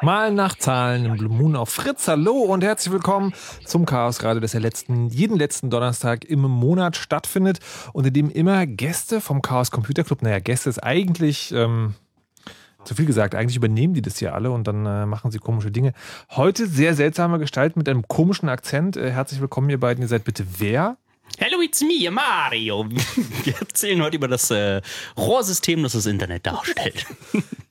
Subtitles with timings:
[0.00, 2.06] Mal nach Zahlen und Moon auf Fritz.
[2.08, 3.32] Hallo und herzlich willkommen
[3.64, 7.60] zum Chaos Radio, das ja letzten, jeden letzten Donnerstag im Monat stattfindet
[7.92, 11.94] und in dem immer Gäste vom Chaos Computer Club, naja, Gäste ist eigentlich ähm,
[12.84, 15.70] zu viel gesagt, eigentlich übernehmen die das hier alle und dann äh, machen sie komische
[15.70, 15.92] Dinge.
[16.30, 18.96] Heute sehr seltsame Gestalt mit einem komischen Akzent.
[18.96, 20.02] Äh, herzlich willkommen, ihr beiden.
[20.02, 20.96] Ihr seid bitte wer?
[21.36, 22.86] Hello, it's me, Mario.
[23.44, 24.80] Wir erzählen heute über das äh,
[25.16, 27.06] Rohrsystem, das das Internet darstellt.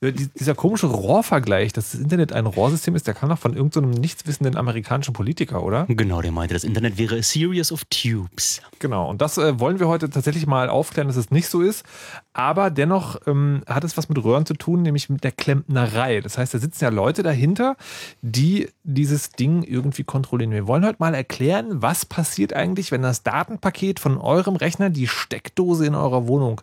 [0.00, 4.00] Dieser komische Rohrvergleich, dass das Internet ein Rohrsystem ist, der kam doch von irgendeinem so
[4.00, 5.86] nichtswissenden amerikanischen Politiker, oder?
[5.88, 8.62] Genau, der meinte, das Internet wäre a series of tubes.
[8.78, 11.84] Genau, und das äh, wollen wir heute tatsächlich mal aufklären, dass es nicht so ist.
[12.32, 16.20] Aber dennoch ähm, hat es was mit Röhren zu tun, nämlich mit der Klempnerei.
[16.20, 17.76] Das heißt, da sitzen ja Leute dahinter,
[18.22, 20.52] die dieses Ding irgendwie kontrollieren.
[20.52, 24.90] Wir wollen heute mal erklären, was passiert eigentlich, wenn das Daten Datenpaket von eurem Rechner
[24.90, 26.60] die Steckdose in eurer Wohnung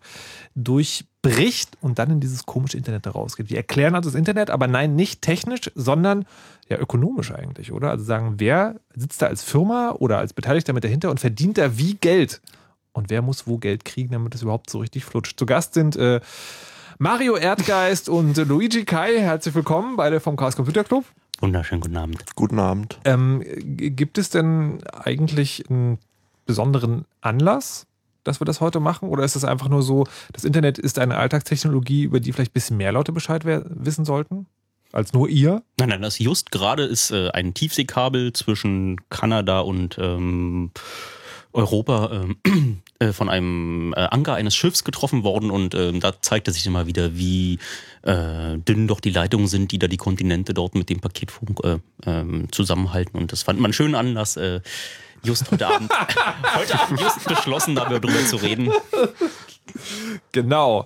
[0.53, 3.49] durchbricht und dann in dieses komische Internet da rausgeht.
[3.49, 6.25] Wir erklären also das Internet, aber nein, nicht technisch, sondern
[6.69, 7.89] ja ökonomisch eigentlich, oder?
[7.89, 11.77] Also sagen, wer sitzt da als Firma oder als Beteiligter mit dahinter und verdient da
[11.77, 12.41] wie Geld?
[12.93, 15.37] Und wer muss wo Geld kriegen, damit es überhaupt so richtig flutscht?
[15.39, 16.21] Zu Gast sind äh,
[16.97, 19.19] Mario Erdgeist und Luigi Kai.
[19.19, 21.03] Herzlich willkommen, beide vom Chaos Computer Club.
[21.41, 22.23] Wunderschönen guten Abend.
[22.35, 22.97] Guten Abend.
[23.03, 25.97] Ähm, gibt es denn eigentlich einen
[26.45, 27.87] besonderen Anlass,
[28.23, 29.09] dass wir das heute machen?
[29.09, 32.53] Oder ist es einfach nur so, das Internet ist eine Alltagstechnologie, über die vielleicht ein
[32.53, 34.47] bisschen mehr Leute Bescheid wissen sollten?
[34.91, 35.61] Als nur ihr?
[35.79, 40.71] Nein, nein, das just gerade ist äh, ein Tiefseekabel zwischen Kanada und ähm,
[41.51, 46.51] Europa ähm, äh, von einem äh, Anker eines Schiffs getroffen worden und ähm, da zeigte
[46.51, 47.59] sich immer wieder, wie
[48.03, 51.77] äh, dünn doch die Leitungen sind, die da die Kontinente dort mit dem Paketfunk äh,
[52.05, 53.17] ähm, zusammenhalten.
[53.17, 54.61] Und das fand man einen schönen Anlass, äh,
[55.25, 55.91] just heute Abend,
[56.55, 58.71] heute Abend just beschlossen, darüber zu reden.
[60.31, 60.85] Genau.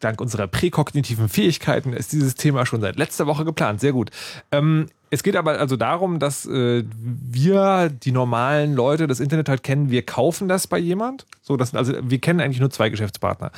[0.00, 3.80] Dank unserer präkognitiven Fähigkeiten ist dieses Thema schon seit letzter Woche geplant.
[3.80, 4.10] Sehr gut.
[4.50, 9.62] Ähm, es geht aber also darum, dass äh, wir, die normalen Leute, das Internet halt
[9.62, 9.90] kennen.
[9.90, 11.26] Wir kaufen das bei jemand.
[11.42, 13.52] So, das, also wir kennen eigentlich nur zwei Geschäftspartner.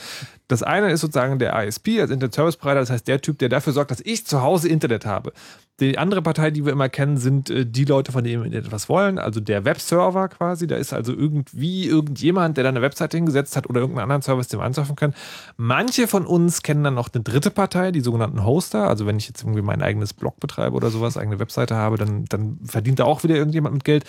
[0.49, 3.51] Das eine ist sozusagen der ISP, als Internet Service Provider, das heißt der Typ, der
[3.51, 5.33] dafür sorgt, dass ich zu Hause Internet habe.
[5.81, 8.89] Die andere Partei, die wir immer kennen, sind äh, die Leute, von denen wir etwas
[8.89, 10.69] wollen, also der Webserver quasi.
[10.69, 14.47] Da ist also irgendwie irgendjemand, der da eine Webseite hingesetzt hat oder irgendeinen anderen Service,
[14.47, 15.15] den wir ansurfen können.
[15.57, 18.89] Manche von uns kennen dann noch eine dritte Partei, die sogenannten Hoster.
[18.89, 22.25] Also wenn ich jetzt irgendwie mein eigenes Blog betreibe oder sowas, eigene Webseite habe, dann,
[22.27, 24.05] dann verdient da auch wieder irgendjemand mit Geld.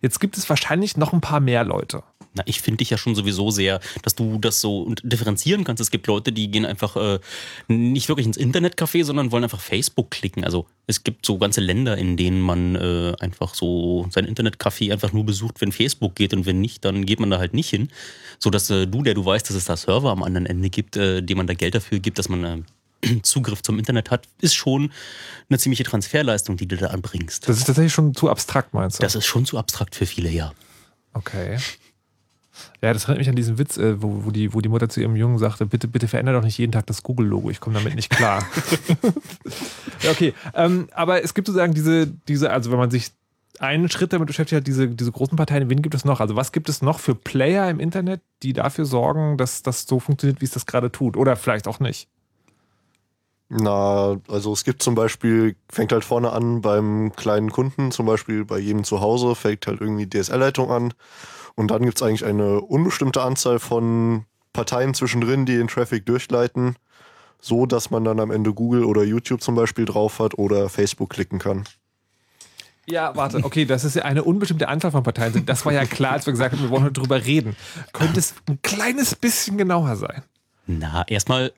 [0.00, 2.04] Jetzt gibt es wahrscheinlich noch ein paar mehr Leute.
[2.34, 5.80] Na, ich finde dich ja schon sowieso sehr, dass du das so differenzieren kannst.
[5.80, 7.18] Es gibt Leute, die gehen einfach äh,
[7.68, 10.44] nicht wirklich ins Internetcafé, sondern wollen einfach Facebook klicken.
[10.44, 15.14] Also es gibt so ganze Länder, in denen man äh, einfach so sein Internetcafé einfach
[15.14, 17.88] nur besucht, wenn Facebook geht und wenn nicht, dann geht man da halt nicht hin.
[18.38, 20.98] So dass äh, du, der du weißt, dass es da Server am anderen Ende gibt,
[20.98, 24.54] äh, dem man da Geld dafür gibt, dass man äh, Zugriff zum Internet hat, ist
[24.54, 24.92] schon
[25.48, 27.48] eine ziemliche Transferleistung, die du da anbringst.
[27.48, 29.02] Das ist tatsächlich schon zu abstrakt, meinst du?
[29.02, 30.52] Das ist schon zu abstrakt für viele, ja.
[31.14, 31.56] Okay.
[32.82, 35.00] Ja, das erinnert mich an diesen Witz, äh, wo, wo, die, wo die Mutter zu
[35.00, 37.94] ihrem Jungen sagte, bitte, bitte verändere doch nicht jeden Tag das Google-Logo, ich komme damit
[37.94, 38.44] nicht klar.
[40.02, 40.34] ja, okay.
[40.54, 43.12] Ähm, aber es gibt sozusagen diese, diese, also wenn man sich
[43.60, 46.20] einen Schritt damit beschäftigt hat, diese, diese großen Parteien, wen gibt es noch?
[46.20, 49.98] Also was gibt es noch für Player im Internet, die dafür sorgen, dass das so
[49.98, 51.16] funktioniert, wie es das gerade tut?
[51.16, 52.08] Oder vielleicht auch nicht?
[53.50, 58.44] Na, also es gibt zum Beispiel, fängt halt vorne an beim kleinen Kunden, zum Beispiel
[58.44, 60.94] bei jedem zu Hause, fängt halt irgendwie DSL-Leitung an.
[61.58, 66.76] Und dann gibt es eigentlich eine unbestimmte Anzahl von Parteien zwischendrin, die den Traffic durchleiten,
[67.40, 71.10] so dass man dann am Ende Google oder YouTube zum Beispiel drauf hat oder Facebook
[71.10, 71.64] klicken kann.
[72.86, 75.48] Ja, warte, okay, das ist ja eine unbestimmte Anzahl von Parteien sind.
[75.48, 77.56] Das war ja klar, als wir gesagt haben, wir wollen heute drüber reden.
[77.92, 80.22] Könnte es ein kleines bisschen genauer sein?
[80.68, 81.52] Na, erstmal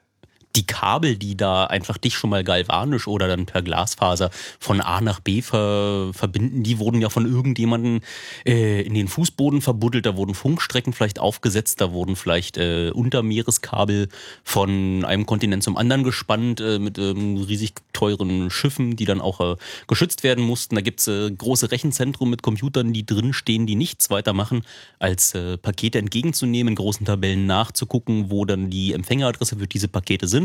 [0.56, 5.00] die Kabel, die da einfach dich schon mal galvanisch oder dann per Glasfaser von A
[5.00, 8.00] nach B ver verbinden, die wurden ja von irgendjemandem
[8.44, 14.08] äh, in den Fußboden verbuddelt, da wurden Funkstrecken vielleicht aufgesetzt, da wurden vielleicht äh, Untermeereskabel
[14.42, 19.40] von einem Kontinent zum anderen gespannt äh, mit ähm, riesig teuren Schiffen, die dann auch
[19.40, 19.56] äh,
[19.86, 20.74] geschützt werden mussten.
[20.74, 24.62] Da gibt's äh, große Rechenzentren mit Computern, die drinstehen, die nichts weiter machen,
[24.98, 30.26] als äh, Pakete entgegenzunehmen, in großen Tabellen nachzugucken, wo dann die Empfängeradresse für diese Pakete
[30.26, 30.39] sind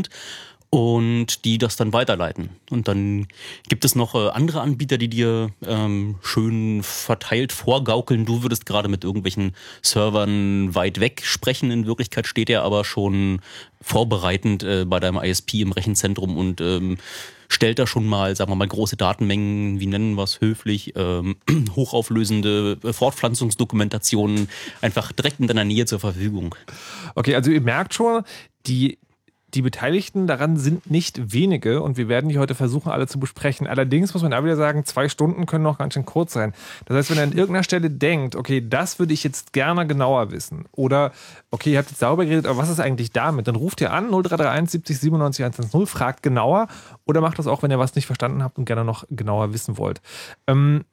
[0.70, 2.50] und die das dann weiterleiten.
[2.70, 3.28] Und dann
[3.68, 8.26] gibt es noch äh, andere Anbieter, die dir ähm, schön verteilt vorgaukeln.
[8.26, 11.70] Du würdest gerade mit irgendwelchen Servern weit weg sprechen.
[11.70, 13.40] In Wirklichkeit steht er aber schon
[13.80, 16.98] vorbereitend äh, bei deinem ISP im Rechenzentrum und ähm,
[17.48, 21.36] stellt da schon mal, sagen wir mal, große Datenmengen, wie nennen wir es höflich, ähm,
[21.76, 24.48] hochauflösende äh, Fortpflanzungsdokumentationen
[24.80, 26.54] einfach direkt in deiner Nähe zur Verfügung.
[27.14, 28.24] Okay, also ihr merkt schon,
[28.66, 28.98] die,
[29.56, 33.66] die Beteiligten daran sind nicht wenige und wir werden die heute versuchen, alle zu besprechen.
[33.66, 36.52] Allerdings muss man da wieder sagen, zwei Stunden können noch ganz schön kurz sein.
[36.84, 40.30] Das heißt, wenn ihr an irgendeiner Stelle denkt, okay, das würde ich jetzt gerne genauer
[40.30, 41.12] wissen oder
[41.50, 43.48] okay, ihr habt jetzt darüber geredet, aber was ist eigentlich damit?
[43.48, 46.68] Dann ruft ihr an 0331 70 97 110, fragt genauer
[47.06, 49.78] oder macht das auch, wenn ihr was nicht verstanden habt und gerne noch genauer wissen
[49.78, 50.02] wollt.
[50.46, 50.84] Ähm,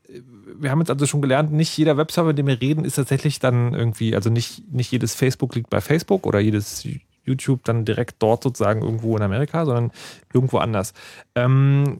[0.55, 3.39] wir haben jetzt also schon gelernt, nicht jeder Webserver, mit dem wir reden, ist tatsächlich
[3.39, 6.87] dann irgendwie, also nicht, nicht jedes Facebook liegt bei Facebook oder jedes
[7.25, 9.91] YouTube dann direkt dort sozusagen irgendwo in Amerika, sondern
[10.33, 10.93] irgendwo anders.
[11.35, 11.99] Ähm,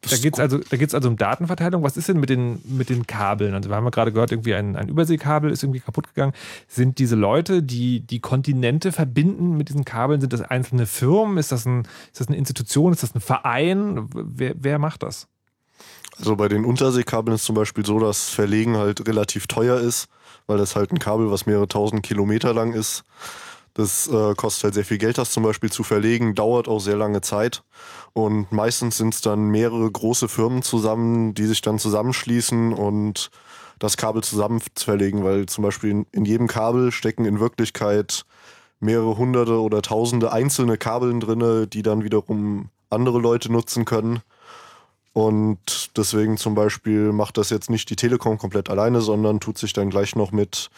[0.00, 0.60] da geht es also,
[0.92, 1.82] also um Datenverteilung.
[1.82, 3.54] Was ist denn mit den, mit den Kabeln?
[3.54, 6.34] Also wir haben ja gerade gehört, irgendwie ein, ein Überseekabel ist irgendwie kaputt gegangen.
[6.68, 11.38] Sind diese Leute, die die Kontinente verbinden mit diesen Kabeln, sind das einzelne Firmen?
[11.38, 12.92] Ist das, ein, ist das eine Institution?
[12.92, 14.08] Ist das ein Verein?
[14.12, 15.28] Wer, wer macht das?
[16.18, 20.08] Also bei den Unterseekabeln ist zum Beispiel so, dass Verlegen halt relativ teuer ist,
[20.46, 23.04] weil das halt ein Kabel, was mehrere tausend Kilometer lang ist.
[23.74, 26.96] Das äh, kostet halt sehr viel Geld, das zum Beispiel zu verlegen, dauert auch sehr
[26.96, 27.64] lange Zeit.
[28.12, 33.30] Und meistens sind es dann mehrere große Firmen zusammen, die sich dann zusammenschließen und
[33.80, 38.24] das Kabel zusammen zu verlegen, weil zum Beispiel in, in jedem Kabel stecken in Wirklichkeit
[38.78, 44.20] mehrere hunderte oder tausende einzelne Kabeln drinne, die dann wiederum andere Leute nutzen können.
[45.12, 49.72] Und deswegen zum Beispiel macht das jetzt nicht die Telekom komplett alleine, sondern tut sich
[49.72, 50.70] dann gleich noch mit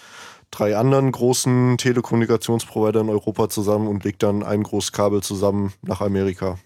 [0.50, 6.00] drei anderen großen Telekommunikationsprovidern in Europa zusammen und legt dann ein großes Kabel zusammen nach
[6.00, 6.58] Amerika.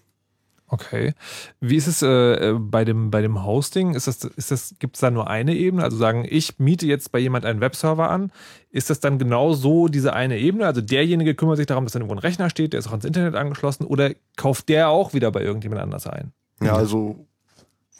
[0.71, 1.13] Okay.
[1.59, 3.93] Wie ist es äh, bei, dem, bei dem Hosting?
[3.93, 5.83] Ist das, ist das, Gibt es da nur eine Ebene?
[5.83, 8.31] Also sagen, ich miete jetzt bei jemand einen Webserver an.
[8.69, 10.65] Ist das dann genau so diese eine Ebene?
[10.65, 13.03] Also derjenige kümmert sich darum, dass dann irgendwo ein Rechner steht, der ist auch ans
[13.03, 16.31] Internet angeschlossen oder kauft der auch wieder bei irgendjemand anders ein?
[16.61, 17.27] Ja, also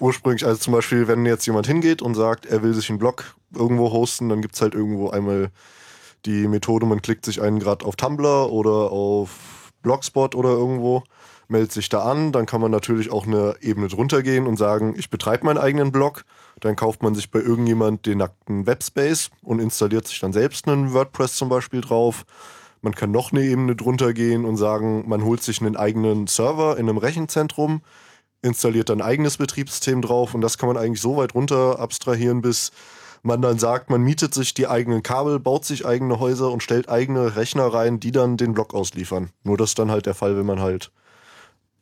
[0.02, 3.36] ursprünglich, also zum Beispiel, wenn jetzt jemand hingeht und sagt, er will sich einen Blog
[3.54, 5.52] irgendwo hosten, dann gibt es halt irgendwo einmal
[6.26, 11.04] die Methode, man klickt sich einen gerade auf Tumblr oder auf Blogspot oder irgendwo,
[11.48, 14.96] meldet sich da an, dann kann man natürlich auch eine Ebene drunter gehen und sagen,
[14.98, 16.24] ich betreibe meinen eigenen Blog,
[16.60, 20.94] dann kauft man sich bei irgendjemand den nackten Webspace und installiert sich dann selbst einen
[20.94, 22.26] WordPress zum Beispiel drauf.
[22.82, 26.78] Man kann noch eine Ebene drunter gehen und sagen, man holt sich einen eigenen Server
[26.78, 27.82] in einem Rechenzentrum,
[28.42, 32.42] installiert dann ein eigenes Betriebssystem drauf und das kann man eigentlich so weit runter abstrahieren,
[32.42, 32.72] bis
[33.24, 36.90] man dann sagt, man mietet sich die eigenen Kabel, baut sich eigene Häuser und stellt
[36.90, 39.30] eigene Rechner rein, die dann den Block ausliefern.
[39.44, 40.92] Nur das ist dann halt der Fall, wenn man halt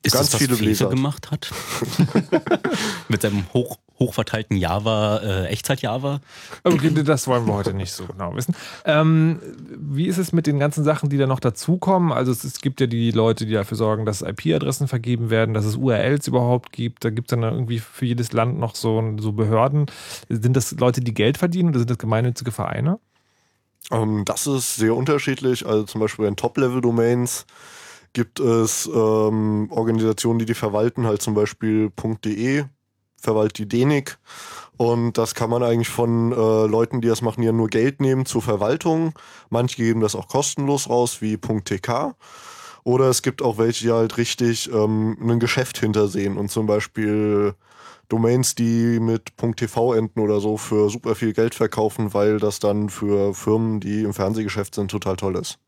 [0.04, 1.52] ist ganz das, was viele Flefe gemacht hat?
[3.10, 6.22] Mit seinem hoch, hochverteilten Java, äh, Echtzeit-Java?
[6.64, 8.56] Okay, das wollen wir heute nicht so genau wissen.
[8.86, 9.40] Ähm,
[9.78, 12.12] wie ist es mit den ganzen Sachen, die da noch dazukommen?
[12.12, 15.66] Also es, es gibt ja die Leute, die dafür sorgen, dass IP-Adressen vergeben werden, dass
[15.66, 17.04] es URLs überhaupt gibt.
[17.04, 19.88] Da gibt es dann irgendwie für jedes Land noch so, so Behörden.
[20.30, 23.00] Sind das Leute, die Geld verdienen oder sind das gemeinnützige Vereine?
[23.90, 25.66] Um, ähm, das ist sehr unterschiedlich.
[25.66, 27.46] Also zum Beispiel in Top-Level-Domains
[28.14, 31.92] gibt es ähm, Organisationen, die die verwalten, halt zum Beispiel
[32.26, 32.66] .de,
[33.22, 34.18] DENIC.
[34.78, 36.36] Und das kann man eigentlich von äh,
[36.66, 39.14] Leuten, die das machen, ja nur Geld nehmen zur Verwaltung.
[39.50, 42.16] Manche geben das auch kostenlos raus, wie .tk.
[42.84, 47.56] Oder es gibt auch welche, die halt richtig ähm, ein Geschäft hintersehen und zum Beispiel
[48.08, 52.90] Domains, die mit .tv enden oder so für super viel Geld verkaufen, weil das dann
[52.90, 55.60] für Firmen, die im Fernsehgeschäft sind, total toll ist.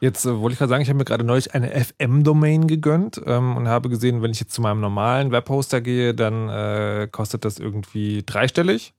[0.00, 3.56] Jetzt äh, wollte ich gerade sagen, ich habe mir gerade neulich eine FM-Domain gegönnt ähm,
[3.56, 7.58] und habe gesehen, wenn ich jetzt zu meinem normalen Webhoster gehe, dann äh, kostet das
[7.58, 8.94] irgendwie dreistellig.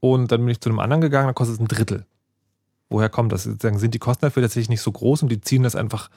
[0.00, 2.06] Und dann bin ich zu einem anderen gegangen, dann kostet es ein Drittel.
[2.90, 3.44] Woher kommt das?
[3.44, 6.10] Sozusagen, sind die Kosten dafür tatsächlich nicht so groß und die ziehen das einfach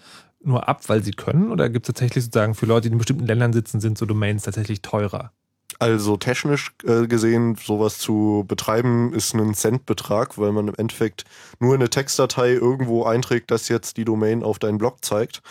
[0.44, 1.52] nur ab, weil sie können?
[1.52, 4.44] Oder gibt es tatsächlich sozusagen für Leute, die in bestimmten Ländern sitzen, sind so Domains
[4.44, 5.32] tatsächlich teurer?
[5.78, 11.26] Also technisch äh, gesehen, sowas zu betreiben, ist ein Centbetrag, weil man im Endeffekt
[11.60, 15.42] nur eine Textdatei irgendwo einträgt, dass jetzt die Domain auf deinen Blog zeigt.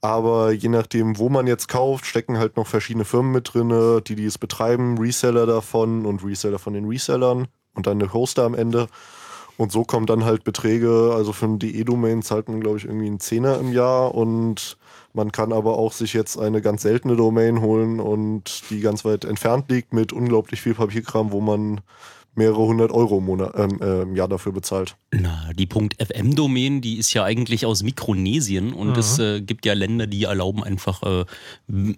[0.00, 4.16] Aber je nachdem, wo man jetzt kauft, stecken halt noch verschiedene Firmen mit drin, die
[4.16, 8.88] dies betreiben, Reseller davon und Reseller von den Resellern und dann eine Hoster am Ende.
[9.58, 13.06] Und so kommen dann halt Beträge, also für ein DE-Domain zahlt man, glaube ich, irgendwie
[13.06, 14.76] einen Zehner im Jahr und
[15.12, 19.24] man kann aber auch sich jetzt eine ganz seltene Domain holen und die ganz weit
[19.24, 21.80] entfernt liegt mit unglaublich viel Papierkram, wo man
[22.34, 24.96] mehrere hundert Euro im, Monat, ähm, äh, im Jahr dafür bezahlt.
[25.10, 28.98] Na, die .fm-Domain, die ist ja eigentlich aus Mikronesien und mhm.
[28.98, 31.24] es äh, gibt ja Länder, die erlauben einfach äh,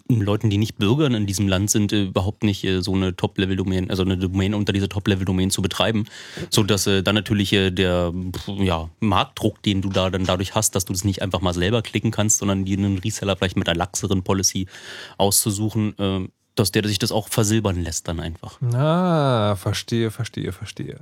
[0.09, 3.89] Leuten, die nicht Bürger in diesem Land sind, äh, überhaupt nicht äh, so eine Top-Level-Domain,
[3.89, 6.05] also eine Domain unter dieser Top-Level-Domain zu betreiben,
[6.49, 8.13] sodass äh, dann natürlich der
[8.57, 11.81] ja, Marktdruck, den du da dann dadurch hast, dass du das nicht einfach mal selber
[11.81, 14.67] klicken kannst, sondern dir einen Reseller vielleicht mit einer laxeren Policy
[15.17, 15.93] auszusuchen,
[16.55, 18.61] dass der sich das auch versilbern lässt dann einfach.
[18.73, 21.01] Ah, verstehe, verstehe, verstehe.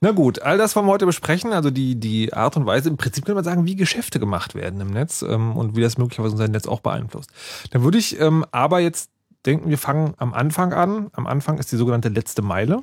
[0.00, 1.52] Na gut, all das wollen wir heute besprechen.
[1.52, 4.80] Also die, die Art und Weise, im Prinzip könnte man sagen, wie Geschäfte gemacht werden
[4.80, 7.30] im Netz ähm, und wie das möglicherweise unser Netz auch beeinflusst.
[7.70, 9.10] Dann würde ich ähm, aber jetzt
[9.46, 11.08] denken, wir fangen am Anfang an.
[11.12, 12.82] Am Anfang ist die sogenannte letzte Meile.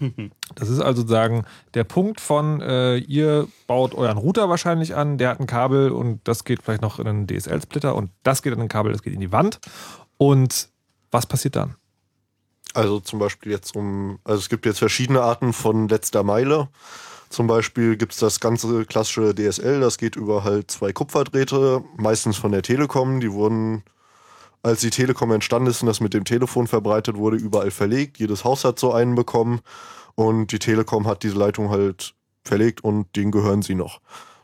[0.54, 5.30] Das ist also sagen der Punkt von äh, ihr baut euren Router wahrscheinlich an, der
[5.30, 8.60] hat ein Kabel und das geht vielleicht noch in einen DSL-Splitter und das geht in
[8.60, 9.60] ein Kabel, das geht in die Wand
[10.18, 10.68] und
[11.12, 11.76] was passiert dann?
[12.74, 16.68] Also zum Beispiel jetzt um, also es gibt jetzt verschiedene Arten von letzter Meile.
[17.28, 22.36] Zum Beispiel gibt es das ganze klassische DSL, das geht über halt zwei Kupferdrähte, meistens
[22.36, 23.20] von der Telekom.
[23.20, 23.84] Die wurden,
[24.62, 28.18] als die Telekom entstanden ist und das mit dem Telefon verbreitet wurde, überall verlegt.
[28.18, 29.60] Jedes Haus hat so einen bekommen
[30.14, 32.14] und die Telekom hat diese Leitung halt
[32.44, 34.00] verlegt und denen gehören sie noch.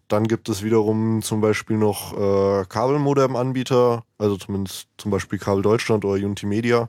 [0.08, 6.02] Dann gibt es wiederum zum Beispiel noch äh, Kabelmodem-Anbieter, also zumindest zum Beispiel Kabel Deutschland
[6.06, 6.88] oder Unity Media.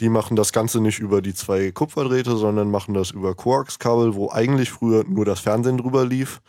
[0.00, 4.30] Die machen das Ganze nicht über die zwei Kupferdrähte, sondern machen das über Coax-Kabel, wo
[4.30, 6.42] eigentlich früher nur das Fernsehen drüber lief.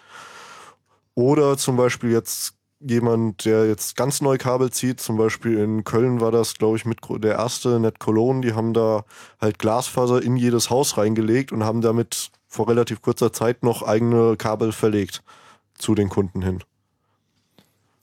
[1.13, 6.19] Oder zum Beispiel jetzt jemand, der jetzt ganz neu Kabel zieht, zum Beispiel in Köln
[6.19, 9.03] war das, glaube ich, mit der erste Net Cologne, die haben da
[9.39, 14.35] halt Glasfaser in jedes Haus reingelegt und haben damit vor relativ kurzer Zeit noch eigene
[14.35, 15.23] Kabel verlegt
[15.77, 16.59] zu den Kunden hin.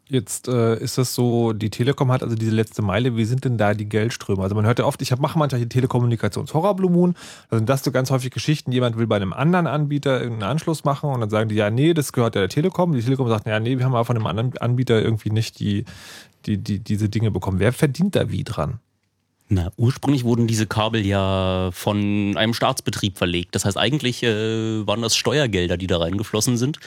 [0.06, 3.16] Jetzt äh, ist das so, die Telekom hat also diese letzte Meile.
[3.16, 4.42] Wie sind denn da die Geldströme?
[4.42, 7.14] Also man hört ja oft, ich mache manchmal die Telekommunikations-Horror Blue Moon.
[7.48, 10.84] Da sind das so ganz häufig Geschichten, jemand will bei einem anderen Anbieter irgendeinen Anschluss
[10.84, 12.92] machen und dann sagen die, ja, nee, das gehört ja der Telekom.
[12.92, 15.86] Die Telekom sagt, ja, nee, wir haben aber von einem anderen Anbieter irgendwie nicht die,
[16.44, 17.58] die, die, diese Dinge bekommen.
[17.58, 18.80] Wer verdient da wie dran?
[19.48, 23.54] Na, ursprünglich wurden diese Kabel ja von einem Staatsbetrieb verlegt.
[23.54, 26.78] Das heißt, eigentlich äh, waren das Steuergelder, die da reingeflossen sind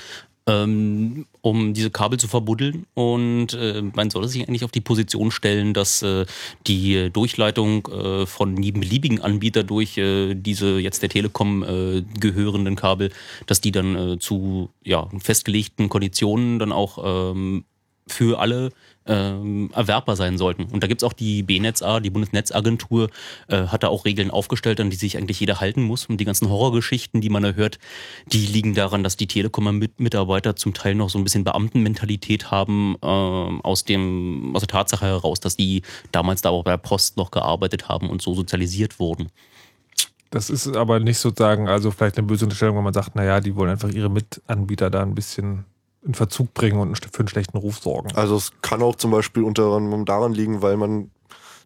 [0.47, 2.85] ähm, um diese Kabel zu verbuddeln.
[2.93, 6.25] Und äh, man sollte sich eigentlich auf die Position stellen, dass äh,
[6.65, 12.75] die Durchleitung äh, von jedem beliebigen Anbieter durch äh, diese jetzt der Telekom äh, gehörenden
[12.75, 13.11] Kabel,
[13.45, 17.65] dass die dann äh, zu ja, festgelegten Konditionen dann auch ähm,
[18.07, 18.71] für alle
[19.07, 20.65] ähm, erwerbbar sein sollten.
[20.65, 23.09] Und da gibt es auch die BNetzA, die Bundesnetzagentur,
[23.47, 26.05] äh, hat da auch Regeln aufgestellt, an die sich eigentlich jeder halten muss.
[26.05, 27.79] Und die ganzen Horrorgeschichten, die man da hört,
[28.27, 33.07] die liegen daran, dass die Telekom-Mitarbeiter zum Teil noch so ein bisschen Beamtenmentalität haben, äh,
[33.07, 37.31] aus, dem, aus der Tatsache heraus, dass die damals da auch bei der Post noch
[37.31, 39.29] gearbeitet haben und so sozialisiert wurden.
[40.29, 43.55] Das ist aber nicht sozusagen, also vielleicht eine böse Unterstellung, wenn man sagt, naja, die
[43.55, 45.63] wollen einfach ihre Mitanbieter da ein bisschen
[46.07, 48.15] in Verzug bringen und für einen schlechten Ruf sorgen.
[48.15, 51.11] Also es kann auch zum Beispiel unter anderem daran liegen, weil man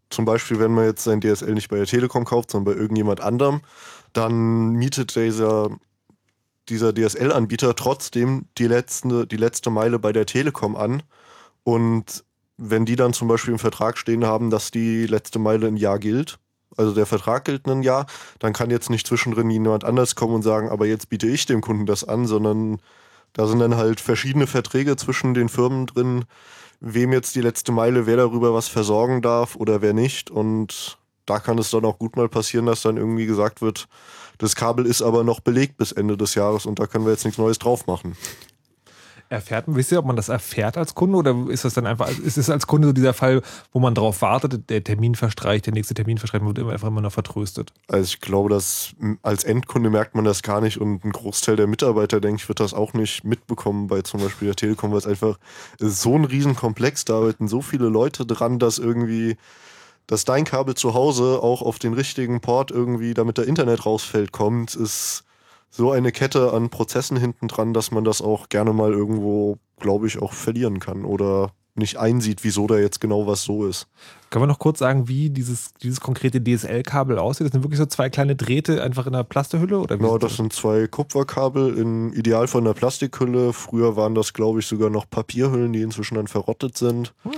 [0.10, 3.22] zum Beispiel, wenn man jetzt sein DSL nicht bei der Telekom kauft, sondern bei irgendjemand
[3.22, 3.62] anderem,
[4.14, 5.70] dann mietet dieser,
[6.68, 11.04] dieser DSL-Anbieter trotzdem die letzte, die letzte Meile bei der Telekom an.
[11.64, 12.26] Und
[12.58, 16.00] wenn die dann zum Beispiel im Vertrag stehen haben, dass die letzte Meile ein Jahr
[16.00, 16.40] gilt,
[16.78, 18.06] also der Vertrag gilt ein Jahr,
[18.40, 21.62] dann kann jetzt nicht zwischendrin jemand anders kommen und sagen, aber jetzt biete ich dem
[21.62, 22.80] Kunden das an, sondern
[23.34, 26.26] da sind dann halt verschiedene Verträge zwischen den Firmen drin,
[26.80, 30.30] wem jetzt die letzte Meile, wer darüber was versorgen darf oder wer nicht.
[30.32, 33.88] Und da kann es dann auch gut mal passieren, dass dann irgendwie gesagt wird,
[34.38, 37.26] das Kabel ist aber noch belegt bis Ende des Jahres und da können wir jetzt
[37.26, 38.18] nichts Neues drauf machen.
[39.32, 42.38] Erfährt, wisst ihr, ob man das erfährt als Kunde oder ist das dann einfach, ist
[42.38, 43.42] es als Kunde so dieser Fall,
[43.72, 47.00] wo man darauf wartet, der Termin verstreicht, der nächste Termin verstreicht, wird immer einfach immer
[47.00, 47.72] noch vertröstet?
[47.88, 51.68] Also ich glaube, dass als Endkunde merkt man das gar nicht und ein Großteil der
[51.68, 55.08] Mitarbeiter, denke ich, wird das auch nicht mitbekommen bei zum Beispiel der Telekom, weil es
[55.08, 55.40] einfach
[55.80, 59.38] so ein Riesenkomplex, da arbeiten so viele Leute dran, dass irgendwie
[60.08, 64.34] dass dein Kabel zu Hause auch auf den richtigen Port irgendwie, damit der Internet rausfällt,
[64.34, 65.24] kommt, ist
[65.72, 70.06] so eine Kette an Prozessen hinten dran, dass man das auch gerne mal irgendwo, glaube
[70.06, 73.88] ich, auch verlieren kann oder nicht einsieht, wieso da jetzt genau was so ist.
[74.32, 77.48] Können wir noch kurz sagen, wie dieses, dieses konkrete DSL-Kabel aussieht?
[77.48, 79.78] Das sind wirklich so zwei kleine Drähte einfach in einer Plastehülle?
[79.78, 83.52] Oder genau, das sind zwei Kupferkabel, im Idealfall in einer Plastikhülle.
[83.52, 87.14] Früher waren das, glaube ich, sogar noch Papierhüllen, die inzwischen dann verrottet sind.
[87.24, 87.34] Hm.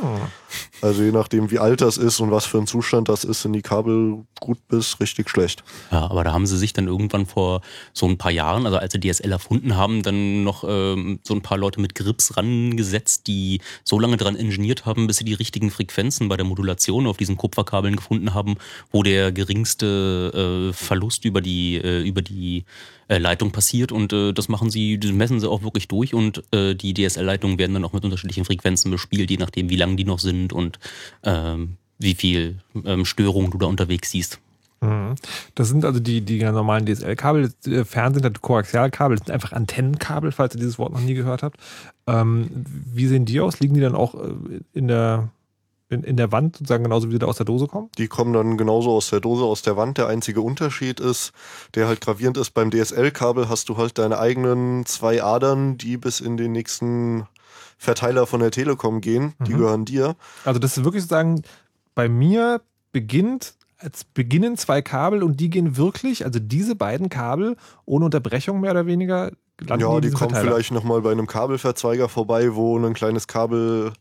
[0.83, 3.53] Also je nachdem, wie alt das ist und was für ein Zustand das ist, sind
[3.53, 5.63] die Kabel gut bis richtig schlecht.
[5.91, 7.61] Ja, aber da haben sie sich dann irgendwann vor
[7.93, 11.41] so ein paar Jahren, also als sie DSL erfunden haben, dann noch ähm, so ein
[11.41, 15.71] paar Leute mit Grips rangesetzt, die so lange dran ingeniert haben, bis sie die richtigen
[15.71, 18.55] Frequenzen bei der Modulation Station auf diesen Kupferkabeln gefunden haben,
[18.91, 22.65] wo der geringste äh, Verlust über die, äh, über die
[23.07, 23.91] äh, Leitung passiert.
[23.91, 27.57] Und äh, das machen sie, das messen sie auch wirklich durch und äh, die DSL-Leitungen
[27.57, 30.79] werden dann auch mit unterschiedlichen Frequenzen bespielt, je nachdem, wie lang die noch sind und
[31.23, 34.39] ähm, wie viel ähm, Störung du da unterwegs siehst.
[34.81, 35.15] Mhm.
[35.55, 37.53] Das sind also die, die normalen DSL-Kabel.
[37.65, 41.57] Äh, Fernsehen Koaxialkabel, das sind einfach Antennenkabel, falls ihr dieses Wort noch nie gehört habt.
[42.07, 42.49] Ähm,
[42.93, 43.61] wie sehen die aus?
[43.61, 44.15] Liegen die dann auch
[44.73, 45.29] in der
[45.93, 47.89] in, in der Wand sozusagen genauso wie sie da aus der Dose kommen?
[47.97, 49.97] Die kommen dann genauso aus der Dose, aus der Wand.
[49.97, 51.31] Der einzige Unterschied ist,
[51.75, 56.19] der halt gravierend ist, beim DSL-Kabel hast du halt deine eigenen zwei Adern, die bis
[56.19, 57.27] in den nächsten
[57.77, 59.33] Verteiler von der Telekom gehen.
[59.39, 59.57] Die mhm.
[59.57, 60.15] gehören dir.
[60.45, 61.43] Also das ist wirklich sozusagen,
[61.95, 67.57] bei mir beginnt als beginnen zwei Kabel und die gehen wirklich, also diese beiden Kabel
[67.85, 69.31] ohne Unterbrechung mehr oder weniger.
[69.67, 70.41] Ja, die kommen Verteiler.
[70.41, 73.93] vielleicht nochmal bei einem Kabelverzweiger vorbei, wo ein kleines Kabel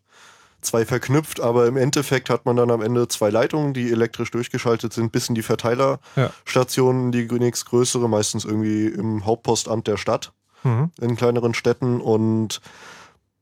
[0.62, 4.92] zwei verknüpft, aber im Endeffekt hat man dann am Ende zwei Leitungen, die elektrisch durchgeschaltet
[4.92, 10.32] sind, bis in die Verteilerstationen, die nächstgrößere, meistens irgendwie im Hauptpostamt der Stadt,
[10.64, 10.90] Mhm.
[11.00, 12.60] in kleineren Städten und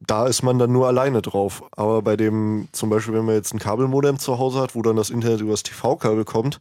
[0.07, 1.63] da ist man dann nur alleine drauf.
[1.77, 4.97] Aber bei dem, zum Beispiel, wenn man jetzt ein Kabelmodem zu Hause hat, wo dann
[4.97, 6.59] das Internet übers TV-Kabel kommt,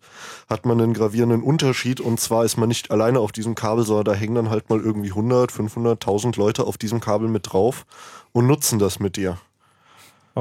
[0.50, 2.02] hat man einen gravierenden Unterschied.
[2.02, 4.82] Und zwar ist man nicht alleine auf diesem Kabel, sondern da hängen dann halt mal
[4.82, 7.86] irgendwie 100, 500, 1000 Leute auf diesem Kabel mit drauf
[8.34, 9.38] und nutzen das mit dir.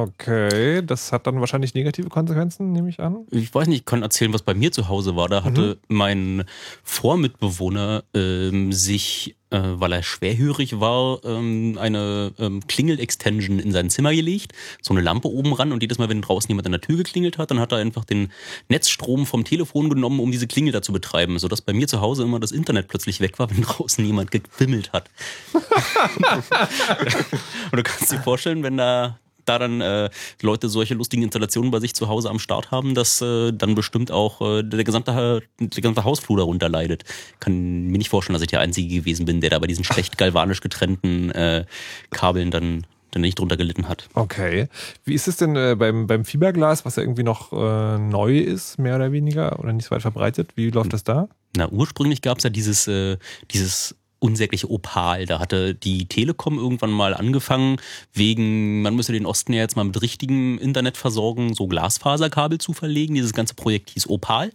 [0.00, 3.26] Okay, das hat dann wahrscheinlich negative Konsequenzen, nehme ich an.
[3.32, 5.28] Ich weiß nicht, ich kann erzählen, was bei mir zu Hause war.
[5.28, 5.96] Da hatte mhm.
[5.96, 6.44] mein
[6.84, 14.14] Vormitbewohner ähm, sich, äh, weil er schwerhörig war, ähm, eine ähm, Klingel-Extension in sein Zimmer
[14.14, 14.52] gelegt.
[14.82, 17.36] So eine Lampe oben ran und jedes Mal, wenn draußen jemand an der Tür geklingelt
[17.36, 18.30] hat, dann hat er einfach den
[18.68, 22.22] Netzstrom vom Telefon genommen, um diese Klingel da zu betreiben, sodass bei mir zu Hause
[22.22, 25.10] immer das Internet plötzlich weg war, wenn draußen jemand gewimmelt hat.
[27.72, 30.10] und du kannst dir vorstellen, wenn da da dann äh,
[30.42, 34.10] Leute solche lustigen Installationen bei sich zu Hause am Start haben, dass äh, dann bestimmt
[34.10, 37.04] auch äh, der, gesamte, der gesamte Hausflur darunter leidet.
[37.40, 40.18] Kann mir nicht vorstellen, dass ich der Einzige gewesen bin, der da bei diesen schlecht
[40.18, 41.64] galvanisch getrennten äh,
[42.10, 44.08] Kabeln dann dann nicht drunter gelitten hat.
[44.14, 44.68] Okay.
[45.04, 48.78] Wie ist es denn äh, beim, beim Fiberglas, was ja irgendwie noch äh, neu ist,
[48.78, 50.50] mehr oder weniger, oder nicht so weit verbreitet?
[50.56, 51.28] Wie läuft das da?
[51.56, 53.16] Na, ursprünglich gab es ja dieses, äh,
[53.50, 55.26] dieses unsägliche Opal.
[55.26, 57.76] Da hatte die Telekom irgendwann mal angefangen,
[58.12, 62.72] wegen, man müsse den Osten ja jetzt mal mit richtigem Internet versorgen, so Glasfaserkabel zu
[62.72, 63.14] verlegen.
[63.14, 64.52] Dieses ganze Projekt hieß Opal.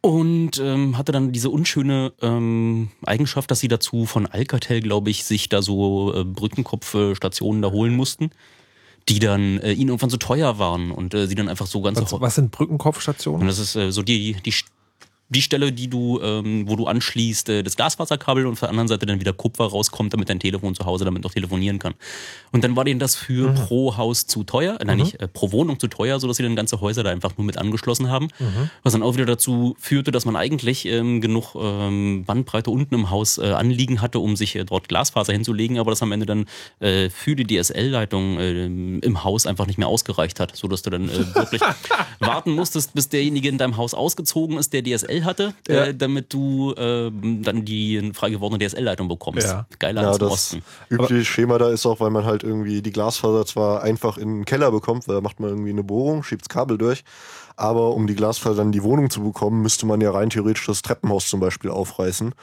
[0.00, 5.22] Und ähm, hatte dann diese unschöne ähm, Eigenschaft, dass sie dazu von Alcatel, glaube ich,
[5.22, 8.30] sich da so äh, Brückenkopfstationen da holen mussten
[9.08, 12.00] die dann äh, ihnen irgendwann so teuer waren und äh, sie dann einfach so ganz.
[12.00, 13.42] Was, was sind Brückenkopfstationen?
[13.42, 14.52] Und das ist äh, so die, die
[15.32, 18.88] die Stelle, die du, ähm, wo du anschließt, äh, das Glasfaserkabel und auf der anderen
[18.88, 21.94] Seite dann wieder Kupfer rauskommt, damit dein Telefon zu Hause damit noch telefonieren kann.
[22.52, 23.54] Und dann war denen das für mhm.
[23.54, 25.04] pro Haus zu teuer, äh, nein, mhm.
[25.04, 27.58] nicht äh, pro Wohnung zu teuer, sodass sie dann ganze Häuser da einfach nur mit
[27.58, 28.28] angeschlossen haben.
[28.38, 28.70] Mhm.
[28.82, 33.10] Was dann auch wieder dazu führte, dass man eigentlich ähm, genug ähm, Bandbreite unten im
[33.10, 36.46] Haus äh, anliegen hatte, um sich äh, dort Glasfaser hinzulegen, aber das am Ende dann
[36.80, 41.08] äh, für die DSL-Leitung äh, im Haus einfach nicht mehr ausgereicht hat, sodass du dann
[41.34, 41.62] wirklich
[42.20, 45.86] warten musstest, bis derjenige in deinem Haus ausgezogen ist, der DSL hatte, ja.
[45.86, 49.46] äh, damit du äh, dann die frei gewordene DSL-Leitung bekommst.
[49.46, 49.66] Ja.
[49.78, 50.62] Geiler ja, als das Osten.
[50.88, 54.44] Übliche Schema da ist auch, weil man halt irgendwie die Glasfaser zwar einfach in den
[54.44, 57.04] Keller bekommt, weil da macht man irgendwie eine Bohrung, schiebt das Kabel durch,
[57.56, 60.66] aber um die Glasfaser dann in die Wohnung zu bekommen, müsste man ja rein theoretisch
[60.66, 62.34] das Treppenhaus zum Beispiel aufreißen.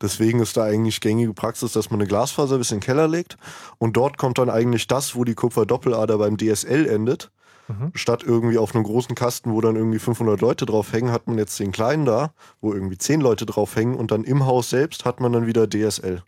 [0.00, 3.36] Deswegen ist da eigentlich gängige Praxis, dass man eine Glasfaser bis in den Keller legt
[3.78, 7.30] und dort kommt dann eigentlich das, wo die Kupferdoppellader beim DSL endet
[7.68, 7.92] Mhm.
[7.94, 11.38] Statt irgendwie auf einem großen Kasten, wo dann irgendwie 500 Leute drauf hängen, hat man
[11.38, 15.04] jetzt den kleinen da, wo irgendwie 10 Leute drauf hängen und dann im Haus selbst
[15.04, 16.22] hat man dann wieder DSL.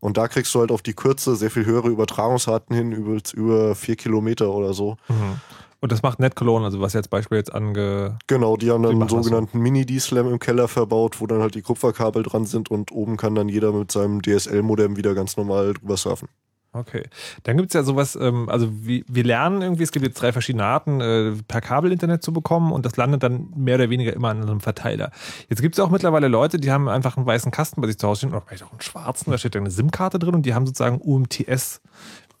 [0.00, 3.74] Und da kriegst du halt auf die Kürze sehr viel höhere Übertragungsraten hin, über, über
[3.74, 4.96] vier Kilometer oder so.
[5.08, 5.40] Mhm.
[5.80, 8.18] Und das macht NetCologne, also was jetzt Beispiel jetzt ange.
[8.26, 12.24] Genau, die haben dann einen sogenannten Mini-D-Slam im Keller verbaut, wo dann halt die Kupferkabel
[12.24, 16.28] dran sind und oben kann dann jeder mit seinem DSL-Modem wieder ganz normal drüber surfen.
[16.78, 17.04] Okay.
[17.42, 20.32] Dann gibt es ja sowas, ähm, also wir, wir, lernen irgendwie, es gibt jetzt drei
[20.32, 24.12] verschiedene Arten, äh, per Kabel Internet zu bekommen und das landet dann mehr oder weniger
[24.12, 25.10] immer an einem Verteiler.
[25.48, 28.06] Jetzt gibt es auch mittlerweile Leute, die haben einfach einen weißen Kasten bei sich zu
[28.06, 30.66] Hause stehen, oder vielleicht auch einen schwarzen, da steht eine SIM-Karte drin und die haben
[30.66, 31.80] sozusagen UMTS.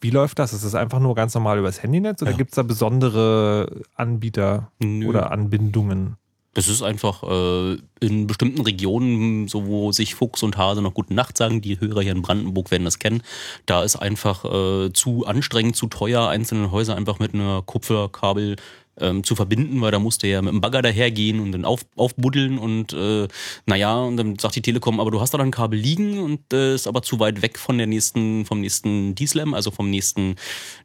[0.00, 0.52] Wie läuft das?
[0.52, 2.36] Ist das einfach nur ganz normal übers Handynetz oder ja.
[2.36, 5.08] gibt es da besondere Anbieter Nö.
[5.08, 6.16] oder Anbindungen?
[6.54, 11.14] Das ist einfach äh, in bestimmten Regionen, so wo sich Fuchs und Hase noch gute
[11.14, 13.22] Nacht sagen, die Hörer hier in Brandenburg werden das kennen.
[13.66, 18.56] Da ist einfach äh, zu anstrengend, zu teuer, einzelne Häuser einfach mit einer Kupferkabel
[19.00, 21.80] ähm, zu verbinden, weil da musste er ja mit dem Bagger dahergehen und dann auf,
[21.96, 23.28] aufbuddeln und äh,
[23.66, 26.74] naja, und dann sagt die Telekom, aber du hast da ein Kabel liegen und äh,
[26.74, 30.36] ist aber zu weit weg von der nächsten, vom nächsten D-Slam, also vom nächsten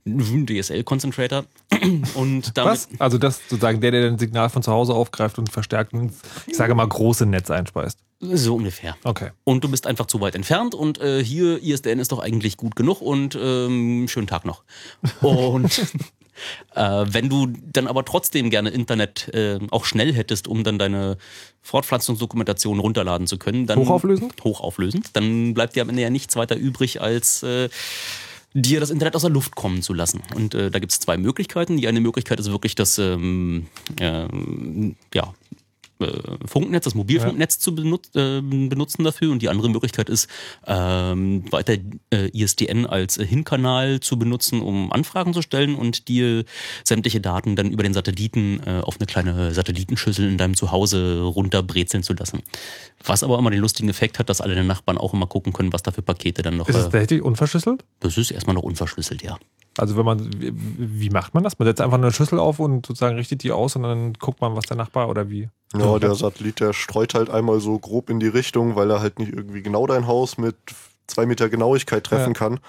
[0.05, 1.45] DSL-Concentrator.
[2.15, 2.89] Und damit Was?
[2.99, 6.55] Also das sozusagen der, der ein Signal von zu Hause aufgreift und verstärkt ins, ich
[6.55, 7.99] sage mal, große Netz einspeist.
[8.19, 8.95] So ungefähr.
[9.03, 9.31] Okay.
[9.43, 12.75] Und du bist einfach zu weit entfernt und äh, hier ISDN ist doch eigentlich gut
[12.75, 14.63] genug und ähm, schönen Tag noch.
[15.21, 15.81] Und
[16.75, 21.17] Äh, wenn du dann aber trotzdem gerne Internet äh, auch schnell hättest, um dann deine
[21.61, 26.55] Fortpflanzungsdokumentation runterladen zu können, dann hochauflösend, hochauflösend, dann bleibt dir am Ende ja nichts weiter
[26.55, 27.69] übrig als äh,
[28.53, 30.21] dir das Internet aus der Luft kommen zu lassen.
[30.35, 31.77] Und äh, da gibt es zwei Möglichkeiten.
[31.77, 33.67] Die eine Möglichkeit ist wirklich das ähm,
[33.99, 34.27] äh,
[35.13, 35.33] ja,
[36.45, 37.59] Funknetz, das Mobilfunknetz ja.
[37.59, 39.31] zu benut äh, benutzen dafür.
[39.31, 40.29] Und die andere Möglichkeit ist,
[40.67, 41.73] ähm, weiter
[42.13, 46.45] äh, ISDN als Hinkanal zu benutzen, um Anfragen zu stellen und dir
[46.83, 52.03] sämtliche Daten dann über den Satelliten äh, auf eine kleine Satellitenschüssel in deinem Zuhause runterbrezeln
[52.03, 52.41] zu lassen.
[53.03, 55.73] Was aber immer den lustigen Effekt hat, dass alle deine Nachbarn auch immer gucken können,
[55.73, 56.69] was da für Pakete dann noch.
[56.69, 57.83] Ist es äh, tatsächlich unverschlüsselt?
[57.99, 59.37] Das ist erstmal noch unverschlüsselt, ja.
[59.77, 61.57] Also wenn man, wie, macht man das?
[61.57, 64.55] Man setzt einfach eine Schüssel auf und sozusagen richtet die aus und dann guckt man,
[64.55, 65.49] was der Nachbar oder wie?
[65.75, 69.17] Ja, der Satellit, der streut halt einmal so grob in die Richtung, weil er halt
[69.17, 70.55] nicht irgendwie genau dein Haus mit
[71.07, 72.39] zwei Meter Genauigkeit treffen Ja.
[72.39, 72.59] kann.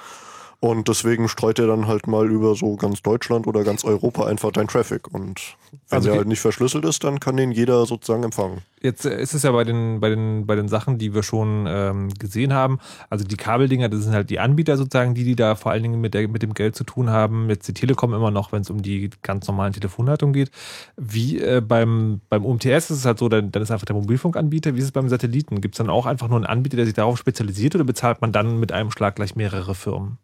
[0.64, 4.50] Und deswegen streut er dann halt mal über so ganz Deutschland oder ganz Europa einfach
[4.50, 5.12] dein Traffic.
[5.12, 5.58] Und
[5.90, 8.62] wenn Also der halt nicht verschlüsselt ist, dann kann den jeder sozusagen empfangen.
[8.80, 11.66] Jetzt äh, ist es ja bei den, bei den, bei den Sachen, die wir schon
[11.68, 12.78] ähm, gesehen haben.
[13.10, 16.00] Also die Kabeldinger, das sind halt die Anbieter sozusagen, die, die da vor allen Dingen
[16.00, 17.50] mit, der, mit dem Geld zu tun haben.
[17.50, 20.50] Jetzt die Telekom immer noch, wenn es um die ganz normalen Telefonleitungen geht.
[20.96, 24.74] Wie äh, beim, beim UMTS ist es halt so, dann, dann ist einfach der Mobilfunkanbieter.
[24.76, 25.60] Wie ist es beim Satelliten?
[25.60, 28.32] Gibt es dann auch einfach nur einen Anbieter, der sich darauf spezialisiert oder bezahlt man
[28.32, 30.16] dann mit einem Schlag gleich mehrere Firmen?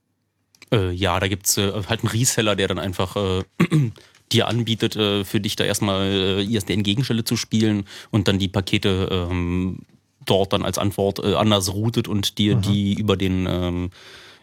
[0.72, 3.44] Äh, ja, da gibt's äh, halt einen Reseller, der dann einfach äh,
[4.33, 9.09] dir anbietet, äh, für dich da erstmal äh, ISDN-Gegenstelle zu spielen und dann die Pakete
[9.11, 9.80] ähm,
[10.24, 13.90] dort dann als Antwort äh, anders routet und dir die über den ähm,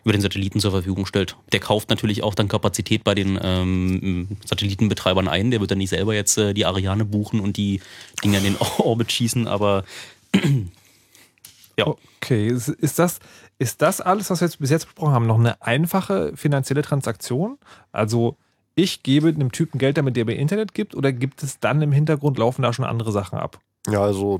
[0.07, 1.35] über den Satelliten zur Verfügung stellt.
[1.51, 5.51] Der kauft natürlich auch dann Kapazität bei den ähm, Satellitenbetreibern ein.
[5.51, 7.81] Der wird dann nicht selber jetzt äh, die Ariane buchen und die
[8.23, 9.83] Dinger in den Orbit schießen, aber
[11.77, 11.93] ja.
[12.21, 13.19] Okay, ist, ist, das,
[13.59, 17.57] ist das alles, was wir jetzt bis jetzt besprochen haben, noch eine einfache finanzielle Transaktion?
[17.91, 18.37] Also
[18.75, 21.91] ich gebe einem Typen Geld, damit der mir Internet gibt, oder gibt es dann im
[21.91, 23.59] Hintergrund laufen da schon andere Sachen ab?
[23.89, 24.39] Ja, also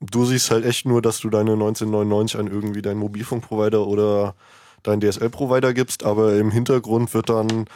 [0.00, 4.34] du siehst halt echt nur, dass du deine 1999 an irgendwie deinen Mobilfunkprovider oder
[4.82, 7.66] deinen DSL-Provider gibst, aber im Hintergrund wird dann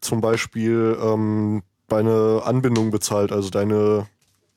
[0.00, 4.06] zum Beispiel ähm, deine Anbindung bezahlt, also deine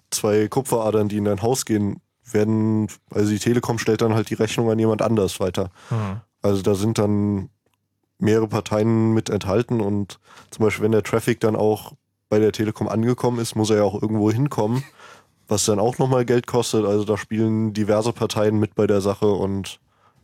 [0.10, 2.02] zwei Kupferadern, die in dein Haus gehen,
[2.34, 5.72] werden, also die Telekom stellt dann halt die Rechnung an jemand anders weiter.
[5.90, 6.22] Hm.
[6.42, 7.50] Also da sind dann
[8.18, 10.20] mehrere Parteien mit enthalten und
[10.52, 11.94] zum Beispiel, wenn der Traffic dann auch
[12.30, 14.84] bei der Telekom angekommen ist, muss er ja auch irgendwo hinkommen,
[15.48, 16.86] was dann auch nochmal Geld kostet.
[16.86, 19.80] Also da spielen diverse Parteien mit bei der Sache und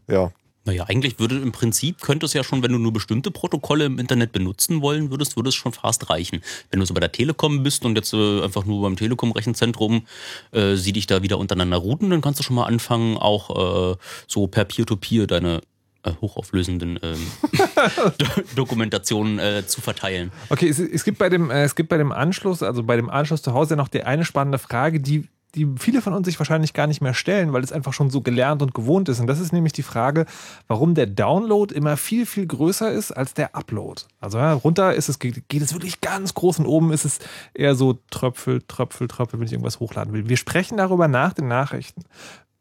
[0.08, 0.32] ja.
[0.68, 4.00] Naja, eigentlich würde im Prinzip, könnte es ja schon, wenn du nur bestimmte Protokolle im
[4.00, 6.42] Internet benutzen wollen würdest, würde es schon fast reichen.
[6.70, 10.06] Wenn du so bei der Telekom bist und jetzt äh, einfach nur beim Telekom-Rechenzentrum
[10.52, 13.98] äh, sie dich da wieder untereinander routen, dann kannst du schon mal anfangen, auch äh,
[14.28, 15.62] so per Peer-to-Peer deine
[16.04, 17.28] äh, hochauflösenden ähm,
[18.18, 18.26] Do
[18.58, 20.34] Dokumentationen äh, zu verteilen.
[20.50, 23.10] Okay, es, es, gibt bei dem, äh, es gibt bei dem Anschluss, also bei dem
[23.10, 26.74] Anschluss zu Hause noch die eine spannende Frage, die, die viele von uns sich wahrscheinlich
[26.74, 29.20] gar nicht mehr stellen, weil es einfach schon so gelernt und gewohnt ist.
[29.20, 30.26] Und das ist nämlich die Frage,
[30.68, 34.04] warum der Download immer viel, viel größer ist als der Upload.
[34.20, 37.20] Also ja, runter ist es, geht, geht es wirklich ganz groß und oben ist es
[37.54, 40.30] eher so Tröpfel, Tröpfel, Tröpfel, wenn ich irgendwas hochladen will.
[40.30, 42.04] Wir sprechen darüber nach den Nachrichten.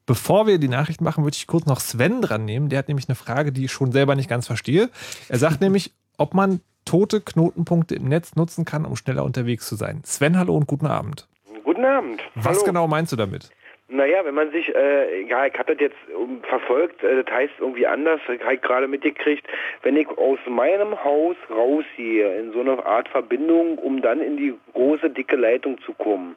[0.07, 2.68] Bevor wir die Nachrichten machen, würde ich kurz noch Sven dran nehmen.
[2.68, 4.88] Der hat nämlich eine Frage, die ich schon selber nicht ganz verstehe.
[5.29, 9.75] Er sagt nämlich, ob man tote Knotenpunkte im Netz nutzen kann, um schneller unterwegs zu
[9.75, 10.03] sein.
[10.05, 11.27] Sven, hallo und guten Abend.
[11.67, 12.23] Guten Abend.
[12.37, 12.65] Was Hallo.
[12.65, 13.51] genau meinst du damit?
[13.89, 17.55] Naja, wenn man sich, äh, ja, ich habe das jetzt um, verfolgt, äh, das heißt
[17.59, 19.45] irgendwie anders, ich habe gerade mitgekriegt,
[19.83, 24.55] wenn ich aus meinem Haus rausgehe, in so eine Art Verbindung, um dann in die
[24.75, 26.37] große, dicke Leitung zu kommen,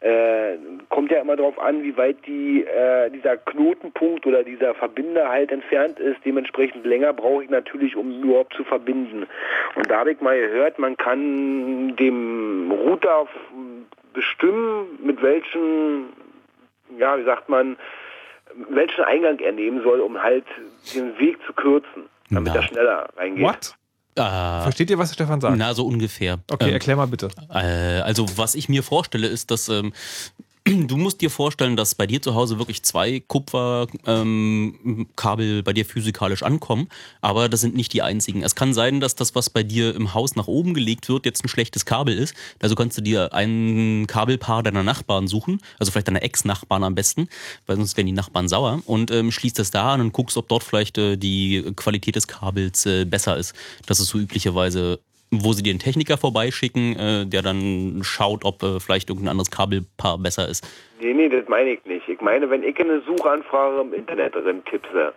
[0.00, 0.58] äh,
[0.90, 5.52] kommt ja immer darauf an, wie weit die, äh, dieser Knotenpunkt oder dieser Verbinder halt
[5.52, 6.18] entfernt ist.
[6.26, 9.26] Dementsprechend länger brauche ich natürlich, um überhaupt zu verbinden.
[9.74, 13.26] Und da habe ich mal gehört, man kann dem Router
[14.20, 16.06] bestimmen, mit welchen,
[16.98, 17.76] ja, wie sagt man,
[18.70, 20.44] welchen Eingang er nehmen soll, um halt
[20.94, 22.60] den Weg zu kürzen, damit Na.
[22.60, 23.44] er schneller reingeht.
[23.44, 23.74] What?
[24.16, 25.56] Äh, Versteht ihr, was Stefan sagt?
[25.56, 26.38] na, so ungefähr.
[26.50, 27.28] Okay, Ähm, erklär mal bitte.
[27.48, 29.92] Äh, also was ich mir vorstelle, ist, dass ähm,
[30.76, 35.84] du musst dir vorstellen, dass bei dir zu Hause wirklich zwei Kupferkabel ähm, bei dir
[35.84, 36.88] physikalisch ankommen,
[37.20, 38.42] aber das sind nicht die einzigen.
[38.42, 41.44] Es kann sein, dass das, was bei dir im Haus nach oben gelegt wird, jetzt
[41.44, 42.34] ein schlechtes Kabel ist.
[42.60, 47.28] Also kannst du dir ein Kabelpaar deiner Nachbarn suchen, also vielleicht deiner Ex-Nachbarn am besten,
[47.66, 50.48] weil sonst werden die Nachbarn sauer und ähm, schließt das da an und guckst, ob
[50.48, 53.54] dort vielleicht äh, die Qualität des Kabels äh, besser ist.
[53.86, 58.80] Das ist so üblicherweise wo sie den Techniker vorbeischicken, äh, der dann schaut, ob äh,
[58.80, 60.66] vielleicht irgendein anderes Kabelpaar besser ist.
[61.00, 62.08] Nee, nee, das meine ich nicht.
[62.08, 65.12] Ich meine, wenn ich eine Suchanfrage im Internet drin tippse,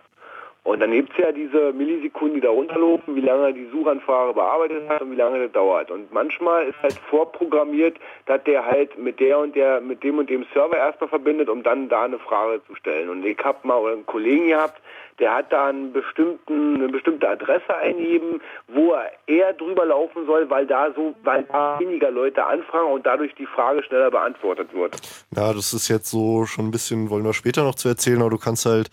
[0.64, 5.02] und dann gibt's ja diese Millisekunden, die da runterlaufen, wie lange die Suchanfrage bearbeitet hat
[5.02, 5.90] und wie lange das dauert.
[5.90, 10.30] Und manchmal ist halt vorprogrammiert, dass der halt mit der und der, mit dem und
[10.30, 13.10] dem Server erstmal verbindet, um dann da eine Frage zu stellen.
[13.10, 14.80] Und ich habe mal einen Kollegen gehabt,
[15.18, 20.48] der hat da einen bestimmten, eine bestimmte Adresse eingegeben, wo er eher drüber laufen soll,
[20.50, 24.96] weil da so, weil da weniger Leute anfragen und dadurch die Frage schneller beantwortet wird.
[25.36, 28.30] Ja, das ist jetzt so schon ein bisschen, wollen wir später noch zu erzählen, aber
[28.30, 28.90] du kannst halt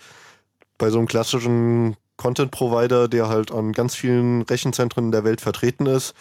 [0.78, 6.16] bei so einem klassischen Content-Provider, der halt an ganz vielen Rechenzentren der Welt vertreten ist,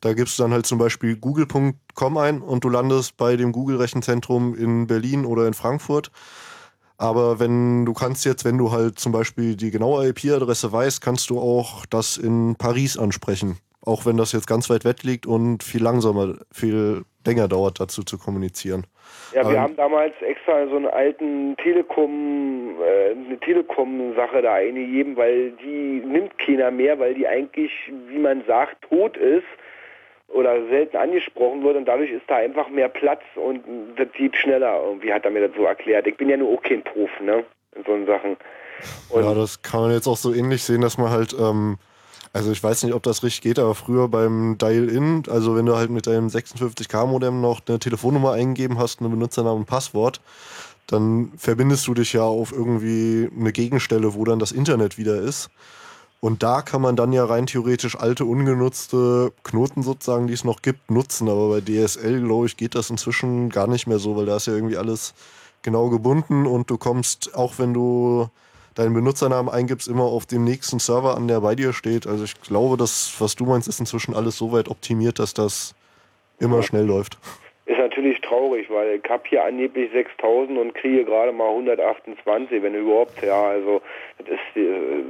[0.00, 4.54] da gibst du dann halt zum Beispiel google.com ein und du landest bei dem Google-Rechenzentrum
[4.54, 6.10] in Berlin oder in Frankfurt.
[6.96, 11.30] Aber wenn du kannst jetzt, wenn du halt zum Beispiel die genaue IP-Adresse weißt, kannst
[11.30, 13.58] du auch das in Paris ansprechen.
[13.82, 18.02] Auch wenn das jetzt ganz weit weg liegt und viel langsamer, viel länger dauert, dazu
[18.02, 18.86] zu kommunizieren.
[19.34, 25.16] Ja, wir Ähm, haben damals extra so einen alten Telekom, äh, eine Telekom-Sache da eingegeben,
[25.16, 27.72] weil die nimmt keiner mehr, weil die eigentlich,
[28.08, 29.44] wie man sagt, tot ist
[30.28, 33.62] oder selten angesprochen wird und dadurch ist da einfach mehr Platz und
[33.96, 36.06] das geht schneller irgendwie, hat er mir das so erklärt.
[36.06, 37.44] Ich bin ja nur auch kein Prof, ne,
[37.76, 38.36] in so Sachen.
[39.10, 41.78] Und ja, das kann man jetzt auch so ähnlich sehen, dass man halt, ähm,
[42.32, 45.76] also ich weiß nicht, ob das richtig geht, aber früher beim Dial-In, also wenn du
[45.76, 50.20] halt mit deinem 56K-Modem noch eine Telefonnummer eingegeben hast, eine Benutzernamen und Passwort,
[50.86, 55.50] dann verbindest du dich ja auf irgendwie eine Gegenstelle, wo dann das Internet wieder ist.
[56.24, 60.62] Und da kann man dann ja rein theoretisch alte, ungenutzte Knoten sozusagen, die es noch
[60.62, 61.28] gibt, nutzen.
[61.28, 64.46] Aber bei DSL, glaube ich, geht das inzwischen gar nicht mehr so, weil da ist
[64.46, 65.12] ja irgendwie alles
[65.62, 68.28] genau gebunden und du kommst, auch wenn du
[68.74, 72.06] deinen Benutzernamen eingibst, immer auf dem nächsten Server an, der bei dir steht.
[72.06, 75.74] Also ich glaube, das, was du meinst, ist inzwischen alles so weit optimiert, dass das
[76.40, 77.18] immer schnell läuft.
[77.66, 82.74] ist natürlich traurig, weil ich habe hier angeblich 6000 und kriege gerade mal 128, wenn
[82.74, 83.82] überhaupt, ja, also
[84.16, 85.02] das ist äh,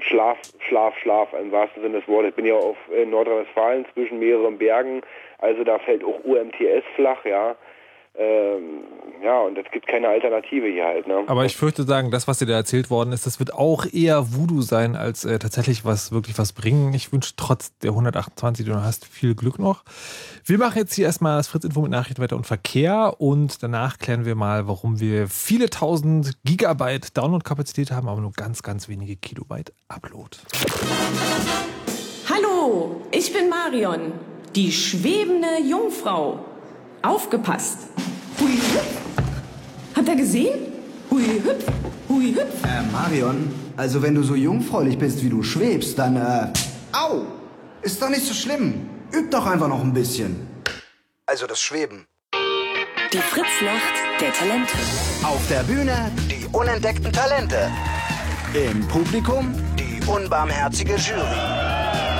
[0.00, 2.30] Schlaf, Schlaf, Schlaf im wahrsten Sinne des Wortes.
[2.30, 5.02] Ich bin ja auf äh, Nordrhein-Westfalen zwischen mehreren Bergen,
[5.38, 7.56] also da fällt auch UMTS flach, ja.
[8.18, 8.82] Ähm,
[9.22, 11.24] ja, und es gibt keine Alternative hier halt, ne?
[11.26, 14.32] Aber ich fürchte sagen, das, was dir da erzählt worden ist, das wird auch eher
[14.34, 16.92] Voodoo sein, als äh, tatsächlich was wirklich was bringen.
[16.94, 19.84] Ich wünsche trotz der 128, die du noch hast, viel Glück noch.
[20.44, 24.24] Wir machen jetzt hier erstmal das Fritz-Info mit Nachrichten weiter und Verkehr und danach klären
[24.24, 29.72] wir mal, warum wir viele tausend Gigabyte Download-Kapazität haben, aber nur ganz, ganz wenige Kilobyte
[29.88, 30.38] Upload.
[32.28, 34.12] Hallo, ich bin Marion,
[34.54, 36.44] die schwebende Jungfrau.
[37.02, 37.88] Aufgepasst.
[38.40, 38.86] Hui hüpf.
[39.96, 40.58] Habt ihr gesehen?
[41.10, 41.64] Hui hüpf,
[42.08, 42.64] hui hüpf.
[42.64, 46.52] Äh, Marion, also wenn du so jungfräulich bist, wie du schwebst, dann, äh,
[46.92, 47.22] au!
[47.82, 48.88] Ist doch nicht so schlimm.
[49.12, 50.46] Üb doch einfach noch ein bisschen.
[51.26, 52.06] Also das Schweben.
[53.12, 54.74] Die Fritznacht der Talente.
[55.22, 57.70] Auf der Bühne die unentdeckten Talente.
[58.52, 61.38] Im Publikum die unbarmherzige Jury.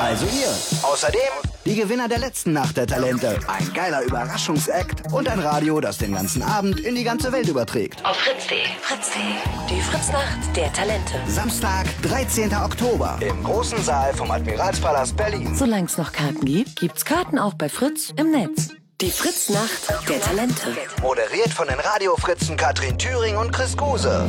[0.00, 0.48] Also ihr.
[0.82, 3.38] Außerdem die Gewinner der letzten Nacht der Talente.
[3.46, 8.02] Ein geiler Überraschungsakt und ein Radio, das den ganzen Abend in die ganze Welt überträgt.
[8.06, 8.56] Auf fritz.de.
[8.80, 9.22] Fritz.de.
[9.68, 11.20] Die Fritznacht der Talente.
[11.26, 12.54] Samstag, 13.
[12.54, 13.18] Oktober.
[13.20, 15.54] Im großen Saal vom Admiralspalast Berlin.
[15.54, 18.70] Solange es noch Karten gibt, gibt's Karten auch bei Fritz im Netz.
[19.02, 20.74] Die Fritznacht der Talente.
[21.02, 24.26] Moderiert von den Radiofritzen Katrin Thüring und Chris Guse.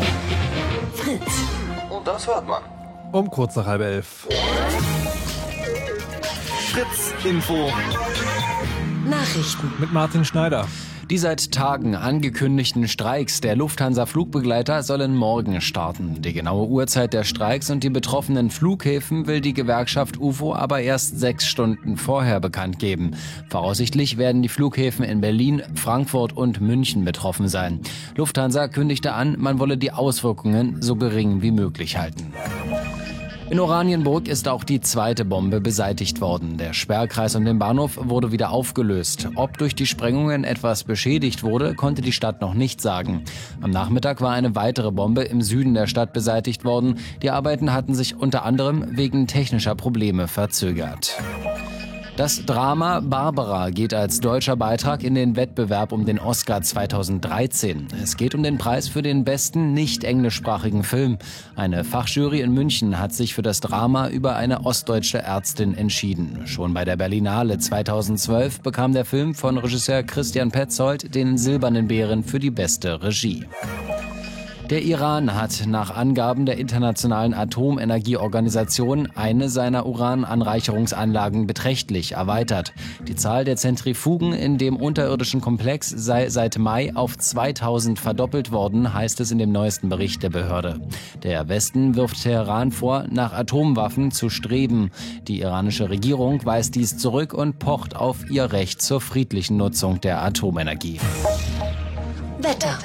[0.94, 1.32] Fritz.
[1.90, 2.64] Und das hört man.
[3.14, 4.28] Um kurz nach halb elf.
[6.80, 7.70] Fritz Info.
[9.06, 9.70] Nachrichten.
[9.80, 10.66] Mit Martin Schneider.
[11.10, 16.22] Die seit Tagen angekündigten Streiks der Lufthansa-Flugbegleiter sollen morgen starten.
[16.22, 21.20] Die genaue Uhrzeit der Streiks und die betroffenen Flughäfen will die Gewerkschaft UFO aber erst
[21.20, 23.12] sechs Stunden vorher bekannt geben.
[23.50, 27.82] Voraussichtlich werden die Flughäfen in Berlin, Frankfurt und München betroffen sein.
[28.16, 32.34] Lufthansa kündigte an, man wolle die Auswirkungen so gering wie möglich halten.
[33.50, 36.58] In Oranienburg ist auch die zweite Bombe beseitigt worden.
[36.58, 39.28] Der Sperrkreis um den Bahnhof wurde wieder aufgelöst.
[39.34, 43.24] Ob durch die Sprengungen etwas beschädigt wurde, konnte die Stadt noch nicht sagen.
[43.60, 47.00] Am Nachmittag war eine weitere Bombe im Süden der Stadt beseitigt worden.
[47.24, 51.20] Die Arbeiten hatten sich unter anderem wegen technischer Probleme verzögert.
[52.20, 57.88] Das Drama Barbara geht als deutscher Beitrag in den Wettbewerb um den Oscar 2013.
[58.04, 61.18] Es geht um den Preis für den besten nicht englischsprachigen Film.
[61.56, 66.42] Eine Fachjury in München hat sich für das Drama über eine ostdeutsche Ärztin entschieden.
[66.44, 72.26] Schon bei der Berlinale 2012 bekam der Film von Regisseur Christian Petzold den Silbernen Bären
[72.26, 73.46] für die beste Regie.
[74.70, 82.74] Der Iran hat nach Angaben der Internationalen Atomenergieorganisation eine seiner Urananreicherungsanlagen beträchtlich erweitert.
[83.08, 88.94] Die Zahl der Zentrifugen in dem unterirdischen Komplex sei seit Mai auf 2000 verdoppelt worden,
[88.94, 90.80] heißt es in dem neuesten Bericht der Behörde.
[91.24, 94.92] Der Westen wirft Teheran vor, nach Atomwaffen zu streben.
[95.28, 100.22] Die iranische Regierung weist dies zurück und pocht auf ihr Recht zur friedlichen Nutzung der
[100.22, 101.00] Atomenergie.
[102.40, 102.78] Wetter.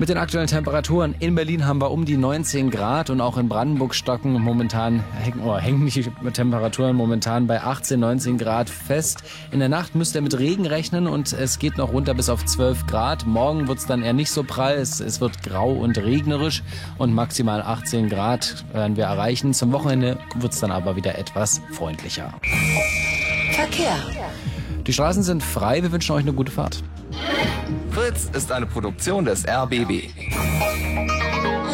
[0.00, 3.50] Mit den aktuellen Temperaturen in Berlin haben wir um die 19 Grad und auch in
[3.50, 9.22] Brandenburg stocken momentan, hängen, oh, hängen die Temperaturen momentan bei 18, 19 Grad fest.
[9.50, 12.46] In der Nacht müsst ihr mit Regen rechnen und es geht noch runter bis auf
[12.46, 13.26] 12 Grad.
[13.26, 16.62] Morgen wird es dann eher nicht so prall, es, es wird grau und regnerisch
[16.96, 19.52] und maximal 18 Grad werden wir erreichen.
[19.52, 22.32] Zum Wochenende wird es dann aber wieder etwas freundlicher.
[23.52, 23.98] Verkehr.
[24.90, 26.82] Die Straßen sind frei, wir wünschen euch eine gute Fahrt.
[27.92, 30.10] Fritz ist eine Produktion des RBB.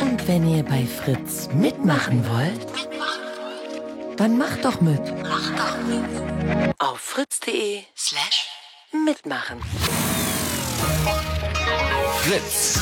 [0.03, 2.67] Und wenn ihr bei Fritz mitmachen wollt,
[4.19, 5.01] dann macht doch mit.
[5.23, 6.75] Macht doch mit.
[6.79, 8.49] Auf fritz.de slash
[9.07, 9.61] mitmachen.
[12.21, 12.79] Fritz.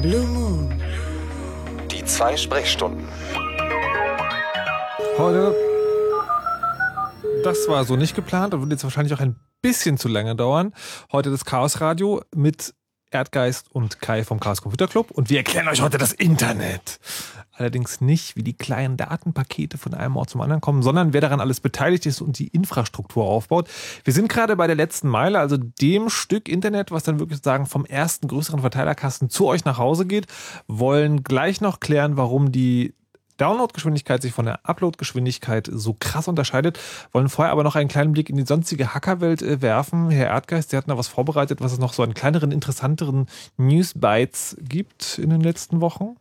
[0.00, 0.73] Blue Moon.
[2.14, 3.08] Zwei Sprechstunden.
[5.18, 5.52] Heute,
[7.42, 10.72] das war so nicht geplant und wird jetzt wahrscheinlich auch ein bisschen zu lange dauern.
[11.10, 12.72] Heute das Chaos Radio mit
[13.10, 17.00] Erdgeist und Kai vom Chaos Computer Club und wir erklären euch heute das Internet.
[17.56, 21.40] Allerdings nicht, wie die kleinen Datenpakete von einem Ort zum anderen kommen, sondern wer daran
[21.40, 23.68] alles beteiligt ist und die Infrastruktur aufbaut.
[24.02, 27.66] Wir sind gerade bei der letzten Meile, also dem Stück Internet, was dann wirklich sagen
[27.66, 30.26] vom ersten größeren Verteilerkasten zu euch nach Hause geht,
[30.66, 32.94] wollen gleich noch klären, warum die
[33.36, 36.78] Downloadgeschwindigkeit sich von der Uploadgeschwindigkeit so krass unterscheidet,
[37.12, 40.10] wollen vorher aber noch einen kleinen Blick in die sonstige Hackerwelt äh, werfen.
[40.10, 43.26] Herr Erdgeist, Sie hatten da was vorbereitet, was es noch so an kleineren, interessanteren
[43.56, 46.16] Newsbites gibt in den letzten Wochen.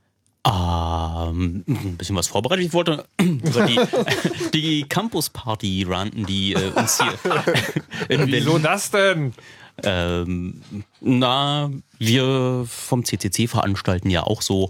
[0.45, 2.65] Ähm, ein bisschen was vorbereitet.
[2.65, 3.79] Ich wollte über die,
[4.53, 7.13] die Campus-Party ranten, die äh, uns hier
[8.09, 8.63] in Wieso Berlin.
[8.63, 9.33] das denn?
[9.83, 10.61] Ähm,
[11.03, 14.69] na, wir vom CCC veranstalten ja auch so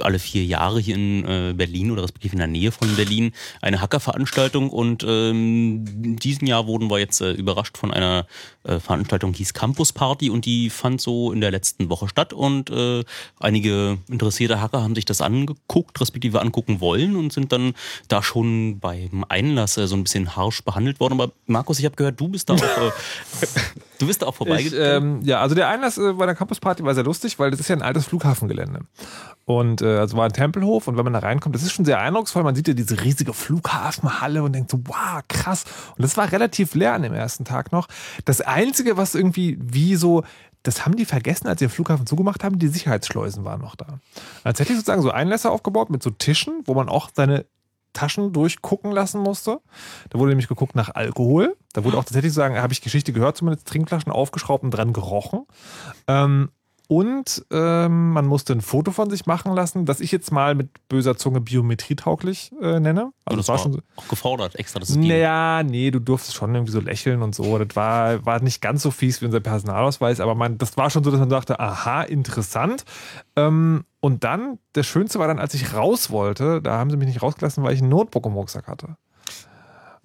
[0.00, 3.80] alle vier Jahre hier in äh, Berlin oder respektive in der Nähe von Berlin eine
[3.80, 8.26] Hacker-Veranstaltung und ähm, in diesem Jahr wurden wir jetzt äh, überrascht von einer
[8.64, 12.32] äh, Veranstaltung, die hieß Campus Party und die fand so in der letzten Woche statt
[12.32, 13.02] und äh,
[13.40, 17.74] einige interessierte Hacker haben sich das angeguckt, respektive angucken wollen und sind dann
[18.08, 21.14] da schon beim Einlass äh, so ein bisschen harsch behandelt worden.
[21.20, 22.90] Aber Markus, ich habe gehört, du bist da auch, äh,
[23.98, 25.18] du bist da auch Ich, vorbeigegangen.
[25.18, 27.68] ähm, ja, also der Einlass äh, bei der Campusparty war sehr lustig, weil das ist
[27.68, 28.80] ja ein altes Flughafengelände.
[29.44, 32.00] Und äh, also war ein Tempelhof und wenn man da reinkommt, das ist schon sehr
[32.00, 32.42] eindrucksvoll.
[32.42, 35.64] Man sieht ja diese riesige Flughafenhalle und denkt so, wow, krass.
[35.96, 37.88] Und das war relativ leer an dem ersten Tag noch.
[38.24, 40.24] Das Einzige, was irgendwie wie so,
[40.62, 43.98] das haben die vergessen, als sie den Flughafen zugemacht haben, die Sicherheitsschleusen waren noch da.
[44.44, 47.44] Tatsächlich sozusagen so Einlässe aufgebaut mit so Tischen, wo man auch seine
[47.92, 49.60] Taschen durchgucken lassen musste.
[50.10, 51.56] Da wurde nämlich geguckt nach Alkohol.
[51.72, 55.46] Da wurde auch tatsächlich sagen, habe ich Geschichte gehört, zumindest Trinkflaschen aufgeschraubt und dran gerochen.
[56.06, 56.50] Ähm,
[56.92, 60.68] und ähm, man musste ein Foto von sich machen lassen, das ich jetzt mal mit
[60.88, 63.12] böser Zunge biometrietauglich äh, nenne.
[63.24, 66.80] Also das war schon auch gefordert, extra das Naja, nee, du durftest schon irgendwie so
[66.80, 67.56] lächeln und so.
[67.56, 71.02] Das war, war nicht ganz so fies wie unser Personalausweis, aber man, das war schon
[71.02, 72.84] so, dass man dachte, aha, interessant.
[73.36, 77.06] Ähm, und dann, das Schönste war dann, als ich raus wollte, da haben sie mich
[77.06, 78.96] nicht rausgelassen, weil ich ein Notebook im Rucksack hatte.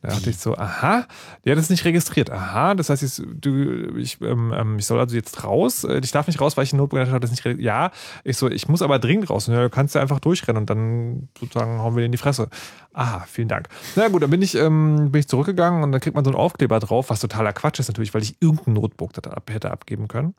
[0.04, 1.08] Da dachte ich so, aha,
[1.44, 2.30] der hat es nicht registriert.
[2.30, 5.84] Aha, das heißt, jetzt, du, ich, ähm, ähm, ich soll also jetzt raus.
[5.84, 7.66] Äh, Ich darf nicht raus, weil ich ein Notebook hatte, das nicht registriert.
[7.66, 7.90] Ja,
[8.24, 9.48] ich so, ich muss aber dringend raus.
[9.48, 12.50] Ja, du kannst ja einfach durchrennen und dann sozusagen hauen wir dir in die Fresse.
[12.94, 13.70] Ah, vielen Dank.
[13.96, 16.38] Na gut, dann bin ich, ähm, bin ich zurückgegangen und dann kriegt man so einen
[16.38, 19.14] Aufkleber drauf, was totaler Quatsch ist natürlich, weil ich irgendein Notebook
[19.50, 20.36] hätte abgeben können.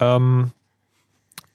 [0.00, 0.50] Ähm,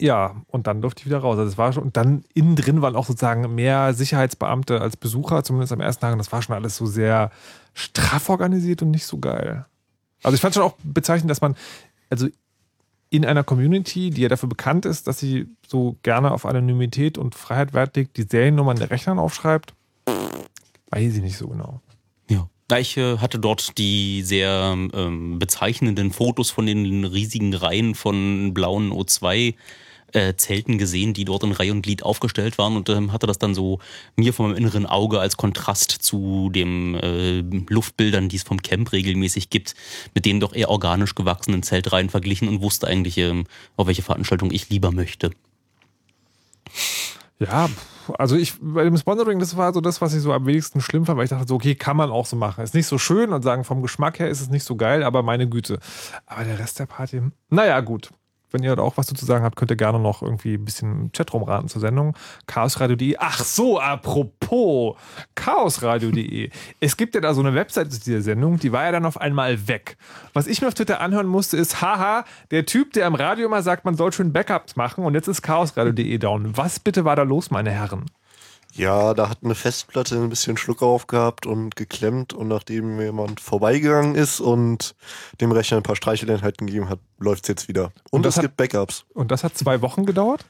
[0.02, 1.38] ja, und dann durfte ich wieder raus.
[1.38, 5.44] Also es war schon, und dann innen drin waren auch sozusagen mehr Sicherheitsbeamte als Besucher,
[5.44, 6.14] zumindest am ersten Tag.
[6.14, 7.32] Und das war schon alles so sehr
[7.74, 9.66] straff organisiert und nicht so geil.
[10.24, 11.56] Also ich fand schon auch bezeichnend, dass man,
[12.10, 12.28] also
[13.10, 17.36] in einer Community, die ja dafür bekannt ist, dass sie so gerne auf Anonymität und
[17.36, 19.74] Freiheit Wert legt, die Seriennummern der Rechnern aufschreibt,
[20.89, 21.82] weiß ich nicht so genau.
[22.74, 29.54] Äh, hatte dort die sehr ähm, bezeichnenden Fotos von den riesigen Reihen von blauen O2
[30.14, 33.38] äh, Zelten gesehen, die dort in Reihe und Glied aufgestellt waren und ähm, hatte das
[33.38, 33.78] dann so
[34.16, 39.52] mir meinem inneren Auge als Kontrast zu den äh, Luftbildern, die es vom Camp regelmäßig
[39.52, 39.76] gibt,
[40.16, 43.46] mit den doch eher organisch gewachsenen Zeltreihen verglichen und wusste eigentlich, ähm,
[43.78, 45.30] auf welche Veranstaltung ich lieber möchte.
[47.40, 47.70] Ja,
[48.18, 51.06] also ich, bei dem Sponsoring, das war so das, was ich so am wenigsten schlimm
[51.06, 52.64] fand, weil ich dachte so, okay, kann man auch so machen.
[52.64, 55.24] Ist nicht so schön und sagen, vom Geschmack her ist es nicht so geil, aber
[55.24, 55.80] meine Güte.
[56.26, 58.12] Aber der Rest der Party, naja, gut.
[58.52, 60.92] Wenn ihr da auch was dazu sagen habt, könnt ihr gerne noch irgendwie ein bisschen
[60.92, 62.16] im Chat rumraten zur Sendung.
[62.46, 63.16] Chaosradio.de.
[63.18, 64.43] Ach so, apropos
[65.36, 66.49] Chaosradio.de.
[66.80, 69.20] es gibt ja da so eine Webseite zu dieser Sendung, die war ja dann auf
[69.20, 69.97] einmal weg.
[70.34, 73.62] Was ich mir auf Twitter anhören musste, ist, haha, der Typ, der am Radio immer
[73.64, 76.56] sagt, man soll schön Backups machen und jetzt ist Chaosradio.de down.
[76.58, 78.06] Was bitte war da los, meine Herren?
[78.76, 84.16] Ja, da hat eine Festplatte ein bisschen Schluck aufgehabt und geklemmt und nachdem jemand vorbeigegangen
[84.16, 84.95] ist und
[85.41, 87.91] dem Rechner ein paar Streicheleinheiten gegeben hat, läuft es jetzt wieder.
[88.10, 89.06] Und, Und es hat- gibt Backups.
[89.14, 90.43] Und das hat zwei Wochen gedauert?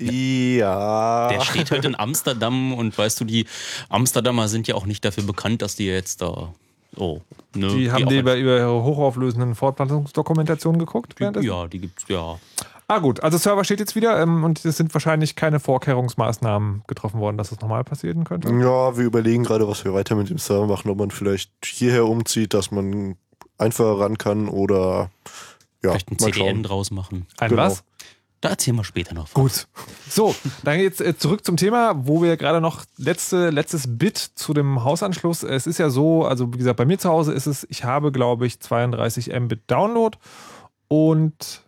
[0.00, 1.28] Ja.
[1.28, 3.46] Der steht halt in Amsterdam und weißt du, die
[3.88, 6.52] Amsterdamer sind ja auch nicht dafür bekannt, dass die jetzt da.
[6.96, 7.20] Oh,
[7.54, 11.14] ne, Die haben auch die über, über ihre hochauflösenden Fortpflanzungsdokumentationen geguckt?
[11.18, 11.46] währenddessen?
[11.48, 12.38] Ja, die gibt's, ja.
[12.86, 17.18] Ah gut, also Server steht jetzt wieder ähm, und es sind wahrscheinlich keine Vorkehrungsmaßnahmen getroffen
[17.18, 18.48] worden, dass das nochmal passieren könnte.
[18.50, 22.04] Ja, wir überlegen gerade, was wir weiter mit dem Server machen, ob man vielleicht hierher
[22.06, 23.16] umzieht, dass man
[23.58, 25.10] einfacher ran kann oder
[25.82, 26.62] ja, Vielleicht ein mal CDN schauen.
[26.62, 27.26] draus machen.
[27.38, 27.62] Ein Genau.
[27.62, 27.84] was?
[28.44, 29.32] Da erzählen wir später noch.
[29.32, 29.68] Gut.
[30.06, 34.52] So, dann jetzt äh, zurück zum Thema, wo wir gerade noch letzte, letztes Bit zu
[34.52, 35.44] dem Hausanschluss.
[35.44, 38.12] Es ist ja so, also wie gesagt, bei mir zu Hause ist es, ich habe,
[38.12, 40.18] glaube ich, 32 Mbit Download
[40.88, 41.62] und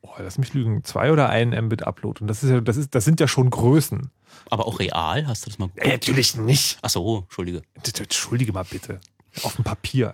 [0.00, 2.22] oh, lass mich lügen, zwei oder ein Mbit Upload.
[2.22, 4.10] Und das ist ja, das ist, das sind ja schon Größen.
[4.50, 5.86] Aber auch real, hast du das mal geguckt?
[5.86, 6.76] Äh, natürlich nicht.
[6.82, 7.62] Ach so, Entschuldige.
[7.76, 8.98] Entschuldige mal bitte.
[9.42, 10.12] Auf dem Papier.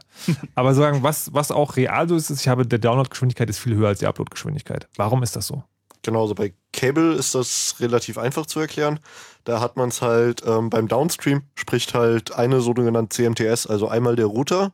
[0.54, 3.74] Aber sagen, was, was auch real so ist, ist, ich habe, der Downloadgeschwindigkeit ist viel
[3.74, 4.88] höher als die Uploadgeschwindigkeit.
[4.96, 5.64] Warum ist das so?
[6.02, 9.00] Genau, also bei Cable ist das relativ einfach zu erklären.
[9.44, 14.16] Da hat man es halt ähm, beim Downstream, spricht halt eine sogenannte CMTS, also einmal
[14.16, 14.72] der Router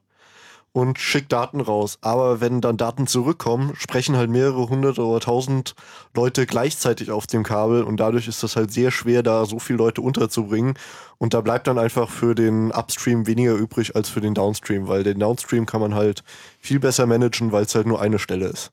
[0.72, 1.98] und schickt Daten raus.
[2.02, 5.74] Aber wenn dann Daten zurückkommen, sprechen halt mehrere hundert oder tausend
[6.14, 9.78] Leute gleichzeitig auf dem Kabel und dadurch ist das halt sehr schwer, da so viele
[9.78, 10.74] Leute unterzubringen.
[11.18, 15.02] Und da bleibt dann einfach für den Upstream weniger übrig als für den Downstream, weil
[15.02, 16.22] den Downstream kann man halt
[16.60, 18.70] viel besser managen, weil es halt nur eine Stelle ist.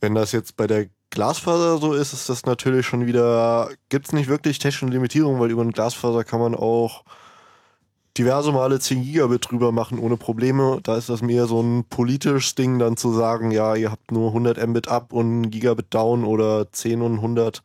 [0.00, 4.12] Wenn das jetzt bei der Glasfaser so ist, ist das natürlich schon wieder, gibt es
[4.12, 7.02] nicht wirklich technische Limitierungen, weil über eine Glasfaser kann man auch
[8.18, 10.78] diverse Male 10 Gigabit drüber machen ohne Probleme.
[10.82, 14.28] Da ist das mehr so ein politisches Ding, dann zu sagen, ja, ihr habt nur
[14.28, 17.62] 100 Mbit up und ein Gigabit down oder 10 und 100.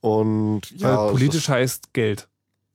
[0.00, 2.28] Und ja, es politisch ist- heißt Geld.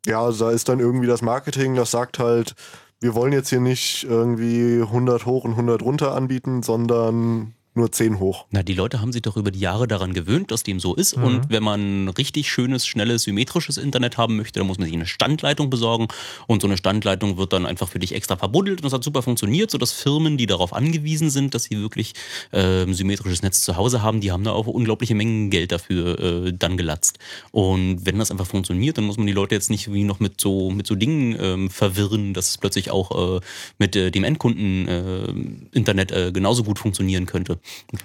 [0.06, 2.56] ja, also da ist dann irgendwie das Marketing, das sagt halt,
[3.02, 8.20] wir wollen jetzt hier nicht irgendwie 100 hoch und 100 runter anbieten, sondern nur 10
[8.20, 8.46] hoch.
[8.52, 11.18] Na, die Leute haben sich doch über die Jahre daran gewöhnt, dass dem so ist.
[11.18, 11.24] Mhm.
[11.24, 15.06] Und wenn man richtig schönes, schnelles, symmetrisches Internet haben möchte, dann muss man sich eine
[15.06, 16.08] Standleitung besorgen.
[16.48, 18.80] Und so eine Standleitung wird dann einfach für dich extra verbuddelt.
[18.80, 22.14] Und das hat super funktioniert, sodass Firmen, die darauf angewiesen sind, dass sie wirklich
[22.54, 26.54] ähm, symmetrisches Netz zu Hause haben, die haben da auch unglaubliche Mengen Geld dafür äh,
[26.54, 27.20] dann gelatzt.
[27.52, 30.40] Und wenn das einfach funktioniert, dann muss man die Leute jetzt nicht wie noch mit
[30.40, 33.40] so, mit so Dingen ähm, verwirren, dass es plötzlich auch äh,
[33.78, 37.60] mit äh, dem Endkunden äh, Internet äh, genauso gut funktionieren könnte.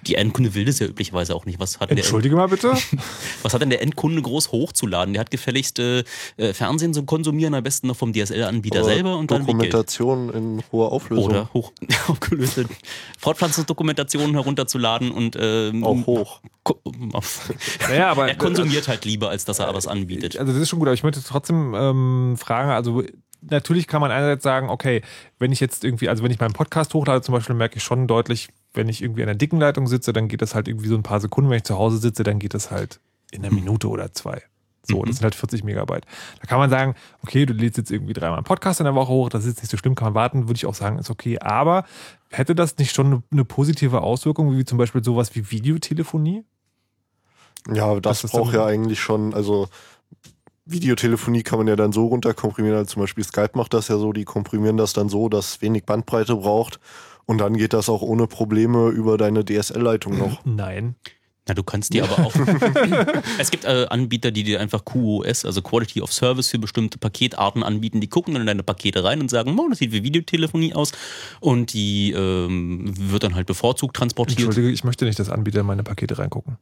[0.07, 1.59] Die Endkunde will das ja üblicherweise auch nicht.
[1.59, 2.73] Was hat, der, Entschuldige mal bitte.
[3.43, 5.15] was hat denn der Endkunde groß hochzuladen?
[5.15, 6.05] Der hat gefälligst äh,
[6.37, 9.41] äh, Fernsehen zu konsumieren, am besten noch vom DSL-Anbieter selber und dann.
[9.41, 11.25] Dokumentation in hoher Auflösung.
[11.27, 11.73] Oder hoch,
[12.09, 12.67] aufgelöste
[13.19, 16.41] Fortpflanzungsdokumentationen herunterzuladen und ähm, Auch hoch.
[17.89, 20.39] Naja, aber er konsumiert halt lieber, als dass er was anbietet.
[20.39, 23.03] Also das ist schon gut, aber ich möchte trotzdem ähm, fragen, also
[23.51, 25.03] natürlich kann man einerseits sagen, okay,
[25.39, 28.07] wenn ich jetzt irgendwie, also wenn ich meinen Podcast hochlade zum Beispiel, merke ich schon
[28.07, 30.97] deutlich, wenn ich irgendwie an der dicken Leitung sitze, dann geht das halt irgendwie so
[30.97, 31.51] ein paar Sekunden.
[31.51, 34.43] Wenn ich zu Hause sitze, dann geht das halt in einer Minute oder zwei.
[34.87, 36.05] So, das sind halt 40 Megabyte.
[36.41, 39.13] Da kann man sagen, okay, du lädst jetzt irgendwie dreimal einen Podcast in der Woche
[39.13, 41.11] hoch, das ist jetzt nicht so schlimm, kann man warten, würde ich auch sagen, ist
[41.11, 41.39] okay.
[41.39, 41.85] Aber
[42.31, 46.45] hätte das nicht schon eine, positive Auswirkung, wie zum Beispiel sowas wie Videotelefonie?
[47.73, 49.69] Ja, aber das, Das braucht ja eigentlich schon, also
[50.67, 54.13] Videotelefonie kann man ja dann so runterkomprimieren, also zum Beispiel Skype macht das ja so,
[54.13, 56.81] die komprimieren das dann so, dass wenig Bandbreite braucht
[57.27, 60.41] und dann geht das auch ohne Probleme über deine DSL-Leitung noch.
[60.45, 60.97] Nein.
[61.47, 62.35] Na, du kannst dir aber auch.
[63.39, 67.63] es gibt äh, Anbieter, die dir einfach QoS, also Quality of Service für bestimmte Paketarten
[67.63, 68.01] anbieten.
[68.01, 70.93] Die gucken dann in deine Pakete rein und sagen, oh, das sieht wie Videotelefonie aus.
[71.41, 74.39] Und die ähm, wird dann halt bevorzugt transportiert.
[74.41, 76.57] Entschuldige, ich möchte nicht, dass Anbieter in meine Pakete reingucken.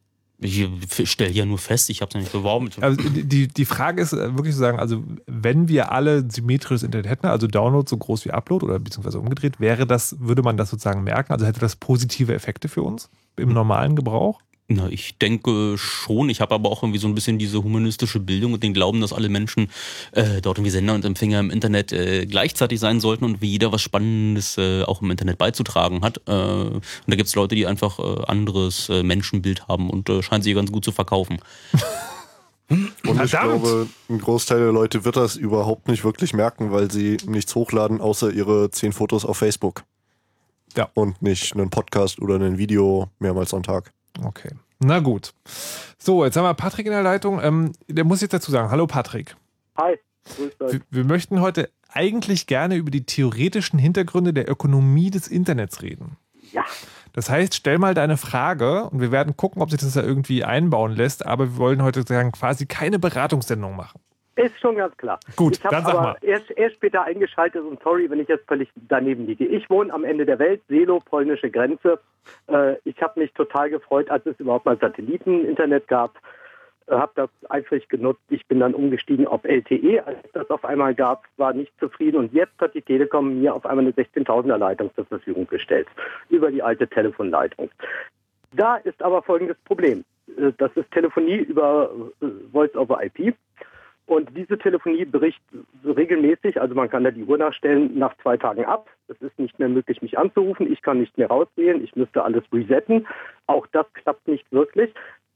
[0.44, 0.68] Ich
[1.04, 2.68] stelle ja nur fest, ich habe es ja nicht beworben.
[2.80, 7.08] Also die, die Frage ist äh, wirklich zu sagen, also wenn wir alle symmetrisches Internet
[7.08, 10.70] hätten, also Download so groß wie Upload oder beziehungsweise umgedreht, wäre das, würde man das
[10.70, 11.32] sozusagen merken?
[11.32, 14.40] Also hätte das positive Effekte für uns im normalen Gebrauch?
[14.74, 16.30] Na, ich denke schon.
[16.30, 19.12] Ich habe aber auch irgendwie so ein bisschen diese humanistische Bildung und den Glauben, dass
[19.12, 19.68] alle Menschen
[20.12, 23.70] äh, dort irgendwie Sender und Empfänger im Internet äh, gleichzeitig sein sollten und wie jeder
[23.70, 26.22] was Spannendes äh, auch im Internet beizutragen hat.
[26.26, 30.22] Äh, und da gibt es Leute, die einfach äh, anderes äh, Menschenbild haben und äh,
[30.22, 31.38] scheinen sie ganz gut zu verkaufen.
[32.68, 33.62] Und ich Verdammt!
[33.62, 38.00] glaube, ein Großteil der Leute wird das überhaupt nicht wirklich merken, weil sie nichts hochladen,
[38.00, 39.84] außer ihre zehn Fotos auf Facebook.
[40.74, 40.88] Ja.
[40.94, 43.92] Und nicht einen Podcast oder ein Video mehrmals am Tag.
[44.20, 44.50] Okay.
[44.80, 45.32] Na gut.
[45.98, 47.40] So, jetzt haben wir Patrick in der Leitung.
[47.42, 49.36] Ähm, der muss jetzt dazu sagen, hallo Patrick.
[49.76, 49.96] Hi,
[50.36, 50.72] grüß euch.
[50.72, 56.16] Wir, wir möchten heute eigentlich gerne über die theoretischen Hintergründe der Ökonomie des Internets reden.
[56.52, 56.64] Ja,
[57.12, 60.44] Das heißt, stell mal deine Frage und wir werden gucken, ob sich das da irgendwie
[60.44, 64.00] einbauen lässt, aber wir wollen heute sagen, quasi keine Beratungssendung machen.
[64.42, 65.18] Ist schon ganz klar.
[65.36, 66.16] Gut, ich habe dann sag aber mal.
[66.22, 69.44] Erst, erst später eingeschaltet und sorry, wenn ich jetzt völlig daneben liege.
[69.46, 72.00] Ich wohne am Ende der Welt, Selo, polnische Grenze.
[72.48, 76.18] Äh, ich habe mich total gefreut, als es überhaupt mal Satelliten-Internet gab.
[76.86, 78.22] Äh, habe das eifrig genutzt.
[78.28, 82.32] Ich bin dann umgestiegen auf LTE, als das auf einmal gab, war nicht zufrieden und
[82.32, 85.88] jetzt hat die Telekom mir auf einmal eine 16.000er Leitung zur Verfügung gestellt
[86.28, 87.70] über die alte Telefonleitung.
[88.52, 90.04] Da ist aber folgendes Problem.
[90.36, 91.90] Äh, Das ist Telefonie über
[92.20, 93.34] äh, Voice over IP.
[94.06, 95.40] Und diese Telefonie bricht
[95.84, 98.88] regelmäßig, also man kann da die Uhr nachstellen, nach zwei Tagen ab.
[99.08, 100.70] Es ist nicht mehr möglich, mich anzurufen.
[100.70, 101.82] Ich kann nicht mehr rausgehen.
[101.84, 103.06] Ich müsste alles resetten.
[103.46, 104.92] Auch das klappt nicht wirklich.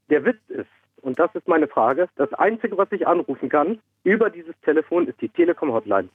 [0.09, 0.67] Der Witz ist,
[1.01, 5.21] und das ist meine Frage, das Einzige, was ich anrufen kann über dieses Telefon, ist
[5.21, 6.09] die Telekom-Hotline.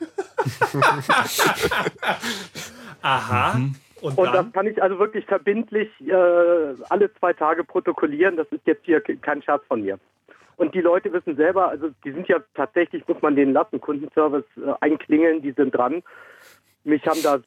[3.02, 3.60] Aha.
[4.00, 6.12] Und, das kann ich also wirklich verbindlich äh,
[6.88, 8.36] alle zwei Tage protokollieren.
[8.36, 9.98] Das ist jetzt hier ke- kein Scherz von mir.
[10.60, 14.44] Und die Leute wissen selber, also die sind ja tatsächlich, muss man denen lassen, Kundenservice
[14.58, 16.02] äh, einklingeln, die sind dran.
[16.84, 17.38] Mich haben da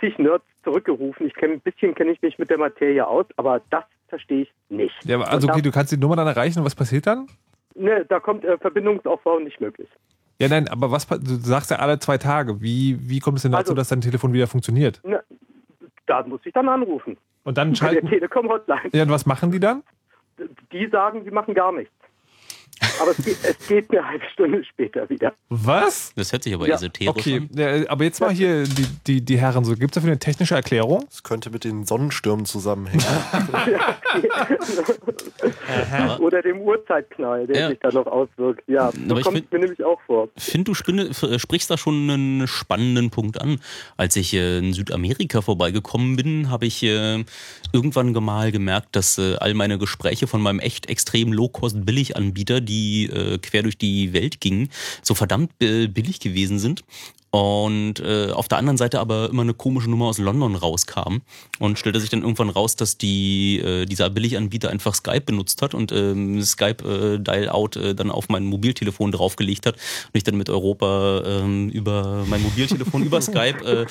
[0.00, 1.26] zig Nerds zurückgerufen.
[1.26, 4.52] Ich kenn, ein bisschen kenne ich mich mit der Materie aus, aber das verstehe ich
[4.70, 4.94] nicht.
[5.04, 7.26] Ja, aber also okay, du kannst die Nummer dann erreichen und was passiert dann?
[7.74, 9.88] ne, da kommt äh, Verbindungsaufbau nicht möglich.
[10.38, 12.62] Ja, nein, aber was du sagst ja alle zwei Tage.
[12.62, 14.98] Wie, wie kommt es denn dazu, Also- dass dein Telefon wieder funktioniert?
[15.04, 15.22] Ne,
[16.06, 17.18] da muss ich dann anrufen.
[17.44, 18.08] Und dann Bei der schalten.
[18.08, 18.90] Telekom-Hotline.
[18.94, 19.82] Ja, und was machen die dann?
[20.72, 21.92] Die sagen, sie machen gar nichts.
[23.00, 25.32] Aber es geht, es geht eine halbe Stunde später wieder.
[25.48, 26.12] Was?
[26.16, 27.48] Das hört sich aber Ja, esoterisch Okay, an.
[27.54, 29.72] ja, aber jetzt mal hier die, die, die Herren so.
[29.74, 31.04] Gibt es dafür eine technische Erklärung?
[31.08, 33.04] Das könnte mit den Sonnenstürmen zusammenhängen.
[36.20, 37.68] Oder dem Uhrzeitknall, der Ja.
[37.70, 38.62] sich da noch auswirkt.
[38.68, 40.28] Ja, so Aber ich kommt find- mir nämlich auch vor.
[40.36, 43.58] Find, du spinne, f- sprichst da schon einen spannenden Punkt an.
[43.96, 47.24] Als ich äh, in Südamerika vorbeigekommen bin, habe ich äh,
[47.72, 53.38] irgendwann mal gemerkt, dass äh, all meine Gespräche von meinem echt extrem Low-Cost-Billig-Anbieter, die äh,
[53.38, 54.68] quer durch die Welt gingen,
[55.02, 56.84] so verdammt äh, billig gewesen sind.
[57.32, 61.22] Und äh, auf der anderen Seite aber immer eine komische Nummer aus London rauskam.
[61.58, 65.72] Und stellte sich dann irgendwann raus, dass die, äh, dieser Billiganbieter einfach Skype benutzt hat
[65.72, 69.76] und ähm, Skype äh, Dial-Out äh, dann auf mein Mobiltelefon draufgelegt hat.
[69.76, 73.86] Und ich dann mit Europa ähm, über mein Mobiltelefon über Skype äh,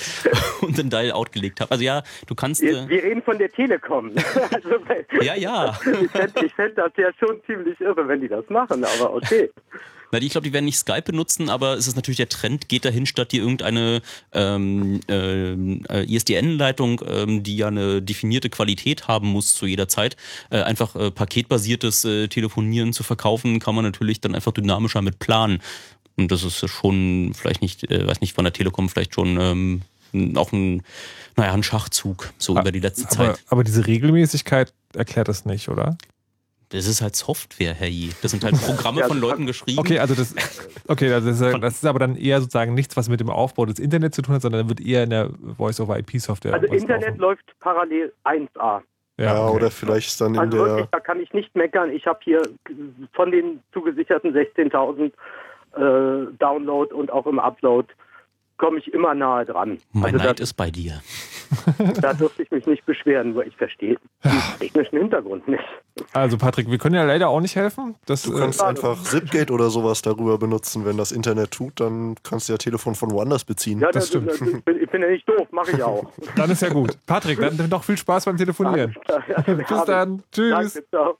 [0.65, 1.71] und dann Dial-Out gelegt habe.
[1.71, 2.61] Also ja, du kannst...
[2.61, 4.11] Wir, Äh, wir reden von der Telekom.
[4.51, 4.69] also,
[5.21, 5.79] ja, ja.
[6.01, 9.49] Ich fände ich fänd das ja schon ziemlich irre, wenn die das machen, aber okay.
[10.11, 12.67] Na, die- ich glaube, die werden nicht Skype benutzen, aber es ist natürlich der Trend,
[12.69, 14.01] geht dahin, statt dir irgendeine
[14.33, 20.17] ähm, ähm, äh, ISDN-Leitung, ähm, die ja eine definierte Qualität haben muss zu jeder Zeit,
[20.49, 25.19] äh, einfach äh, paketbasiertes äh, Telefonieren zu verkaufen, kann man natürlich dann einfach dynamischer mit
[25.19, 25.59] planen.
[26.17, 29.81] Und das ist schon vielleicht nicht, äh, weiß nicht, von der Telekom vielleicht schon ähm,
[30.35, 30.83] auch ein,
[31.37, 33.43] naja, ein Schachzug, so über die letzte Aber, Zeit.
[33.47, 35.97] aber diese Regelmäßigkeit erklärt das nicht, oder?
[36.71, 38.13] Das ist halt Software, Herr J.
[38.21, 39.79] Das sind halt Programme Ja, von Leuten geschrieben.
[39.79, 40.33] Okay, also das,
[40.87, 43.65] okay, das ist, ja- das ist aber dann eher sozusagen nichts, was mit dem Aufbau
[43.65, 46.53] des Internets zu tun hat, sondern wird eher in der Voice-over-IP-Software.
[46.53, 48.81] Also Internet läuft parallel 1A.
[49.17, 49.55] Ja, okay.
[49.55, 50.65] oder vielleicht dann in Also der.
[50.65, 51.91] wirklich, da kann ich nicht meckern.
[51.91, 52.41] Ich habe hier
[53.13, 55.11] von den zugesicherten 16.000
[55.75, 57.87] äh, Download und auch im Upload
[58.61, 59.79] komme ich immer nahe dran.
[59.91, 61.01] Mein also Neid da, ist bei dir.
[61.99, 65.63] da dürfte ich mich nicht beschweren, nur ich verstehe den technischen Hintergrund nicht.
[66.13, 67.95] Also Patrick, wir können ja leider auch nicht helfen.
[68.05, 70.85] Das, Du äh, kannst einfach Zipgate oder sowas darüber benutzen.
[70.85, 73.79] Wenn das Internet tut, dann kannst du ja Telefon von woanders beziehen.
[73.79, 74.31] Ja, Das stimmt.
[74.31, 76.11] ich, bin, ich bin ja nicht doof, mache ich auch.
[76.35, 76.95] dann ist ja gut.
[77.07, 78.95] Patrick, dann noch viel Spaß beim Telefonieren.
[79.45, 80.21] Bis dann.
[80.31, 80.73] Tschüss.
[80.73, 81.17] Danke, ciao.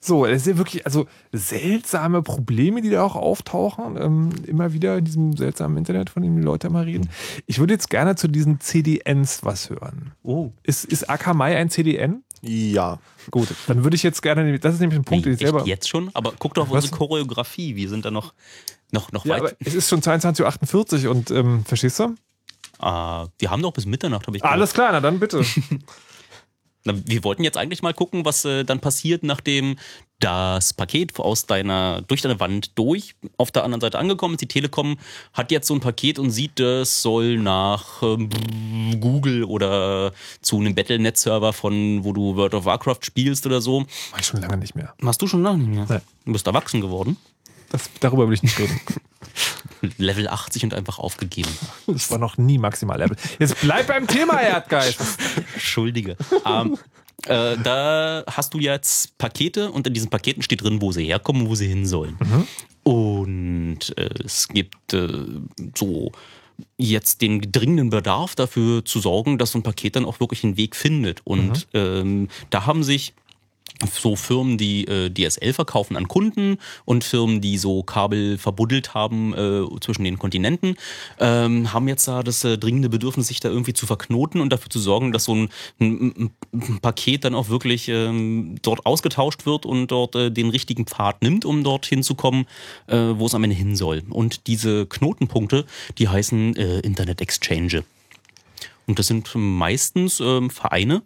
[0.00, 3.96] So, es sind wirklich also seltsame Probleme, die da auch auftauchen.
[4.00, 7.08] Ähm, immer wieder in diesem seltsamen Internet, von dem die Leute immer reden.
[7.46, 10.12] Ich würde jetzt gerne zu diesen CDNs was hören.
[10.22, 10.50] Oh.
[10.62, 12.22] Ist, ist Akamai ein CDN?
[12.42, 12.98] Ja.
[13.30, 15.64] Gut, dann würde ich jetzt gerne, das ist nämlich ein Punkt, den ich selber.
[15.66, 16.10] jetzt schon?
[16.14, 16.84] Aber guck doch auf Was?
[16.84, 17.74] unsere Choreografie.
[17.74, 18.34] Wir sind da noch,
[18.92, 19.56] noch, noch Ja, weit.
[19.60, 22.14] es ist schon 22.48 Uhr und ähm, verstehst du?
[22.78, 25.42] Ah, wir haben doch bis Mitternacht, habe ich Alles klar, na dann bitte.
[26.86, 29.76] Na, wir wollten jetzt eigentlich mal gucken, was äh, dann passiert, nachdem
[30.20, 34.40] das Paket aus deiner, durch deine Wand durch auf der anderen Seite angekommen ist.
[34.40, 34.96] Die Telekom
[35.34, 38.30] hat jetzt so ein Paket und sieht, das soll nach ähm,
[39.00, 43.84] Google oder zu einem Battle.net-Server von, wo du World of Warcraft spielst oder so.
[44.12, 44.94] Mach ich schon lange nicht mehr.
[45.00, 45.98] Machst du schon lange nicht mehr?
[45.98, 46.04] Nee.
[46.24, 47.18] Du bist erwachsen geworden.
[47.76, 48.80] Das, darüber will ich nicht reden.
[49.98, 51.50] Level 80 und einfach aufgegeben.
[51.86, 53.18] Das war noch nie maximal Level.
[53.38, 54.98] Jetzt bleib beim Thema, Erdgeist.
[55.52, 56.16] Entschuldige.
[56.46, 56.78] ähm,
[57.26, 61.42] äh, da hast du jetzt Pakete und in diesen Paketen steht drin, wo sie herkommen
[61.42, 62.16] und wo sie hin sollen.
[62.82, 65.08] Und äh, es gibt äh,
[65.76, 66.12] so
[66.78, 70.56] jetzt den dringenden Bedarf dafür zu sorgen, dass so ein Paket dann auch wirklich einen
[70.56, 71.20] Weg findet.
[71.24, 73.12] Und ähm, da haben sich
[73.84, 79.34] so Firmen, die äh, DSL verkaufen an Kunden und Firmen, die so Kabel verbuddelt haben
[79.34, 80.76] äh, zwischen den Kontinenten,
[81.20, 84.70] ähm, haben jetzt da das äh, dringende Bedürfnis, sich da irgendwie zu verknoten und dafür
[84.70, 85.48] zu sorgen, dass so ein,
[85.80, 90.86] ein, ein Paket dann auch wirklich ähm, dort ausgetauscht wird und dort äh, den richtigen
[90.86, 92.46] Pfad nimmt, um dorthin zu kommen,
[92.86, 94.02] äh, wo es am Ende hin soll.
[94.08, 95.66] Und diese Knotenpunkte,
[95.98, 97.84] die heißen äh, Internet Exchange.
[98.86, 101.02] Und das sind meistens ähm, Vereine,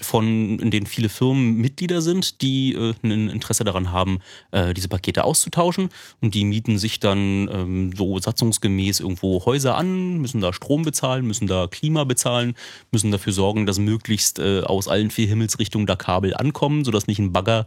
[0.00, 4.20] von, in denen viele Firmen Mitglieder sind, die äh, ein Interesse daran haben,
[4.50, 5.90] äh, diese Pakete auszutauschen.
[6.20, 11.26] Und die mieten sich dann ähm, so satzungsgemäß irgendwo Häuser an, müssen da Strom bezahlen,
[11.26, 12.54] müssen da Klima bezahlen,
[12.90, 17.18] müssen dafür sorgen, dass möglichst äh, aus allen vier Himmelsrichtungen da Kabel ankommen, sodass nicht
[17.18, 17.66] ein Bagger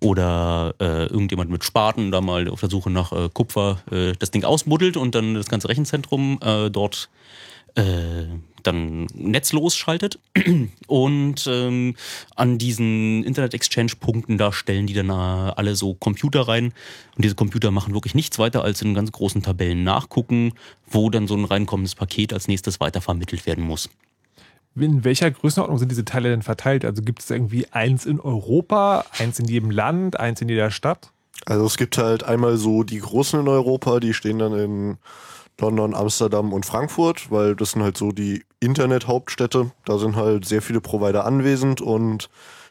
[0.00, 4.30] oder äh, irgendjemand mit Spaten da mal auf der Suche nach äh, Kupfer äh, das
[4.30, 6.38] Ding ausbuddelt und dann das ganze Rechenzentrum
[6.72, 7.08] dort
[8.62, 10.18] dann netzlos schaltet.
[10.86, 11.94] Und ähm,
[12.36, 16.72] an diesen Internet-Exchange-Punkten, da stellen die dann äh, alle so Computer rein.
[17.16, 20.52] Und diese Computer machen wirklich nichts weiter, als in ganz großen Tabellen nachgucken,
[20.86, 23.88] wo dann so ein reinkommendes Paket als nächstes weitervermittelt werden muss.
[24.76, 26.84] In welcher Größenordnung sind diese Teile denn verteilt?
[26.84, 31.10] Also gibt es irgendwie eins in Europa, eins in jedem Land, eins in jeder Stadt?
[31.46, 34.98] Also es gibt halt einmal so die großen in Europa, die stehen dann in
[35.60, 39.72] London, Amsterdam und Frankfurt, weil das sind halt so die Internet-Hauptstädte.
[39.84, 42.28] Da sind halt sehr viele Provider anwesend und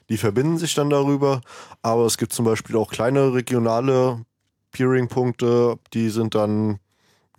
[0.10, 1.42] die verbinden sich dann darüber.
[1.82, 4.24] Aber es gibt zum Beispiel auch kleine regionale
[4.72, 6.80] Peering-Punkte, die sind dann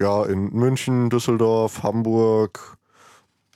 [0.01, 2.77] ja in München, Düsseldorf, Hamburg,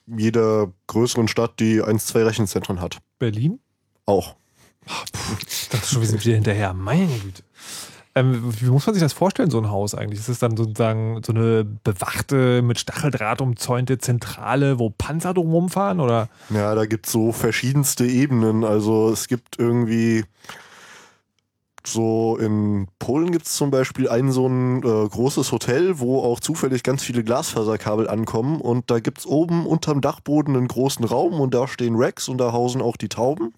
[0.06, 2.98] jeder größeren Stadt, die eins, zwei Rechenzentren hat.
[3.18, 3.58] Berlin?
[4.06, 4.36] Auch.
[4.86, 5.36] Ach, puh,
[5.70, 6.74] das ist schon wieder hinterher.
[6.74, 7.42] Meine Güte.
[8.16, 10.20] Ähm, wie muss man sich das vorstellen, so ein Haus eigentlich?
[10.20, 15.98] Ist es dann sozusagen so eine bewachte, mit Stacheldraht umzäunte Zentrale, wo Panzer drumherum fahren?
[16.00, 16.28] Oder?
[16.50, 18.62] Ja, da gibt es so verschiedenste Ebenen.
[18.64, 20.24] Also es gibt irgendwie
[21.86, 26.40] so in Polen gibt es zum Beispiel ein so ein äh, großes Hotel, wo auch
[26.40, 28.60] zufällig ganz viele Glasfaserkabel ankommen.
[28.60, 32.38] Und da gibt es oben unterm Dachboden einen großen Raum und da stehen Racks und
[32.38, 33.54] da hausen auch die Tauben.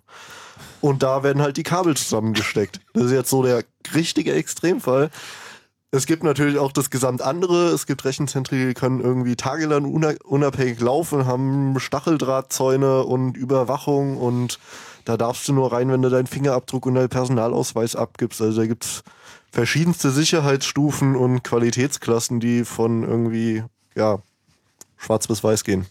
[0.80, 2.80] Und da werden halt die Kabel zusammengesteckt.
[2.92, 3.64] Das ist jetzt so der
[3.94, 5.10] richtige Extremfall.
[5.90, 7.68] Es gibt natürlich auch das gesamt andere.
[7.68, 14.58] Es gibt Rechenzentren, die können irgendwie tagelang unabhängig laufen, haben Stacheldrahtzäune und Überwachung und
[15.06, 18.42] da darfst du nur rein, wenn du deinen Fingerabdruck und deinen Personalausweis abgibst.
[18.42, 19.04] Also da gibt es
[19.52, 23.62] verschiedenste Sicherheitsstufen und Qualitätsklassen, die von irgendwie,
[23.94, 24.18] ja,
[24.96, 25.86] schwarz bis weiß gehen.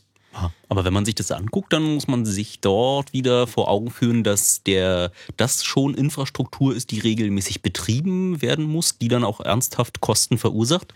[0.68, 4.24] Aber wenn man sich das anguckt, dann muss man sich dort wieder vor Augen führen,
[4.24, 10.02] dass der, das schon Infrastruktur ist, die regelmäßig betrieben werden muss, die dann auch ernsthaft
[10.02, 10.94] Kosten verursacht,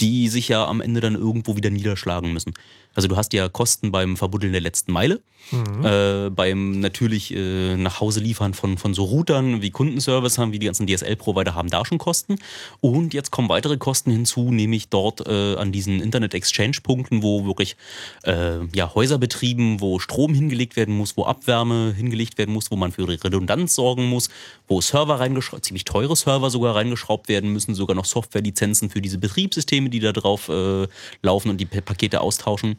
[0.00, 2.52] die sich ja am Ende dann irgendwo wieder niederschlagen müssen.
[2.94, 5.20] Also du hast ja Kosten beim Verbuddeln der letzten Meile,
[5.50, 5.84] mhm.
[5.84, 10.58] äh, beim natürlich äh, nach Hause liefern von, von so Routern wie Kundenservice haben, wie
[10.58, 12.36] die ganzen DSL-Provider haben da schon Kosten.
[12.80, 17.76] Und jetzt kommen weitere Kosten hinzu, nämlich dort äh, an diesen Internet-Exchange-Punkten, wo wirklich
[18.24, 22.76] äh, ja, Häuser betrieben, wo Strom hingelegt werden muss, wo Abwärme hingelegt werden muss, wo
[22.76, 24.28] man für Redundanz sorgen muss,
[24.72, 29.18] wo Server reingeschraubt, ziemlich teure Server sogar reingeschraubt werden müssen, sogar noch Softwarelizenzen für diese
[29.18, 30.88] Betriebssysteme, die da drauf äh,
[31.22, 32.76] laufen und die Pakete austauschen.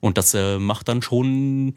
[0.00, 1.74] Und das äh, macht dann schon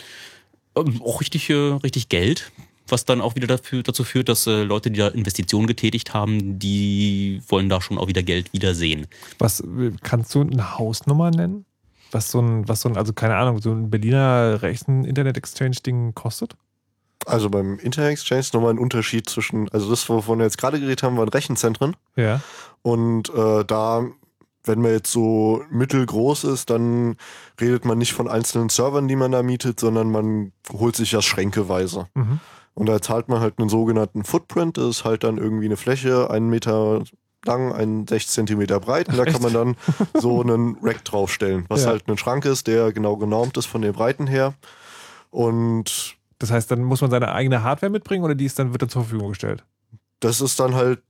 [0.77, 1.53] ähm, auch richtig, äh,
[1.83, 2.51] richtig Geld,
[2.87, 6.59] was dann auch wieder dafür, dazu führt, dass äh, Leute, die da Investitionen getätigt haben,
[6.59, 9.07] die wollen da schon auch wieder Geld wiedersehen.
[9.37, 9.61] Was
[10.01, 11.65] kannst du eine Hausnummer nennen?
[12.11, 16.55] Was so ein, was so ein, also keine Ahnung, so ein Berliner rechten Internet-Exchange-Ding kostet?
[17.27, 20.79] Also beim Internet Exchange ist nochmal ein Unterschied zwischen, also das, wovon wir jetzt gerade
[20.79, 21.95] geredet haben, waren Rechenzentren.
[22.15, 22.41] Ja.
[22.81, 24.05] Und äh, da
[24.67, 27.15] wenn man jetzt so mittelgroß ist, dann
[27.59, 31.25] redet man nicht von einzelnen Servern, die man da mietet, sondern man holt sich das
[31.25, 32.07] schränkeweise.
[32.13, 32.39] Mhm.
[32.73, 34.77] Und da zahlt man halt einen sogenannten Footprint.
[34.77, 37.01] Das ist halt dann irgendwie eine Fläche, einen Meter
[37.43, 39.09] lang, einen 6 Zentimeter breit.
[39.09, 39.75] Und da kann man dann
[40.13, 41.89] so einen Rack draufstellen, was ja.
[41.89, 44.53] halt ein Schrank ist, der genau genormt ist von den Breiten her.
[45.31, 48.81] Und das heißt, dann muss man seine eigene Hardware mitbringen oder die ist dann, wird
[48.81, 49.65] dann zur Verfügung gestellt?
[50.19, 51.01] Das ist dann halt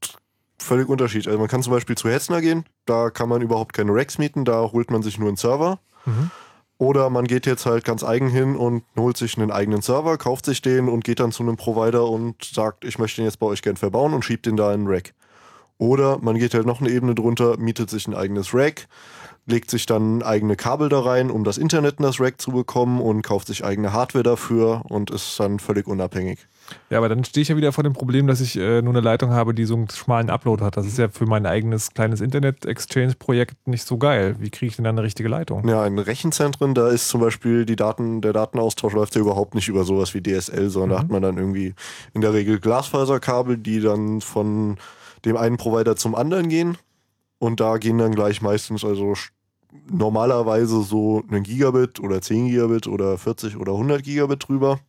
[0.58, 1.28] völlig unterschiedlich.
[1.28, 4.46] Also man kann zum Beispiel zu Hetzner gehen, da kann man überhaupt keine Racks mieten,
[4.46, 5.80] da holt man sich nur einen Server.
[6.06, 6.32] Mhm.
[6.80, 10.46] Oder man geht jetzt halt ganz eigen hin und holt sich einen eigenen Server, kauft
[10.46, 13.48] sich den und geht dann zu einem Provider und sagt, ich möchte den jetzt bei
[13.48, 15.14] euch gern verbauen und schiebt den da in einen Rack.
[15.80, 18.88] Oder man geht halt noch eine Ebene drunter, mietet sich ein eigenes Rack,
[19.48, 23.02] legt sich dann eigene Kabel da rein, um das Internet in das Rack zu bekommen
[23.02, 26.48] und kauft sich eigene Hardware dafür und ist dann völlig unabhängig.
[26.90, 29.00] Ja, aber dann stehe ich ja wieder vor dem Problem, dass ich äh, nur eine
[29.00, 30.76] Leitung habe, die so einen schmalen Upload hat.
[30.76, 34.36] Das ist ja für mein eigenes kleines Internet-Exchange-Projekt nicht so geil.
[34.40, 35.66] Wie kriege ich denn dann eine richtige Leitung?
[35.66, 39.70] Ja, in Rechenzentren, da ist zum Beispiel die Daten, der Datenaustausch läuft ja überhaupt nicht
[39.70, 40.94] über sowas wie DSL, sondern mhm.
[40.94, 41.74] da hat man dann irgendwie
[42.14, 44.78] in der Regel Glasfaserkabel, die dann von
[45.24, 46.78] dem einen Provider zum anderen gehen.
[47.40, 49.14] Und da gehen dann gleich meistens also
[49.90, 54.80] normalerweise so ein Gigabit oder 10 Gigabit oder 40 oder 100 Gigabit drüber.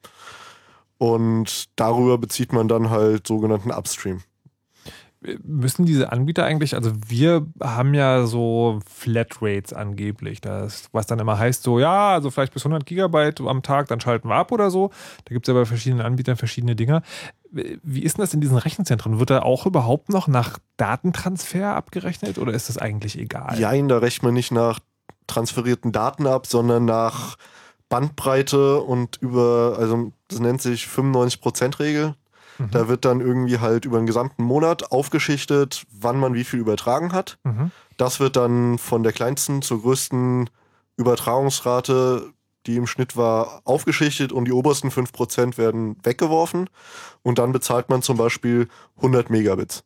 [0.99, 4.23] Und darüber bezieht man dann halt sogenannten Upstream.
[5.43, 11.39] Müssen diese Anbieter eigentlich, also wir haben ja so Flatrates angeblich, das, was dann immer
[11.39, 14.71] heißt, so ja, also vielleicht bis 100 Gigabyte am Tag, dann schalten wir ab oder
[14.71, 14.91] so.
[15.25, 17.03] Da gibt es ja bei verschiedenen Anbietern verschiedene Dinge.
[17.51, 19.19] Wie ist denn das in diesen Rechenzentren?
[19.19, 23.59] Wird da auch überhaupt noch nach Datentransfer abgerechnet oder ist das eigentlich egal?
[23.59, 24.79] Jein, da rechnet man nicht nach
[25.27, 27.37] transferierten Daten ab, sondern nach
[27.89, 32.15] Bandbreite und über, also das nennt sich 95%-Regel.
[32.59, 32.71] Mhm.
[32.71, 37.13] Da wird dann irgendwie halt über den gesamten Monat aufgeschichtet, wann man wie viel übertragen
[37.13, 37.39] hat.
[37.45, 37.71] Mhm.
[37.97, 40.51] Das wird dann von der kleinsten zur größten
[40.97, 42.33] Übertragungsrate,
[42.67, 46.69] die im Schnitt war, aufgeschichtet und die obersten 5% werden weggeworfen.
[47.23, 49.85] Und dann bezahlt man zum Beispiel 100 Megabits.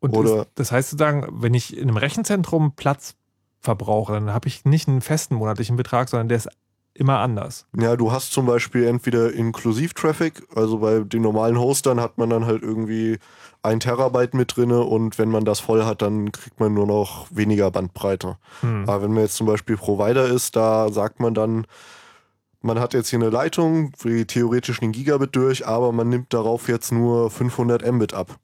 [0.00, 3.14] Und Oder ist, das heißt sozusagen, wenn ich in einem Rechenzentrum Platz
[3.60, 6.48] verbrauche, dann habe ich nicht einen festen monatlichen Betrag, sondern der ist
[6.96, 7.66] immer anders.
[7.78, 12.46] Ja, du hast zum Beispiel entweder Inklusiv-Traffic, also bei den normalen Hostern hat man dann
[12.46, 13.18] halt irgendwie
[13.62, 17.26] ein Terabyte mit drinne und wenn man das voll hat, dann kriegt man nur noch
[17.30, 18.36] weniger Bandbreite.
[18.60, 18.88] Hm.
[18.88, 21.66] Aber wenn man jetzt zum Beispiel Provider ist, da sagt man dann,
[22.60, 26.68] man hat jetzt hier eine Leitung, die theoretisch einen Gigabit durch, aber man nimmt darauf
[26.68, 28.38] jetzt nur 500 Mbit ab.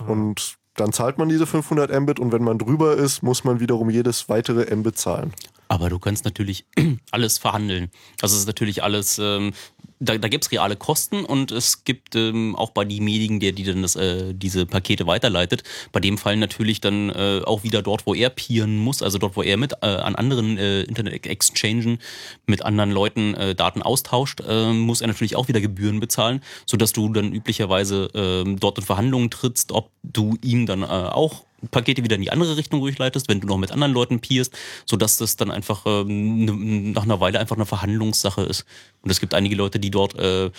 [0.00, 0.10] Hm.
[0.10, 3.90] Und dann zahlt man diese 500 Mbit und wenn man drüber ist, muss man wiederum
[3.90, 5.32] jedes weitere Mbit zahlen.
[5.70, 6.64] Aber du kannst natürlich
[7.12, 7.92] alles verhandeln.
[8.20, 9.52] Also es ist natürlich alles, ähm,
[10.00, 13.62] da, da gibt es reale Kosten und es gibt ähm, auch bei demjenigen, der die
[13.62, 15.62] dann das, äh, diese Pakete weiterleitet,
[15.92, 19.36] bei dem Fall natürlich dann äh, auch wieder dort, wo er peeren muss, also dort,
[19.36, 21.98] wo er mit äh, an anderen äh, Internet-Exchangen
[22.46, 26.92] mit anderen Leuten äh, Daten austauscht, äh, muss er natürlich auch wieder Gebühren bezahlen, sodass
[26.92, 32.04] du dann üblicherweise äh, dort in Verhandlungen trittst, ob du ihm dann äh, auch Pakete
[32.04, 34.56] wieder in die andere Richtung durchleitest, wenn du noch mit anderen Leuten peerst,
[34.86, 38.64] sodass das dann einfach ähm, nach einer Weile einfach eine Verhandlungssache ist.
[39.02, 40.50] Und es gibt einige Leute, die dort äh,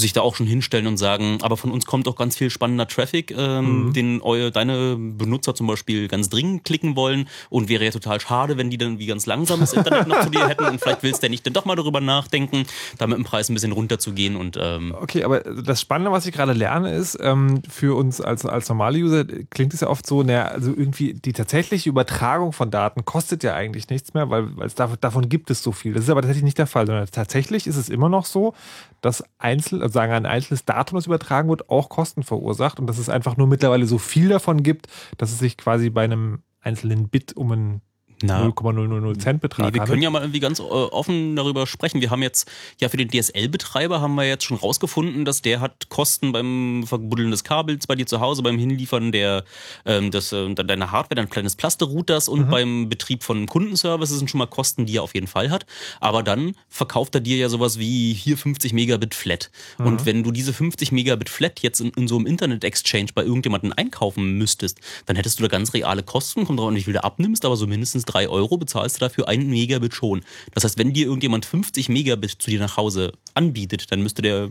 [0.00, 2.88] sich da auch schon hinstellen und sagen, aber von uns kommt auch ganz viel spannender
[2.88, 3.92] Traffic, ähm, mhm.
[3.92, 8.56] den eure, deine Benutzer zum Beispiel ganz dringend klicken wollen und wäre ja total schade,
[8.56, 11.26] wenn die dann wie ganz langsames Internet noch zu dir hätten und vielleicht willst du
[11.26, 12.64] ja nicht dann doch mal darüber nachdenken,
[12.98, 16.32] da mit dem Preis ein bisschen runterzugehen und ähm Okay, aber das Spannende, was ich
[16.32, 20.22] gerade lerne, ist, ähm, für uns als, als normale User klingt es ja oft so,
[20.22, 24.66] naja, also irgendwie die tatsächliche Übertragung von Daten kostet ja eigentlich nichts mehr, weil, weil
[24.66, 25.92] es davon, davon gibt es so viel.
[25.92, 28.54] Das ist aber tatsächlich nicht der Fall, sondern tatsächlich ist es immer noch so,
[29.00, 32.98] dass einzeln, also sagen ein einzelnes Datum, das übertragen wird, auch Kosten verursacht und dass
[32.98, 34.86] es einfach nur mittlerweile so viel davon gibt,
[35.18, 37.82] dass es sich quasi bei einem einzelnen Bit um ein
[38.22, 39.66] 0,000 Cent Betrag.
[39.66, 42.00] Nee, wir können ja mal irgendwie ganz äh, offen darüber sprechen.
[42.00, 42.50] Wir haben jetzt
[42.80, 47.30] ja für den DSL-Betreiber haben wir jetzt schon rausgefunden, dass der hat Kosten beim Verbuddeln
[47.30, 49.44] des Kabels bei dir zu Hause, beim Hinliefern der
[49.84, 52.50] ähm, des, äh, deiner Hardware, dein kleines Plaster-Routers und mhm.
[52.50, 55.66] beim Betrieb von Kundenservices sind schon mal Kosten, die er auf jeden Fall hat.
[56.00, 59.50] Aber dann verkauft er dir ja sowas wie hier 50 Megabit Flat.
[59.78, 59.86] Mhm.
[59.86, 63.72] Und wenn du diese 50 Megabit Flat jetzt in, in so einem Internet-Exchange bei irgendjemandem
[63.76, 67.02] einkaufen müsstest, dann hättest du da ganz reale Kosten, kommt drauf an, wie viel du
[67.04, 70.22] abnimmst, aber so mindestens 3 Euro bezahlst du dafür einen Megabit schon.
[70.54, 74.50] Das heißt, wenn dir irgendjemand 50 Megabit zu dir nach Hause anbietet, dann müsste der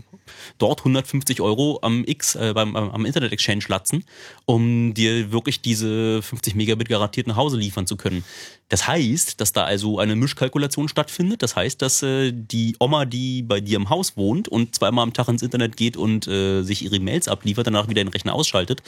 [0.57, 4.03] dort 150 Euro am X, äh, beim, am Internet Exchange latzen,
[4.45, 8.23] um dir wirklich diese 50 Megabit garantiert nach Hause liefern zu können.
[8.69, 11.41] Das heißt, dass da also eine Mischkalkulation stattfindet.
[11.41, 15.13] Das heißt, dass äh, die Oma, die bei dir im Haus wohnt und zweimal am
[15.13, 18.83] Tag ins Internet geht und äh, sich ihre Mails abliefert, danach wieder den Rechner ausschaltet,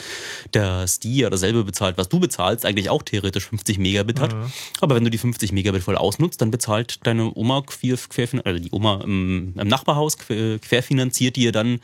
[0.51, 4.35] dass die ja dasselbe bezahlt, was du bezahlst, eigentlich auch theoretisch 50 Megabit hat.
[4.35, 4.51] Mhm.
[4.81, 8.59] Aber wenn du die 50 Megabit voll ausnutzt, dann bezahlt deine Oma quer, quer also
[8.59, 11.79] die Oma im, im Nachbarhaus quer, querfinanziert dir dann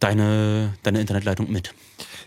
[0.00, 1.74] deine, deine Internetleitung mit.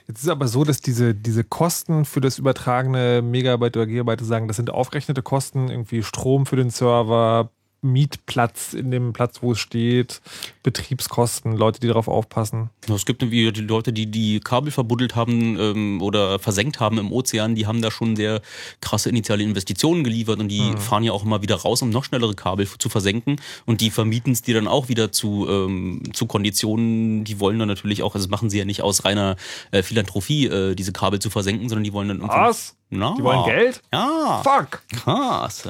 [0.08, 4.48] Jetzt ist aber so, dass diese, diese Kosten für das übertragene Megabyte oder Gigabyte sagen,
[4.48, 7.52] das sind aufrechnete Kosten, irgendwie Strom für den Server,
[7.82, 10.22] Mietplatz in dem Platz, wo es steht,
[10.64, 12.70] Betriebskosten, Leute, die darauf aufpassen.
[12.90, 17.12] Es gibt irgendwie die Leute, die die Kabel verbuddelt haben ähm, oder versenkt haben im
[17.12, 18.42] Ozean, die haben da schon sehr
[18.82, 20.78] krasse initiale Investitionen geliefert und die mhm.
[20.78, 24.34] fahren ja auch immer wieder raus, um noch schnellere Kabel zu versenken und die vermieten
[24.34, 28.26] es dir dann auch wieder zu, ähm, zu Konditionen, die wollen dann natürlich auch, also
[28.26, 29.36] das machen sie ja nicht aus reiner
[29.72, 32.22] äh, Philanthropie, äh, diese Kabel zu versenken, sondern die wollen dann...
[32.28, 32.76] Was?
[32.90, 33.82] Na, die wollen Geld?
[33.92, 34.42] Ja.
[34.44, 34.82] Fuck.
[34.94, 35.70] Krass.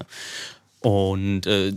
[0.81, 1.73] Und äh,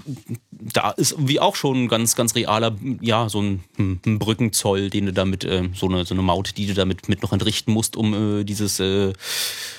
[0.50, 5.06] da ist wie auch schon ein ganz, ganz realer, ja, so ein, ein Brückenzoll, den
[5.06, 7.96] du damit, äh, so, eine, so eine Maut, die du damit mit noch entrichten musst,
[7.96, 9.14] um äh, dieses äh,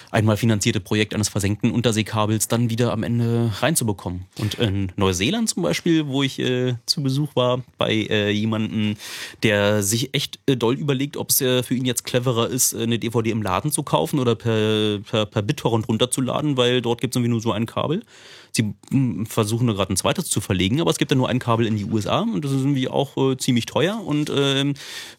[0.09, 4.25] einmal finanzierte Projekt eines versenkten Unterseekabels dann wieder am Ende reinzubekommen.
[4.39, 8.95] Und in Neuseeland zum Beispiel, wo ich äh, zu Besuch war, bei äh, jemandem,
[9.43, 12.99] der sich echt äh, doll überlegt, ob es äh, für ihn jetzt cleverer ist, eine
[12.99, 17.17] DVD im Laden zu kaufen oder per, per, per BitTorrent runterzuladen, weil dort gibt es
[17.17, 18.03] irgendwie nur so ein Kabel
[18.51, 21.39] sie mh, versuchen da gerade ein zweites zu verlegen, aber es gibt ja nur ein
[21.39, 24.73] Kabel in die USA und das ist irgendwie auch äh, ziemlich teuer und ähm,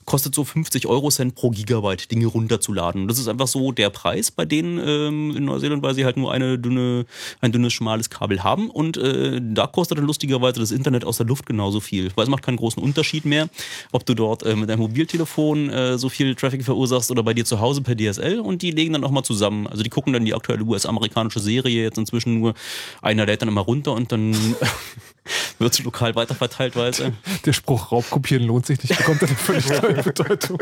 [0.04, 3.08] kostet so 50 Euro Cent pro Gigabyte, Dinge runterzuladen.
[3.08, 6.32] Das ist einfach so der Preis bei denen ähm, in Neuseeland, weil sie halt nur
[6.32, 7.06] eine dünne,
[7.40, 11.26] ein dünnes, schmales Kabel haben und äh, da kostet dann lustigerweise das Internet aus der
[11.26, 13.48] Luft genauso viel, weil es macht keinen großen Unterschied mehr,
[13.92, 17.44] ob du dort äh, mit deinem Mobiltelefon äh, so viel Traffic verursachst oder bei dir
[17.44, 19.66] zu Hause per DSL und die legen dann auch mal zusammen.
[19.66, 22.54] Also die gucken dann die aktuelle US-amerikanische Serie jetzt inzwischen nur,
[23.00, 24.32] einer lädt dann immer runter und dann
[25.58, 27.04] wird es lokal weiterverteilt, weißt
[27.44, 30.58] Der Spruch Raubkopieren lohnt sich nicht, bekommt eine völlig neue Bedeutung.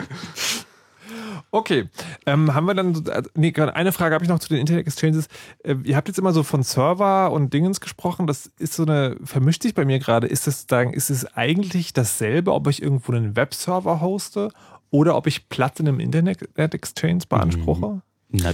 [1.53, 1.89] Okay,
[2.27, 4.87] ähm, haben wir dann, also, nee, gerade eine Frage habe ich noch zu den Internet
[4.87, 5.27] Exchanges.
[5.65, 8.29] Äh, ihr habt jetzt immer so von Server und Dingens gesprochen.
[8.29, 10.29] Das ist so eine, vermischt sich bei mir gerade.
[10.29, 14.53] Ist das sagen, ist es eigentlich dasselbe, ob ich irgendwo einen Webserver hoste
[14.91, 18.03] oder ob ich Platz in einem Internet Exchange beanspruche?
[18.29, 18.53] Na,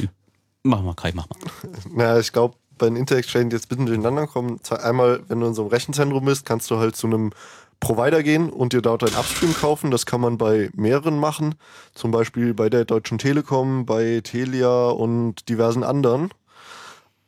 [0.62, 1.38] mach mal, Kai, mach mal.
[1.94, 4.60] Na, ich glaube, bei den Internet Exchange jetzt ein bisschen durcheinander kommen.
[4.70, 7.32] Einmal, wenn du in so einem Rechenzentrum bist, kannst du halt zu einem
[7.80, 9.90] Provider gehen und dir dort ein Upstream kaufen.
[9.90, 11.56] Das kann man bei mehreren machen.
[11.94, 16.30] Zum Beispiel bei der Deutschen Telekom, bei Telia und diversen anderen.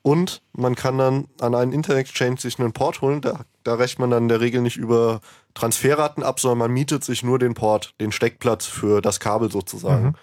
[0.03, 3.21] Und man kann dann an einen Internet Exchange sich einen Port holen.
[3.21, 5.21] Da, da rechnet man dann in der Regel nicht über
[5.55, 10.07] Transferraten ab, sondern man mietet sich nur den Port, den Steckplatz für das Kabel sozusagen.
[10.07, 10.15] Mhm.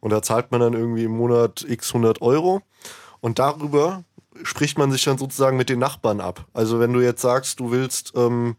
[0.00, 2.62] Und da zahlt man dann irgendwie im Monat x 100 Euro.
[3.20, 4.04] Und darüber
[4.42, 6.46] spricht man sich dann sozusagen mit den Nachbarn ab.
[6.52, 8.56] Also wenn du jetzt sagst, du willst ähm,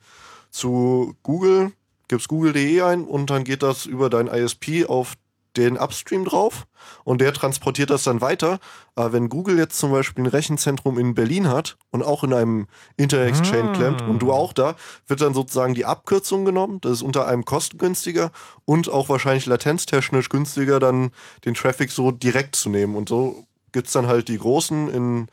[0.51, 1.71] zu Google,
[2.07, 5.13] gibst google.de ein und dann geht das über dein ISP auf
[5.57, 6.67] den Upstream drauf
[7.03, 8.59] und der transportiert das dann weiter.
[8.95, 12.67] Aber wenn Google jetzt zum Beispiel ein Rechenzentrum in Berlin hat und auch in einem
[12.97, 13.73] Internet Exchange Ah.
[13.73, 14.75] klemmt und du auch da,
[15.07, 16.79] wird dann sozusagen die Abkürzung genommen.
[16.81, 18.31] Das ist unter einem kostengünstiger
[18.65, 21.11] und auch wahrscheinlich latenztechnisch günstiger, dann
[21.45, 22.95] den Traffic so direkt zu nehmen.
[22.95, 25.27] Und so gibt's dann halt die großen in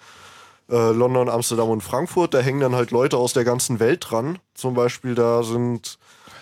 [0.71, 2.35] äh, London, Amsterdam und Frankfurt.
[2.35, 4.39] Da hängen dann halt Leute aus der ganzen Welt dran.
[4.55, 5.99] Zum Beispiel da sind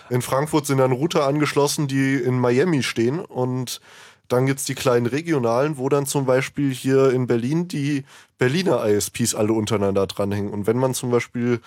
[0.09, 3.81] in Frankfurt sind dann Router angeschlossen, die in Miami stehen und
[4.27, 8.05] dann gibt's die kleinen regionalen, wo dann zum Beispiel hier in Berlin die
[8.37, 10.51] Berliner ISPs alle untereinander dranhängen.
[10.51, 11.59] Und wenn man zum Beispiel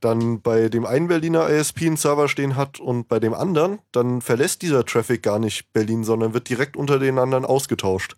[0.00, 4.20] dann bei dem einen Berliner ISP einen Server stehen hat und bei dem anderen, dann
[4.20, 8.16] verlässt dieser Traffic gar nicht Berlin, sondern wird direkt unter den anderen ausgetauscht.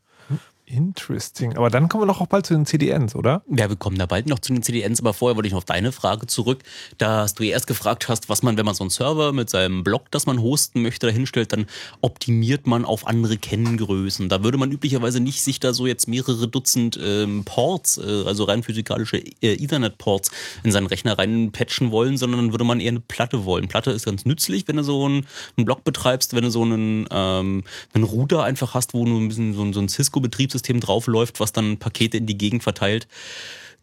[0.71, 1.57] Interesting.
[1.57, 3.43] Aber dann kommen wir doch auch bald zu den CDNs, oder?
[3.49, 5.65] Ja, wir kommen da bald noch zu den CDNs, aber vorher wollte ich noch auf
[5.65, 6.63] deine Frage zurück,
[6.99, 10.11] dass du erst gefragt hast, was man, wenn man so einen Server mit seinem Blog,
[10.11, 11.67] das man hosten möchte, dahinstellt, dann
[12.03, 14.29] optimiert man auf andere Kenngrößen.
[14.29, 18.45] Da würde man üblicherweise nicht sich da so jetzt mehrere Dutzend ähm, Ports, äh, also
[18.45, 20.31] rein physikalische äh, Ethernet-Ports
[20.65, 23.69] in seinen Rechner reinpatchen wollen, sondern dann würde man eher eine Platte wollen.
[23.69, 27.07] Platte ist ganz nützlich, wenn du so einen, einen Blog betreibst, wenn du so einen,
[27.11, 27.65] ähm,
[27.95, 31.53] einen Router einfach hast, wo nur ein bisschen so ein, so ein Cisco-Betriebssystem draufläuft, was
[31.53, 33.07] dann Pakete in die Gegend verteilt.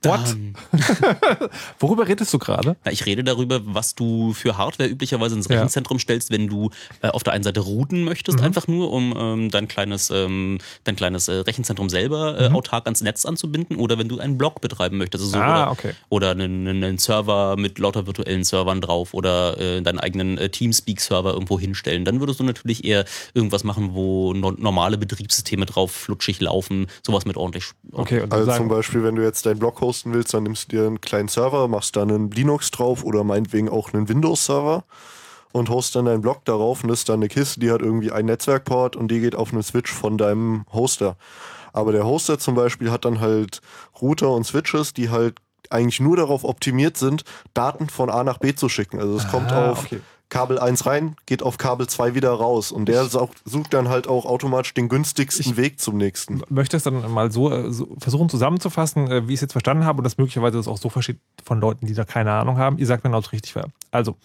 [0.06, 0.36] What?
[1.80, 2.76] Worüber redest du gerade?
[2.90, 5.56] Ich rede darüber, was du für Hardware üblicherweise ins Ja.
[5.58, 6.70] Rechenzentrum stellst, wenn du
[7.02, 8.46] äh, auf der einen Seite routen möchtest, Mhm.
[8.46, 12.56] einfach nur, um ähm, dein kleines, ähm, dein kleines äh, Rechenzentrum selber äh, Mhm.
[12.56, 15.24] autark ans Netz anzubinden oder wenn du einen Blog betreiben möchtest.
[15.24, 15.94] Also so, Ah, oder, okay.
[16.10, 21.34] oder einen, einen Server mit lauter virtuellen Servern drauf oder äh, deinen eigenen äh, Teamspeak-Server
[21.34, 22.06] irgendwo hinstellen.
[22.06, 27.26] Dann würdest du natürlich eher irgendwas machen, wo no normale Betriebssysteme drauf flutschig laufen, sowas
[27.26, 27.66] mit ordentlich.
[27.92, 30.72] Okay, und Also sagen, zum Beispiel, wenn du jetzt deinen Blog hosten willst, dann nimmst
[30.72, 34.84] du dir einen kleinen Server, machst da einen Linux drauf oder meinetwegen auch einen Windows-Server
[35.54, 38.12] und hostest dann deinen Blog darauf und das ist dann eine Kiste, die hat irgendwie
[38.12, 41.16] einen Netzwerkport und die geht auf einen Switch von deinem Hoster.
[41.72, 43.62] Aber der Hoster zum Beispiel hat dann halt
[44.02, 45.40] Router und Switches, die halt
[45.70, 47.24] eigentlich nur darauf optimiert sind,
[47.54, 49.00] Daten von A nach B zu schicken.
[49.00, 50.02] Also es kommt Ah, auf okay.
[50.30, 52.72] Kabel 1 rein, geht auf Kabel 2 wieder raus.
[52.72, 56.42] Und der sucht dann halt auch automatisch den günstigsten Weg zum nächsten.
[56.50, 59.86] möchte es dann mal so, äh, so versuchen zusammenzufassen, äh, wie ich es jetzt verstanden
[59.86, 62.78] habe und das möglicherweise das auch so versteht von Leuten, die da keine Ahnung haben.
[62.78, 63.66] Ihr sagt mir, ob es richtig war.
[63.96, 64.16] Also,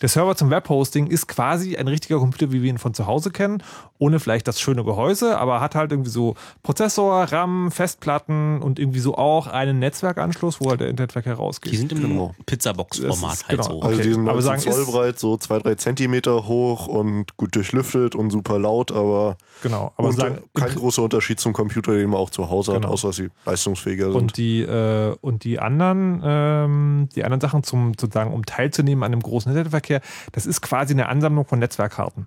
[0.00, 3.30] der Server zum Webhosting ist quasi ein richtiger Computer, wie wir ihn von zu Hause
[3.30, 3.62] kennen,
[3.98, 9.00] ohne vielleicht das schöne Gehäuse, aber hat halt irgendwie so Prozessor, RAM, Festplatten und irgendwie
[9.00, 11.72] so auch einen Netzwerkanschluss, wo halt der Internetverkehr rausgeht.
[11.72, 12.34] Die sind im Genau.
[12.46, 13.62] Pizzabox-Format halt genau.
[13.62, 13.82] so.
[13.82, 17.36] Also Okay, die sind aber 19 sagen, Zoll breit, so 2, 3 Zentimeter hoch und
[17.36, 22.10] gut durchlüftet und super laut, aber, Genau, aber sagen, kein großer Unterschied zum Computer, den
[22.10, 22.88] man auch zu Hause Genau.
[22.88, 24.16] hat, außer dass sie leistungsfähiger sind.
[24.16, 29.12] Und die, äh, und die anderen, ähm, die anderen Sachen zum, sozusagen, um teilzunehmen an
[29.14, 30.00] einem großen Internetverkehr,
[30.32, 32.26] das ist quasi eine Ansammlung von Netzwerkkarten.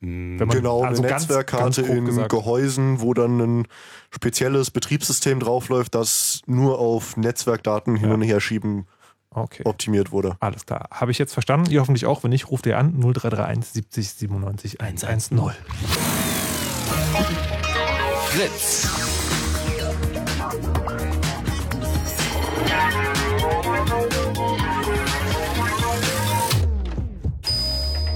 [0.00, 2.28] Wenn man- genau, also eine ganz- Netzwerkkarte ganz in gesagt.
[2.28, 3.68] Gehäusen, wo dann ein
[4.10, 8.14] spezielles Betriebssystem draufläuft, das nur auf Netzwerkdaten hin Ja.
[8.14, 8.86] und her schieben
[9.30, 9.62] Okay.
[9.64, 10.36] optimiert wurde.
[10.40, 10.88] Alles klar.
[10.92, 11.70] Habe ich jetzt verstanden?
[11.70, 12.22] Ihr hoffentlich auch.
[12.22, 15.40] Wenn nicht, ruft ihr an 0331 70 97 110.
[18.28, 18.88] Fritz.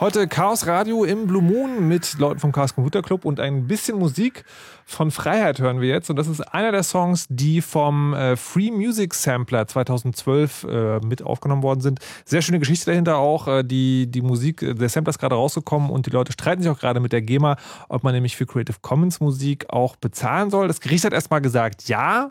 [0.00, 3.98] Heute Chaos Radio im Blue Moon mit Leuten vom Chaos Computer Club und ein bisschen
[3.98, 4.44] Musik
[4.86, 6.08] von Freiheit hören wir jetzt.
[6.08, 11.22] Und das ist einer der Songs, die vom äh, Free Music Sampler 2012 äh, mit
[11.22, 11.98] aufgenommen worden sind.
[12.24, 13.46] Sehr schöne Geschichte dahinter auch.
[13.46, 16.78] Äh, die, die Musik, der Sampler ist gerade rausgekommen und die Leute streiten sich auch
[16.78, 17.58] gerade mit der GEMA,
[17.90, 20.66] ob man nämlich für Creative Commons Musik auch bezahlen soll.
[20.66, 22.30] Das Gericht hat erstmal gesagt, ja.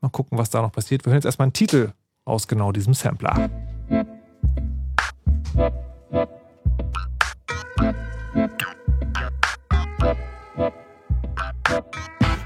[0.00, 1.04] Mal gucken, was da noch passiert.
[1.04, 1.92] Wir hören jetzt erstmal einen Titel
[2.24, 3.48] aus genau diesem Sampler.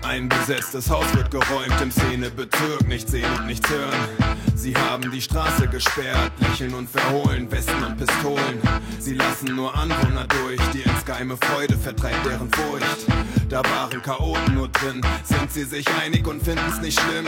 [0.03, 4.39] Ein besetztes Haus wird geräumt im Szenebezirk, nichts sehen und nichts hören.
[4.55, 8.61] Sie haben die Straße gesperrt, lächeln und verholen, Westen und Pistolen.
[8.99, 13.07] Sie lassen nur Anwohner durch, die insgeheime Freude vertreibt deren Furcht.
[13.49, 17.27] Da waren Chaoten nur drin, sind sie sich einig und finden's nicht schlimm.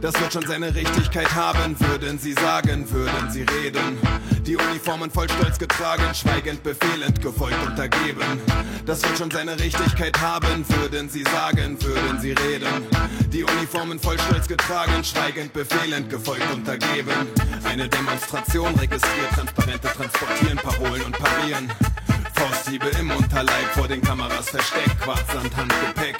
[0.00, 3.98] Das wird schon seine Richtigkeit haben, würden sie sagen, würden sie reden.
[4.46, 8.40] Die Uniformen voll Stolz getragen, schweigend, befehlend, gefolgt, untergeben.
[8.84, 12.86] Das wird schon seine Richtigkeit haben, würden sie sagen, würden sie reden.
[13.32, 17.26] Die Uniformen voll Stolz getragen, schweigend, befehlend, gefolgt, untergeben.
[17.64, 21.72] Eine Demonstration registriert, Transparente transportieren, Parolen und parieren.
[22.44, 26.18] Fausthiebe im Unterleib, vor den Kameras versteckt, Quarzsand, Handgepäck.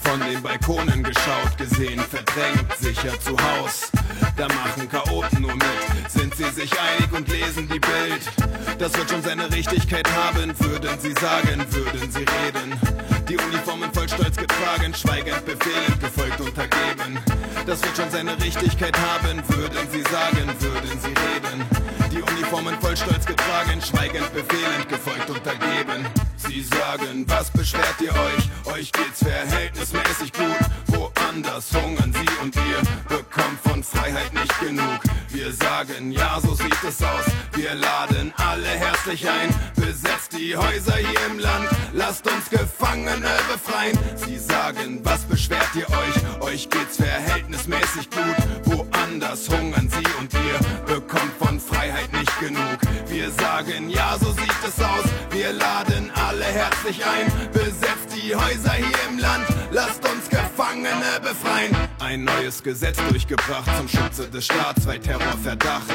[0.00, 3.92] Von den Balkonen geschaut, gesehen, verdrängt, sicher zu Haus.
[4.38, 8.78] Da machen Chaoten nur mit, sind sie sich einig und lesen die Bild.
[8.78, 12.80] Das wird schon seine Richtigkeit haben, würden sie sagen, würden sie reden.
[13.28, 17.18] Die Uniformen voll Stolz getragen, schweigend, befehlend, gefolgt, untergeben.
[17.66, 21.97] Das wird schon seine Richtigkeit haben, würden sie sagen, würden sie reden.
[22.10, 26.06] Die Uniformen voll Stolz getragen, schweigend, befehlend, gefolgt, untergeben.
[26.36, 28.74] Sie sagen, was beschwert ihr euch?
[28.74, 30.58] Euch geht's verhältnismäßig gut.
[30.86, 35.00] Woanders hungern sie und ihr bekommt von Freiheit nicht genug.
[35.28, 37.26] Wir sagen, ja, so sieht es aus.
[37.52, 39.54] Wir laden alle herzlich ein.
[39.76, 41.68] Besetzt die Häuser hier im Land.
[41.92, 43.98] Lasst uns Gefangene befreien.
[44.16, 46.52] Sie sagen, was beschwert ihr euch?
[46.52, 48.36] Euch geht's verhältnismäßig gut.
[48.64, 52.78] Woanders hungern sie und ihr bekommt von Freiheit nicht genug.
[53.08, 55.04] Wir sagen, ja, so sieht es aus.
[55.30, 57.26] Wir laden alle herzlich ein.
[57.52, 59.46] Besetzt die Häuser hier im Land.
[59.70, 61.76] Lasst uns Gefangene befreien.
[61.98, 65.92] Ein neues Gesetz durchgebracht zum Schutze des Staats bei Terrorverdacht.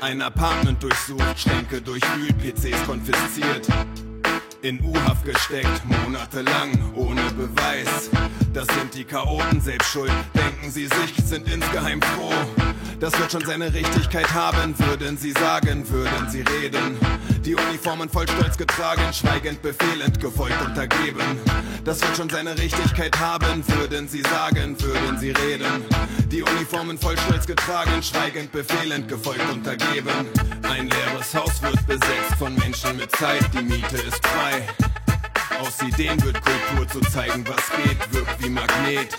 [0.00, 3.66] Ein Apartment durchsucht, Schränke durchwühlt, PCs konfisziert.
[4.62, 8.10] In U-Haft gesteckt, monatelang, ohne Beweis.
[8.56, 12.32] Das sind die Chaoten selbst schuld, denken sie sich, sind insgeheim froh.
[12.98, 16.96] Das wird schon seine Richtigkeit haben, würden sie sagen, würden sie reden.
[17.44, 21.38] Die Uniformen voll Stolz getragen, schweigend, befehlend, gefolgt, untergeben.
[21.84, 25.84] Das wird schon seine Richtigkeit haben, würden sie sagen, würden sie reden.
[26.32, 30.30] Die Uniformen voll Stolz getragen, schweigend, befehlend, gefolgt, untergeben.
[30.62, 34.66] Ein leeres Haus wird besetzt von Menschen mit Zeit, die Miete ist frei.
[35.60, 39.16] Aus Ideen wird Kultur zu zeigen, was geht, wirkt wie Magnet.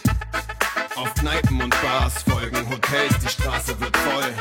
[0.95, 4.33] Auf Kneipen und Bars folgen Hotels, die Straße wird voll.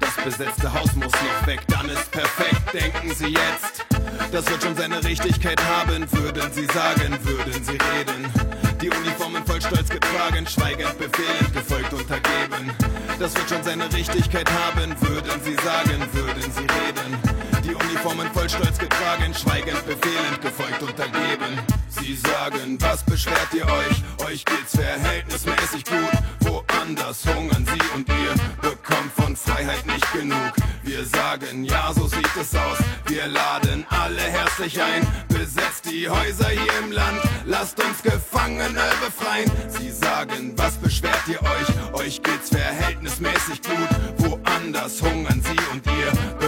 [0.00, 3.84] Das besetzte Haus muss noch weg, dann ist perfekt, denken Sie jetzt.
[4.32, 8.32] Das wird schon seine Richtigkeit haben, würden Sie sagen, würden Sie reden.
[8.80, 12.70] Die Uniformen voll Stolz getragen, schweigend, befehlend, gefolgt, untergeben.
[13.18, 17.33] Das wird schon seine Richtigkeit haben, würden Sie sagen, würden Sie reden.
[18.04, 21.58] Uniformen voll Stolz getragen, schweigend, befehlend, gefolgt, untergeben.
[21.88, 24.28] Sie sagen, was beschwert ihr euch?
[24.28, 26.12] Euch geht's verhältnismäßig gut.
[26.40, 30.52] Woanders hungern sie und ihr bekommt von Freiheit nicht genug.
[30.82, 32.76] Wir sagen, ja, so sieht es aus.
[33.06, 35.06] Wir laden alle herzlich ein.
[35.28, 37.22] Besetzt die Häuser hier im Land.
[37.46, 39.50] Lasst uns Gefangene befreien.
[39.68, 42.04] Sie sagen, was beschwert ihr euch?
[42.04, 43.88] Euch geht's verhältnismäßig gut.
[44.18, 46.43] Woanders hungern sie und ihr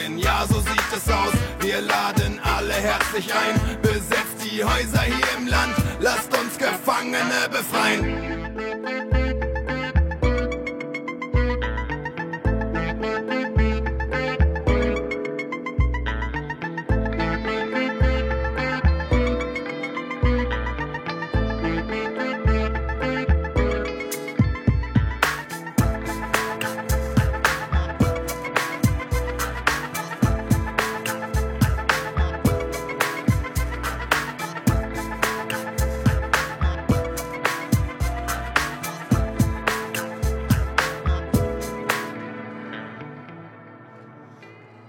[0.00, 1.32] Wir sagen, ja, so sieht es aus.
[1.60, 3.60] Wir laden alle herzlich ein.
[3.82, 5.74] Besetzt die Häuser hier im Land.
[6.00, 9.09] Lasst uns Gefangene befreien.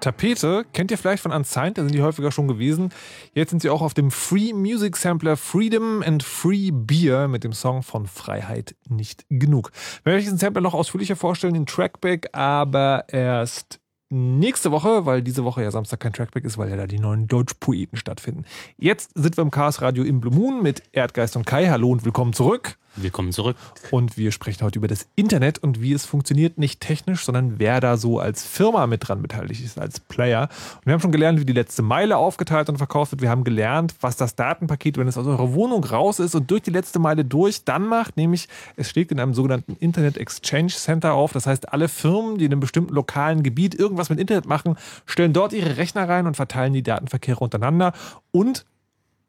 [0.01, 2.89] Tapete kennt ihr vielleicht von Unsigned, da sind die häufiger schon gewesen.
[3.33, 7.53] Jetzt sind sie auch auf dem Free Music Sampler Freedom and Free Beer mit dem
[7.53, 9.71] Song von Freiheit nicht genug.
[10.03, 13.79] Wir werden euch diesen Sampler noch ausführlicher vorstellen, den Trackback, aber erst
[14.11, 17.27] nächste Woche, weil diese Woche ja Samstag kein Trackback ist, weil ja da die neuen
[17.27, 18.45] Deutschpoeten stattfinden.
[18.77, 21.69] Jetzt sind wir im Chaos Radio im Blue Moon mit Erdgeist und Kai.
[21.69, 22.77] Hallo und willkommen zurück.
[22.97, 23.55] Willkommen zurück.
[23.89, 27.79] Und wir sprechen heute über das Internet und wie es funktioniert, nicht technisch, sondern wer
[27.79, 30.49] da so als Firma mit dran beteiligt ist, als Player.
[30.75, 33.21] Und wir haben schon gelernt, wie die letzte Meile aufgeteilt und verkauft wird.
[33.21, 36.63] Wir haben gelernt, was das Datenpaket, wenn es aus eurer Wohnung raus ist und durch
[36.63, 41.13] die letzte Meile durch, dann macht, nämlich es schlägt in einem sogenannten Internet Exchange Center
[41.13, 41.31] auf.
[41.31, 45.31] Das heißt, alle Firmen, die in einem bestimmten lokalen Gebiet irgendwas mit Internet machen, stellen
[45.31, 47.93] dort ihre Rechner rein und verteilen die Datenverkehre untereinander.
[48.31, 48.65] Und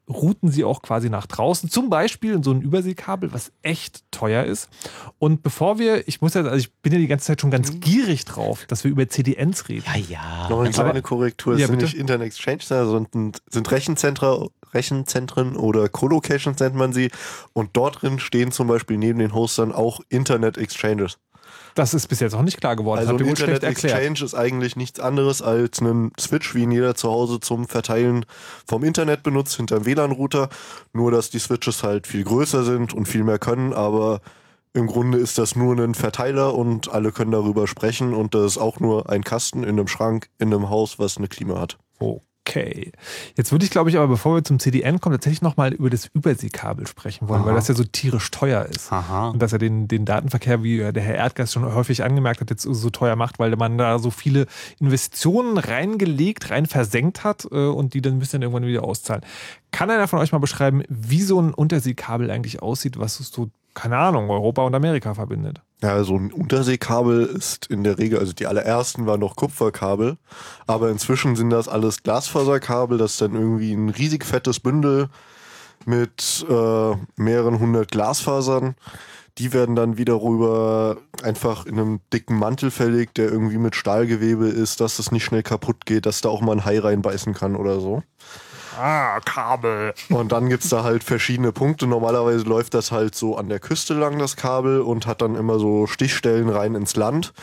[0.09, 4.43] routen sie auch quasi nach draußen, zum Beispiel in so ein Überseekabel, was echt teuer
[4.43, 4.69] ist.
[5.17, 7.71] Und bevor wir, ich muss ja, also ich bin ja die ganze Zeit schon ganz
[7.71, 7.79] mhm.
[7.79, 9.85] gierig drauf, dass wir über CDNs reden.
[9.85, 10.49] Ja, ja.
[10.49, 15.87] Noch eine kleine Korrektur, es ja, sind nicht Internet Exchange, sondern sind Rechenzentren, Rechenzentren oder
[15.87, 17.09] Colocations nennt man sie.
[17.53, 21.17] Und dort drin stehen zum Beispiel neben den Hostern auch Internet Exchanges.
[21.75, 22.99] Das ist bis jetzt auch nicht klar geworden.
[22.99, 27.09] Also ein Internet Exchange ist eigentlich nichts anderes als ein Switch, wie ihn jeder zu
[27.09, 28.25] Hause zum Verteilen
[28.67, 30.49] vom Internet benutzt, hinter WLAN-Router.
[30.93, 34.21] Nur, dass die Switches halt viel größer sind und viel mehr können, aber
[34.73, 38.57] im Grunde ist das nur ein Verteiler und alle können darüber sprechen und das ist
[38.57, 41.77] auch nur ein Kasten in einem Schrank in einem Haus, was eine Klima hat.
[41.99, 42.21] Oh.
[42.45, 42.91] Okay.
[43.37, 46.09] Jetzt würde ich, glaube ich, aber bevor wir zum CDN kommen, tatsächlich nochmal über das
[46.13, 47.47] Überseekabel sprechen wollen, Aha.
[47.47, 48.91] weil das ja so tierisch teuer ist.
[48.91, 49.29] Aha.
[49.29, 52.63] Und dass er den, den Datenverkehr, wie der Herr Erdgeist schon häufig angemerkt hat, jetzt
[52.63, 54.47] so teuer macht, weil man da so viele
[54.79, 59.23] Investitionen reingelegt, rein versenkt hat äh, und die dann müssen dann irgendwann wieder auszahlen.
[59.71, 63.97] Kann einer von euch mal beschreiben, wie so ein Unterseekabel eigentlich aussieht, was so, keine
[63.97, 65.61] Ahnung, Europa und Amerika verbindet?
[65.83, 70.15] Ja, so ein Unterseekabel ist in der Regel, also die allerersten waren noch Kupferkabel,
[70.65, 75.09] aber inzwischen sind das alles Glasfaserkabel, das ist dann irgendwie ein riesig fettes Bündel
[75.85, 78.75] mit äh, mehreren hundert Glasfasern.
[79.39, 84.47] Die werden dann wieder rüber einfach in einem dicken Mantel verlegt, der irgendwie mit Stahlgewebe
[84.47, 87.57] ist, dass es nicht schnell kaputt geht, dass da auch mal ein Hai reinbeißen kann
[87.57, 88.03] oder so.
[88.79, 89.93] Ah, Kabel.
[90.09, 91.87] Und dann gibt es da halt verschiedene Punkte.
[91.87, 95.59] Normalerweise läuft das halt so an der Küste lang, das Kabel, und hat dann immer
[95.59, 97.33] so Stichstellen rein ins Land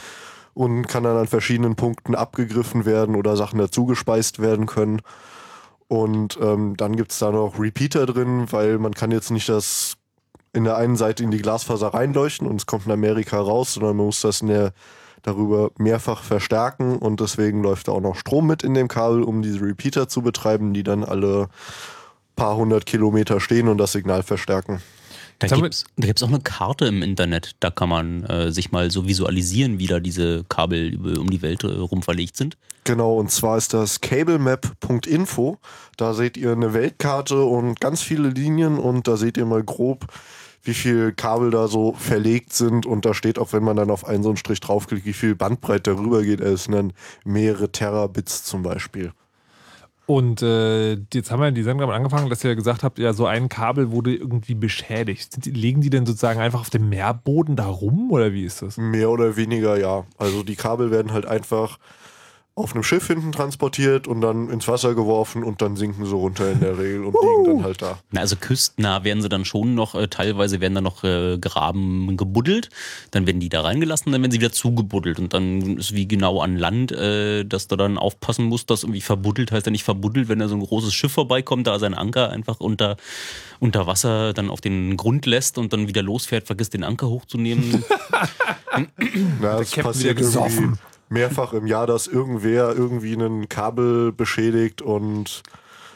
[0.55, 5.01] und kann dann an verschiedenen Punkten abgegriffen werden oder Sachen dazugespeist werden können.
[5.89, 9.97] Und ähm, dann gibt es da noch Repeater drin, weil man kann jetzt nicht das
[10.53, 13.97] in der einen Seite in die Glasfaser reinleuchten und es kommt in Amerika raus, sondern
[13.97, 14.73] man muss das in der
[15.23, 19.43] darüber mehrfach verstärken und deswegen läuft da auch noch Strom mit in dem Kabel, um
[19.43, 21.49] diese Repeater zu betreiben, die dann alle
[22.37, 24.81] paar hundert Kilometer stehen und das Signal verstärken.
[25.41, 29.07] Da gibt es auch eine Karte im Internet, da kann man äh, sich mal so
[29.07, 32.59] visualisieren, wie da diese Kabel um die Welt äh, rum verlegt sind.
[32.85, 35.59] Genau, und zwar ist das cablemap.info.
[35.97, 40.07] Da seht ihr eine Weltkarte und ganz viele Linien und da seht ihr mal grob,
[40.63, 44.07] wie viel Kabel da so verlegt sind und da steht auch, wenn man dann auf
[44.07, 46.41] einen so einen Strich draufklickt, wie viel Bandbreite darüber geht.
[46.41, 46.93] Es sind dann
[47.25, 49.13] mehrere Terabits zum Beispiel.
[50.11, 53.49] Und äh, jetzt haben wir die Sendung angefangen, dass ihr gesagt habt, ja, so ein
[53.49, 55.47] Kabel wurde irgendwie beschädigt.
[55.47, 58.77] Legen die denn sozusagen einfach auf dem Meerboden da rum oder wie ist das?
[58.77, 60.05] Mehr oder weniger, ja.
[60.19, 61.79] Also die Kabel werden halt einfach
[62.61, 66.51] auf einem Schiff hinten transportiert und dann ins Wasser geworfen und dann sinken sie runter
[66.51, 67.99] in der Regel und liegen dann halt da.
[68.11, 72.17] Na, also küstennah werden sie dann schon noch, äh, teilweise werden dann noch äh, Graben
[72.17, 72.69] gebuddelt,
[73.11, 76.41] dann werden die da reingelassen, dann werden sie wieder zugebuddelt und dann ist wie genau
[76.41, 80.29] an Land, äh, dass du dann aufpassen musst, dass irgendwie verbuddelt heißt ja nicht verbuddelt,
[80.29, 82.97] wenn da so ein großes Schiff vorbeikommt, da sein Anker einfach unter,
[83.59, 87.85] unter Wasser dann auf den Grund lässt und dann wieder losfährt, vergisst den Anker hochzunehmen.
[89.41, 90.79] Na, das passiert gesoffen
[91.11, 95.43] mehrfach im Jahr, dass irgendwer irgendwie ein Kabel beschädigt und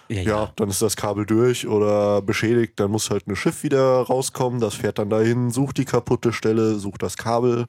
[0.08, 0.22] ja, ja.
[0.22, 4.60] ja, dann ist das Kabel durch oder beschädigt, dann muss halt ein Schiff wieder rauskommen,
[4.60, 7.66] das fährt dann dahin, sucht die kaputte Stelle, sucht das Kabel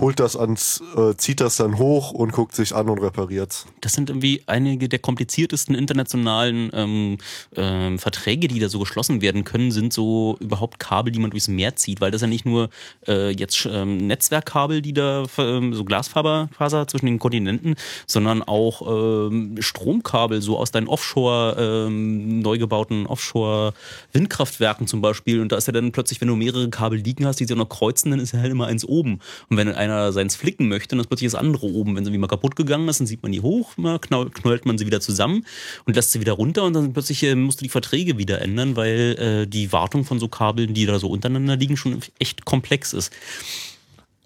[0.00, 3.66] holt das ans, äh, zieht das dann hoch und guckt sich an und repariert's.
[3.82, 7.18] Das sind irgendwie einige der kompliziertesten internationalen ähm,
[7.54, 11.48] ähm, Verträge, die da so geschlossen werden können, sind so überhaupt Kabel, die man durchs
[11.48, 12.70] Meer zieht, weil das ja nicht nur
[13.06, 17.74] äh, jetzt ähm, Netzwerkkabel, die da ähm, so Glasfaser zwischen den Kontinenten,
[18.06, 23.74] sondern auch ähm, Stromkabel so aus deinen Offshore ähm, neu gebauten Offshore
[24.14, 27.40] Windkraftwerken zum Beispiel und da ist ja dann plötzlich, wenn du mehrere Kabel liegen hast,
[27.40, 29.20] die sich auch noch kreuzen, dann ist ja halt immer eins oben
[29.50, 31.96] und wenn einer seins flicken möchte, dann ist plötzlich das andere oben.
[31.96, 34.86] Wenn sie wie mal kaputt gegangen ist, dann sieht man die hoch, knallt man sie
[34.86, 35.44] wieder zusammen
[35.84, 38.76] und lässt sie wieder runter und dann plötzlich äh, musst du die Verträge wieder ändern,
[38.76, 42.92] weil äh, die Wartung von so Kabeln, die da so untereinander liegen, schon echt komplex
[42.92, 43.12] ist.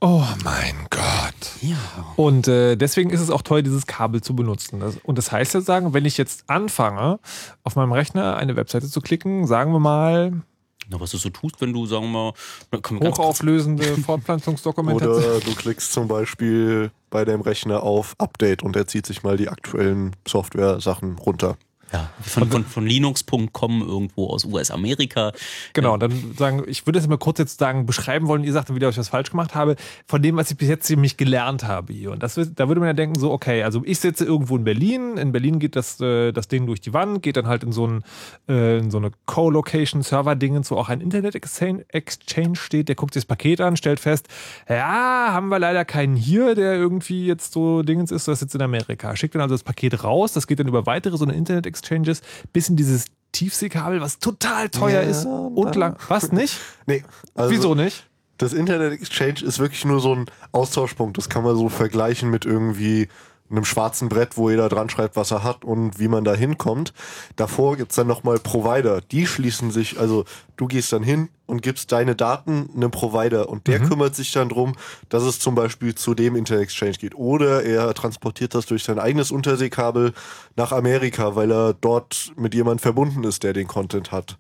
[0.01, 1.63] Oh mein Gott.
[1.63, 1.77] Ja.
[2.17, 4.83] Und äh, deswegen ist es auch toll, dieses Kabel zu benutzen.
[5.03, 7.19] Und das heißt jetzt sagen, wenn ich jetzt anfange,
[7.65, 10.43] auf meinem Rechner eine Webseite zu klicken, sagen wir mal,
[10.89, 12.33] Na, was du so tust, wenn du, sagen wir
[12.71, 15.17] mal, hochauflösende Fortpflanzungsdokumentation.
[15.17, 19.37] Oder du klickst zum Beispiel bei deinem Rechner auf Update und er zieht sich mal
[19.37, 21.57] die aktuellen Software-Sachen runter.
[21.93, 25.33] Ja, von, von, von Linux.com irgendwo aus US-Amerika.
[25.73, 28.69] Genau, und dann sagen, ich würde das mal kurz jetzt sagen, beschreiben wollen, ihr sagt
[28.69, 31.17] dann wieder, ob ich was falsch gemacht habe, von dem, was ich bis jetzt nämlich
[31.17, 32.11] gelernt habe hier.
[32.11, 35.17] Und das, da würde man ja denken, so, okay, also ich sitze irgendwo in Berlin,
[35.17, 37.87] in Berlin geht das, äh, das Ding durch die Wand, geht dann halt in so,
[37.87, 38.03] ein,
[38.49, 43.29] äh, in so eine Co-Location-Server-Dingens, wo auch ein Internet-Exchange Exchange steht, der guckt sich das
[43.29, 44.27] Paket an, stellt fest,
[44.69, 48.63] ja, haben wir leider keinen hier, der irgendwie jetzt so Dingens ist, das sitzt in
[48.63, 49.15] Amerika.
[49.15, 51.35] Schickt dann also das Paket raus, das geht dann über weitere so eine
[51.81, 52.23] Internet-Exchanges
[52.53, 55.97] bis in dieses Tiefseekabel, was total teuer Ja, ist und lang.
[56.09, 56.59] Was nicht?
[56.87, 57.05] Nee.
[57.35, 58.07] also Wieso nicht?
[58.39, 61.19] Das Internet Exchange ist wirklich nur so ein Austauschpunkt.
[61.19, 63.09] Das kann man so vergleichen mit irgendwie
[63.51, 66.93] einem schwarzen Brett, wo jeder dran schreibt, was er hat und wie man da hinkommt.
[67.37, 69.01] Davor gibt's dann nochmal Provider.
[69.01, 70.25] Die schließen sich, also
[70.57, 74.49] du gehst dann hin und gibst deine Daten einem Provider und der kümmert sich dann
[74.49, 74.75] drum,
[75.09, 77.15] dass es zum Beispiel zu dem Internet Exchange geht.
[77.15, 80.13] Oder er transportiert das durch sein eigenes Unterseekabel
[80.57, 84.39] nach Amerika, weil er dort mit jemand verbunden ist, der den Content hat.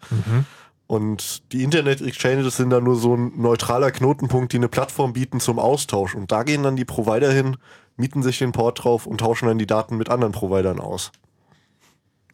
[0.88, 5.40] Und die Internet Exchanges sind dann nur so ein neutraler Knotenpunkt, die eine Plattform bieten
[5.40, 6.14] zum Austausch.
[6.14, 7.56] Und da gehen dann die Provider hin,
[7.96, 11.12] mieten sich den Port drauf und tauschen dann die Daten mit anderen Providern aus.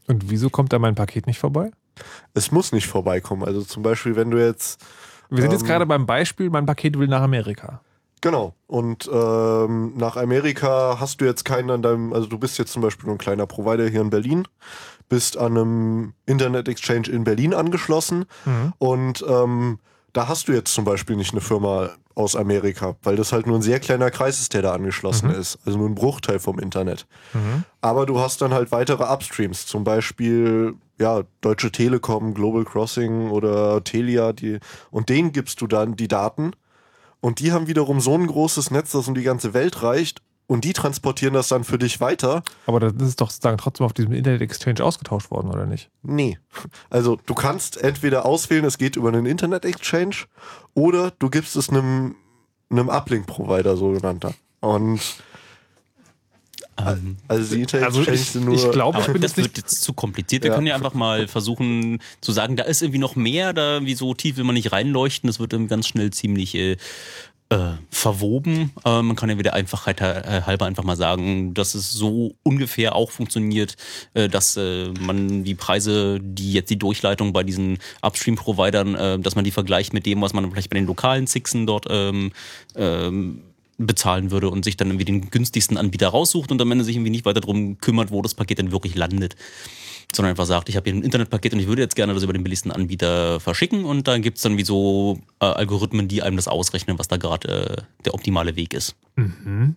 [0.08, 1.70] Und wieso kommt da mein Paket nicht vorbei?
[2.34, 3.44] Es muss nicht vorbeikommen.
[3.44, 4.80] Also zum Beispiel, wenn du jetzt.
[5.30, 7.80] Wir sind jetzt ähm, gerade beim Beispiel, mein Paket will nach Amerika.
[8.20, 8.54] Genau.
[8.66, 12.80] Und ähm, nach Amerika hast du jetzt keinen an deinem, also du bist jetzt zum
[12.82, 14.46] Beispiel nur ein kleiner Provider hier in Berlin,
[15.08, 18.72] bist an einem Internet Exchange in Berlin angeschlossen Mhm.
[18.78, 19.78] und ähm,
[20.12, 23.56] da hast du jetzt zum Beispiel nicht eine Firma aus Amerika, weil das halt nur
[23.56, 25.34] ein sehr kleiner Kreis ist, der da angeschlossen Mhm.
[25.36, 25.58] ist.
[25.64, 27.06] Also nur ein Bruchteil vom Internet.
[27.80, 33.82] Aber du hast dann halt weitere Upstreams, zum Beispiel ja, Deutsche Telekom, Global Crossing oder
[33.82, 34.58] Telia, die,
[34.90, 36.52] und denen gibst du dann die Daten
[37.20, 40.22] und die haben wiederum so ein großes Netz, das um die ganze Welt reicht
[40.52, 42.42] und die transportieren das dann für dich weiter.
[42.66, 45.90] Aber das ist doch sozusagen trotzdem auf diesem Internet Exchange ausgetauscht worden, oder nicht?
[46.02, 46.38] Nee.
[46.90, 50.16] Also du kannst entweder auswählen, es geht über einen Internet Exchange
[50.74, 52.16] oder du gibst es einem,
[52.70, 54.34] einem Uplink-Provider, sogenannter.
[54.60, 55.00] Und
[57.28, 58.54] also die Internet Also ich- nur.
[58.54, 60.42] ich glaube, das wird jetzt zu kompliziert.
[60.42, 60.54] Wir Ja.
[60.56, 64.14] können ja einfach mal versuchen zu sagen, da ist irgendwie noch mehr, da wie so
[64.14, 65.28] tief will man nicht reinleuchten.
[65.28, 66.76] Das wird dann ganz schnell ziemlich äh,
[67.52, 68.72] äh, verwoben.
[68.84, 72.94] Äh, man kann ja wieder Einfachheit äh, halber einfach mal sagen, dass es so ungefähr
[72.96, 73.76] auch funktioniert,
[74.14, 79.34] äh, dass äh, man die Preise, die jetzt die Durchleitung bei diesen Upstream-Providern, äh, dass
[79.34, 82.32] man die vergleicht mit dem, was man vielleicht bei den lokalen Sixen dort ähm,
[82.74, 83.42] ähm,
[83.78, 87.10] bezahlen würde und sich dann irgendwie den günstigsten Anbieter raussucht und am Ende sich irgendwie
[87.10, 89.36] nicht weiter darum kümmert, wo das Paket denn wirklich landet.
[90.14, 92.32] Sondern einfach sagt, ich habe hier ein Internetpaket und ich würde jetzt gerne das über
[92.32, 96.36] den billigsten Anbieter verschicken und dann gibt es dann wie so äh, Algorithmen, die einem
[96.36, 98.94] das ausrechnen, was da gerade äh, der optimale Weg ist.
[99.16, 99.76] Mhm.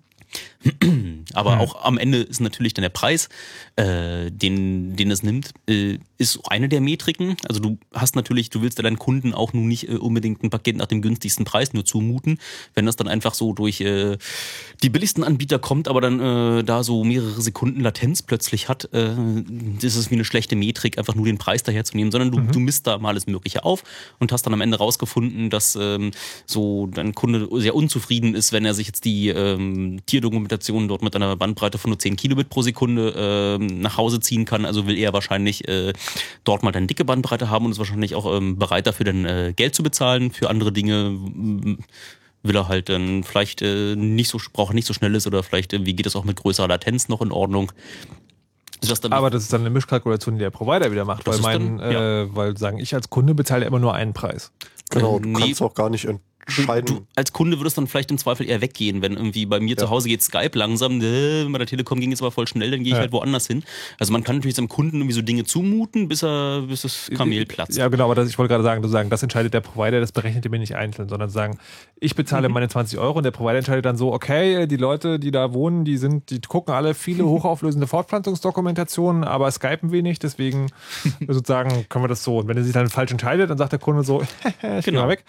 [1.34, 3.30] Aber auch am Ende ist natürlich dann der Preis,
[3.78, 7.36] äh, den, den es nimmt, äh, ist eine der Metriken.
[7.48, 10.50] Also du hast natürlich, du willst ja deinen Kunden auch nun nicht äh, unbedingt ein
[10.50, 12.40] Paket nach dem günstigsten Preis nur zumuten.
[12.74, 14.18] Wenn das dann einfach so durch äh,
[14.82, 19.14] die billigsten Anbieter kommt, aber dann äh, da so mehrere Sekunden Latenz plötzlich hat, äh,
[19.82, 22.88] ist es wie eine schlechte Metrik, einfach nur den Preis daherzunehmen, sondern du, du misst
[22.88, 23.84] da mal alles Mögliche auf
[24.20, 26.12] und hast dann am Ende rausgefunden, dass ähm,
[26.46, 31.14] so dein Kunde sehr unzufrieden ist, wenn er sich jetzt die ähm, Tierdokumentation dort mit
[31.16, 34.66] einer Bandbreite von nur 10 Kilobit pro Sekunde ähm, nach Hause ziehen kann.
[34.66, 35.94] Also will er wahrscheinlich äh,
[36.44, 39.54] dort mal eine dicke Bandbreite haben und ist wahrscheinlich auch ähm, bereit dafür dann äh,
[39.56, 40.32] Geld zu bezahlen.
[40.32, 41.18] Für andere Dinge
[42.44, 45.74] will er halt dann vielleicht äh, nicht so braucht nicht so schnell ist oder vielleicht
[45.74, 47.72] äh, wie geht es auch mit größerer Latenz noch in Ordnung.
[48.82, 51.58] Das dann Aber das ist dann eine Mischkalkulation, die der Provider wieder macht, Das weil
[51.60, 52.22] mein, dann- ja.
[52.24, 54.52] äh, weil sagen, ich als Kunde bezahle ja immer nur einen Preis.
[54.92, 55.40] Genau, du Nee.
[55.40, 56.08] kannst auch gar nicht
[56.48, 56.86] entscheiden.
[56.86, 59.90] Du, als Kunde würdest dann vielleicht im Zweifel eher weggehen, wenn irgendwie bei mir zu
[59.90, 62.90] Hause geht Skype langsam, äh, bei der Telekom ging es aber voll schnell, dann gehe
[62.94, 63.00] ich Ja.
[63.02, 63.64] halt woanders hin.
[64.00, 67.46] Also man kann natürlich seinem Kunden irgendwie so Dinge zumuten, bis er, bis das Kamel
[67.46, 67.78] platzt.
[67.78, 70.12] Ja, genau, aber das, ich wollte gerade sagen, du sagen, das entscheidet der Provider, das
[70.12, 71.58] berechnet ihr mir nicht einzeln, sondern sagen,
[72.00, 72.54] ich bezahle Mhm.
[72.54, 75.86] meine 20 Euro und der Provider entscheidet dann so, okay, die Leute, die da wohnen,
[75.86, 80.68] die sind, die gucken alle viele hochauflösende Fortpflanzungsdokumentationen, aber skypen wenig, deswegen
[81.28, 82.38] sozusagen können wir das so.
[82.40, 84.82] Und wenn er sich dann falsch entscheidet, dann sagt der Kunde so, ich genau.
[84.86, 85.02] Genau.
[85.04, 85.24] mal weg.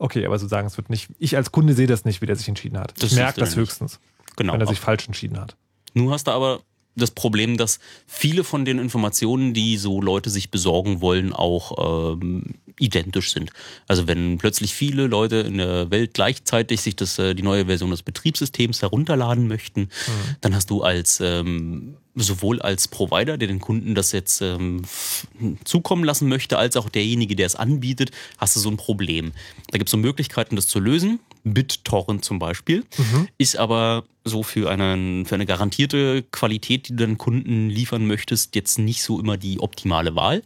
[0.00, 2.48] Okay, aber sozusagen, es wird nicht, ich als Kunde sehe das nicht, wie der sich
[2.48, 2.94] entschieden hat.
[3.02, 4.00] Das ich merke das höchstens,
[4.36, 4.54] Genau.
[4.54, 5.56] wenn er sich falsch entschieden hat.
[5.92, 6.60] Nun hast du aber
[6.96, 12.54] das Problem, dass viele von den Informationen, die so Leute sich besorgen wollen, auch ähm,
[12.78, 13.50] identisch sind.
[13.86, 17.90] Also wenn plötzlich viele Leute in der Welt gleichzeitig sich das, äh, die neue Version
[17.90, 20.36] des Betriebssystems herunterladen möchten, mhm.
[20.40, 24.82] dann hast du als ähm, sowohl als Provider, der den Kunden das jetzt ähm,
[25.64, 29.32] zukommen lassen möchte, als auch derjenige, der es anbietet, hast du so ein Problem.
[29.70, 31.20] Da gibt es so Möglichkeiten, das zu lösen.
[31.44, 33.28] BitTorrent zum Beispiel, mhm.
[33.38, 38.54] ist aber so für, einen, für eine garantierte Qualität, die du deinen Kunden liefern möchtest,
[38.54, 40.42] jetzt nicht so immer die optimale Wahl.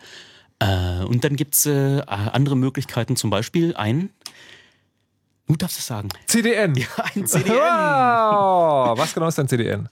[0.60, 4.10] Äh, und dann gibt es äh, andere Möglichkeiten, zum Beispiel ein
[5.46, 6.08] Du darfst es sagen.
[6.26, 6.74] CDN.
[6.78, 7.56] Ja, ein CDN.
[7.56, 8.98] Wow.
[8.98, 9.88] Was genau ist ein CDN?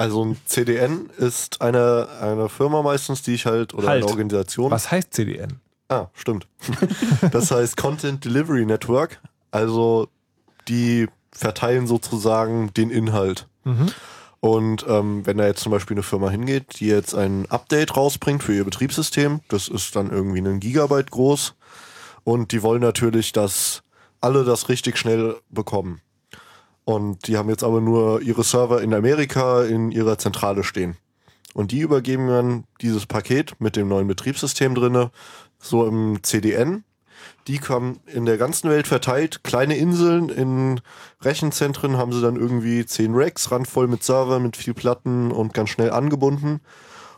[0.00, 4.02] Also ein CDN ist eine, eine Firma meistens, die ich halt, oder halt.
[4.02, 4.70] eine Organisation.
[4.70, 5.60] Was heißt CDN?
[5.90, 6.46] Ah, stimmt.
[7.32, 9.20] das heißt Content Delivery Network.
[9.50, 10.08] Also
[10.68, 13.46] die verteilen sozusagen den Inhalt.
[13.64, 13.88] Mhm.
[14.40, 18.42] Und ähm, wenn da jetzt zum Beispiel eine Firma hingeht, die jetzt ein Update rausbringt
[18.42, 21.56] für ihr Betriebssystem, das ist dann irgendwie einen Gigabyte groß.
[22.24, 23.82] Und die wollen natürlich, dass
[24.22, 26.00] alle das richtig schnell bekommen.
[26.94, 30.96] Und die haben jetzt aber nur ihre Server in Amerika in ihrer Zentrale stehen.
[31.54, 35.10] Und die übergeben dann dieses Paket mit dem neuen Betriebssystem drinne,
[35.58, 36.84] so im CDN
[37.46, 39.42] die kamen in der ganzen Welt verteilt.
[39.44, 40.80] Kleine Inseln in
[41.20, 45.70] Rechenzentren haben sie dann irgendwie zehn Racks, randvoll mit Servern, mit viel Platten und ganz
[45.70, 46.60] schnell angebunden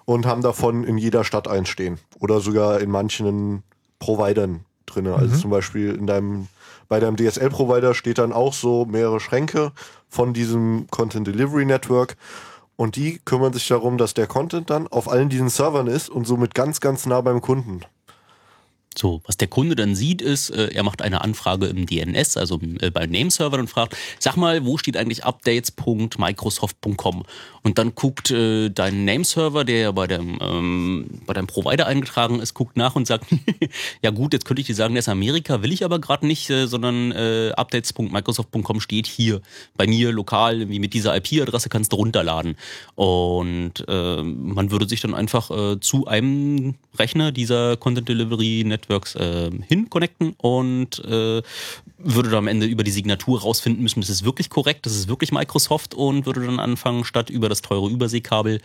[0.05, 1.99] und haben davon in jeder Stadt einstehen.
[2.19, 3.63] Oder sogar in manchen
[3.99, 5.07] Providern drin.
[5.07, 5.23] Also mhm.
[5.23, 6.49] Also zum Beispiel in deinem,
[6.93, 9.73] bei deinem DSL-Provider steht dann auch so mehrere Schränke
[10.11, 12.19] von diesem Content Delivery Network.
[12.77, 16.27] Und die kümmern sich darum, dass der Content dann auf allen diesen Servern ist und
[16.27, 17.81] somit ganz, ganz nah beim Kunden.
[18.97, 22.61] So, was der Kunde dann sieht, ist, äh, er macht eine Anfrage im DNS, also
[22.81, 27.25] äh, bei Nameserver und fragt, sag mal, wo steht eigentlich updates.microsoft.com?
[27.63, 32.41] Und dann guckt äh, dein Nameserver, der ja bei dem, ähm, bei deinem Provider eingetragen
[32.41, 33.27] ist, guckt nach und sagt,
[34.03, 36.51] ja gut, jetzt könnte ich dir sagen, der ist Amerika, will ich aber gerade nicht,
[36.51, 39.41] äh, sondern äh, updates.microsoft.com steht hier
[39.77, 42.57] bei mir lokal, wie mit dieser IP-Adresse kannst du runterladen.
[42.95, 45.51] Und äh, man würde sich dann einfach
[45.81, 51.43] zu einem Rechner dieser Content Delivery Network Networks äh, hin connecten und äh,
[51.99, 55.09] würde dann am Ende über die Signatur rausfinden müssen, das ist wirklich korrekt, das ist
[55.09, 58.61] wirklich Microsoft und würde dann anfangen, statt über das teure Überseekabel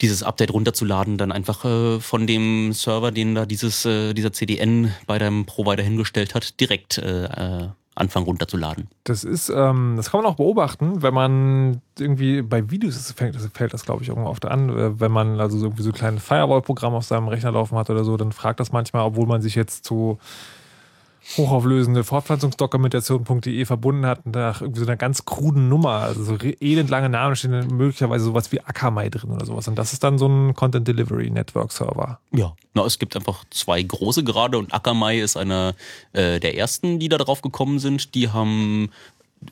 [0.00, 4.94] dieses Update runterzuladen, dann einfach äh, von dem Server, den da dieses, äh, dieser CDN
[5.06, 8.88] bei deinem Provider hingestellt hat, direkt äh, äh anfangen runterzuladen.
[9.04, 13.74] Das ist, ähm, das kann man auch beobachten, wenn man irgendwie bei Videos fällt, fällt
[13.74, 16.94] das, glaube ich, irgendwo oft an, äh, wenn man also irgendwie so ein kleines Firewall-Programm
[16.94, 19.84] auf seinem Rechner laufen hat oder so, dann fragt das manchmal, obwohl man sich jetzt
[19.84, 20.18] zu
[21.36, 27.36] hochauflösende Fortpflanzungsdokumentation.de verbunden hat nach irgendwie so einer ganz kruden Nummer, also so elendlange Namen
[27.36, 29.68] stehen möglicherweise sowas wie Akamai drin oder sowas.
[29.68, 32.18] Und das ist dann so ein Content Delivery Network Server.
[32.32, 35.74] Ja, na, es gibt einfach zwei große gerade und Akamai ist einer
[36.12, 38.14] äh, der ersten, die da drauf gekommen sind.
[38.14, 38.90] Die haben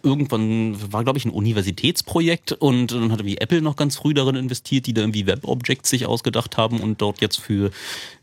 [0.03, 4.35] irgendwann war, glaube ich, ein Universitätsprojekt und dann hat irgendwie Apple noch ganz früh darin
[4.35, 7.71] investiert, die da irgendwie Web-Objects sich ausgedacht haben und dort jetzt für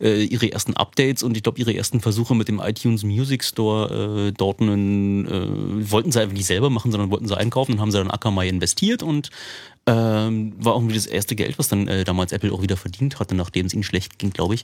[0.01, 4.27] äh, ihre ersten Updates und ich glaube ihre ersten Versuche mit dem iTunes Music Store
[4.27, 7.79] äh, dort einen, äh, wollten sie einfach nicht selber machen, sondern wollten sie einkaufen und
[7.79, 9.29] haben sie dann Akamai investiert und
[9.85, 13.35] ähm, war irgendwie das erste Geld, was dann äh, damals Apple auch wieder verdient hatte,
[13.35, 14.63] nachdem es ihnen schlecht ging, glaube ich.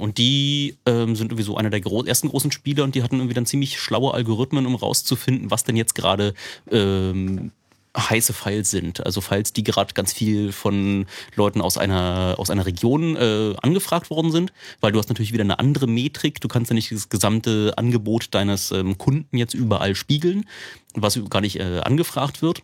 [0.00, 3.16] Und die ähm, sind irgendwie so einer der gro ersten großen Spieler und die hatten
[3.16, 6.32] irgendwie dann ziemlich schlaue Algorithmen, um rauszufinden, was denn jetzt gerade
[6.70, 7.52] ähm,
[7.96, 9.04] heiße Files sind.
[9.04, 14.10] Also Files, die gerade ganz viel von Leuten aus einer, aus einer Region äh, angefragt
[14.10, 16.40] worden sind, weil du hast natürlich wieder eine andere Metrik.
[16.40, 20.46] Du kannst ja nicht das gesamte Angebot deines ähm, Kunden jetzt überall spiegeln,
[20.94, 22.62] was gar nicht äh, angefragt wird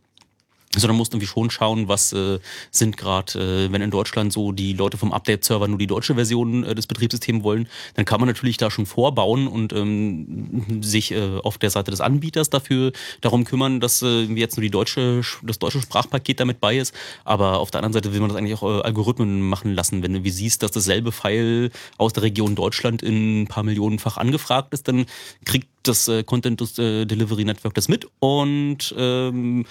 [0.80, 2.38] sondern musst irgendwie schon schauen, was äh,
[2.70, 6.64] sind gerade, äh, wenn in Deutschland so die Leute vom Update-Server nur die deutsche Version
[6.64, 11.38] äh, des Betriebssystems wollen, dann kann man natürlich da schon vorbauen und ähm, sich äh,
[11.42, 15.58] auf der Seite des Anbieters dafür darum kümmern, dass äh, jetzt nur die deutsche, das
[15.58, 16.94] deutsche Sprachpaket damit bei ist.
[17.24, 20.02] Aber auf der anderen Seite will man das eigentlich auch äh, Algorithmen machen lassen.
[20.02, 24.16] Wenn du wie siehst, dass dasselbe File aus der Region Deutschland in ein paar Millionenfach
[24.16, 25.06] angefragt ist, dann
[25.44, 29.64] kriegt das äh, Content äh, Delivery Network das mit und ähm,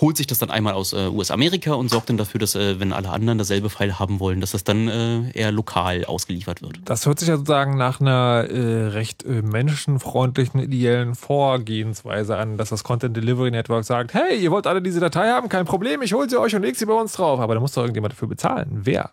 [0.00, 2.92] holt sich das dann einmal aus äh, US-Amerika und sorgt dann dafür, dass äh, wenn
[2.92, 6.80] alle anderen dasselbe File haben wollen, dass das dann äh, eher lokal ausgeliefert wird.
[6.84, 12.84] Das hört sich ja sozusagen nach einer äh, recht menschenfreundlichen, ideellen Vorgehensweise an, dass das
[12.84, 16.28] Content Delivery Network sagt, hey, ihr wollt alle diese Datei haben, kein Problem, ich hole
[16.28, 17.40] sie euch und leg sie bei uns drauf.
[17.40, 18.80] Aber da muss doch irgendjemand dafür bezahlen.
[18.84, 19.10] Wer?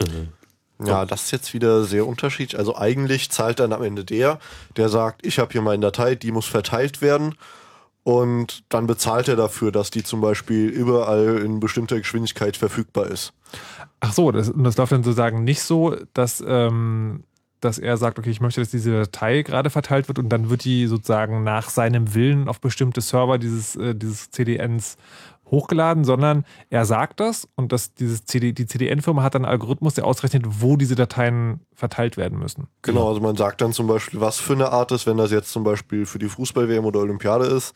[0.00, 0.41] Äh.
[0.86, 2.58] Ja, das ist jetzt wieder sehr unterschiedlich.
[2.58, 4.38] Also eigentlich zahlt dann am Ende der,
[4.76, 7.34] der sagt, ich habe hier meine Datei, die muss verteilt werden.
[8.04, 13.32] Und dann bezahlt er dafür, dass die zum Beispiel überall in bestimmter Geschwindigkeit verfügbar ist.
[14.00, 17.22] Ach so, das, das läuft dann sozusagen nicht so, dass ähm,
[17.62, 20.64] dass er sagt, okay, ich möchte, dass diese Datei gerade verteilt wird und dann wird
[20.64, 24.96] die sozusagen nach seinem Willen auf bestimmte Server dieses, äh, dieses CDNs
[25.52, 29.94] hochgeladen, sondern er sagt das und dass dieses CD, die CDN-Firma hat dann einen Algorithmus,
[29.94, 32.66] der ausrechnet, wo diese Dateien verteilt werden müssen.
[32.80, 35.52] Genau, also man sagt dann zum Beispiel, was für eine Art ist, wenn das jetzt
[35.52, 37.74] zum Beispiel für die Fußball-WM oder Olympiade ist,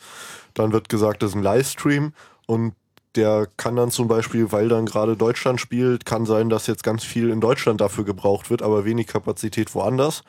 [0.55, 2.13] dann wird gesagt, das ist ein Livestream
[2.47, 2.73] und
[3.15, 7.05] der kann dann zum Beispiel, weil dann gerade Deutschland spielt, kann sein, dass jetzt ganz
[7.05, 10.23] viel in Deutschland dafür gebraucht wird, aber wenig Kapazität woanders.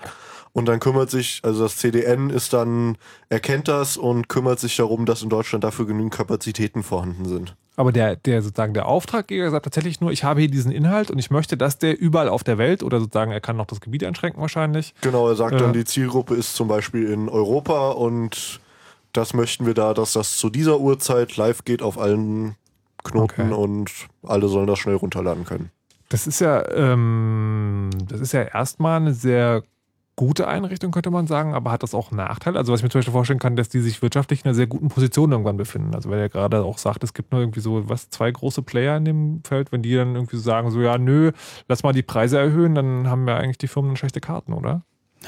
[0.57, 2.97] Und dann kümmert sich, also das CDN ist dann,
[3.29, 7.55] erkennt das und kümmert sich darum, dass in Deutschland dafür genügend Kapazitäten vorhanden sind.
[7.75, 11.19] Aber der, der sozusagen der Auftraggeber sagt tatsächlich nur, ich habe hier diesen Inhalt und
[11.19, 14.03] ich möchte, dass der überall auf der Welt oder sozusagen er kann noch das Gebiet
[14.03, 14.95] einschränken wahrscheinlich.
[15.01, 15.57] Genau, er sagt Äh.
[15.59, 18.59] dann, die Zielgruppe ist zum Beispiel in Europa und
[19.13, 22.55] das möchten wir da, dass das zu dieser Uhrzeit live geht auf allen
[23.03, 23.53] Knoten Okay.
[23.53, 23.91] und
[24.23, 25.69] alle sollen das schnell runterladen können.
[26.09, 29.61] Das ist ja, ähm, das ist ja erstmal eine sehr
[30.17, 32.57] gute Einrichtung, könnte man sagen, aber hat das auch Nachteile?
[32.57, 34.67] Also was ich mir zum Beispiel vorstellen kann, dass die sich wirtschaftlich in einer sehr
[34.67, 35.93] guten Position irgendwann befinden.
[35.93, 38.97] Also weil er gerade auch sagt, es gibt nur irgendwie so, was, zwei große Player
[38.97, 41.31] in dem Feld, wenn die dann irgendwie sagen, so ja, nö,
[41.69, 44.81] lass mal die Preise erhöhen, dann haben ja eigentlich die Firmen schlechte Karten, oder?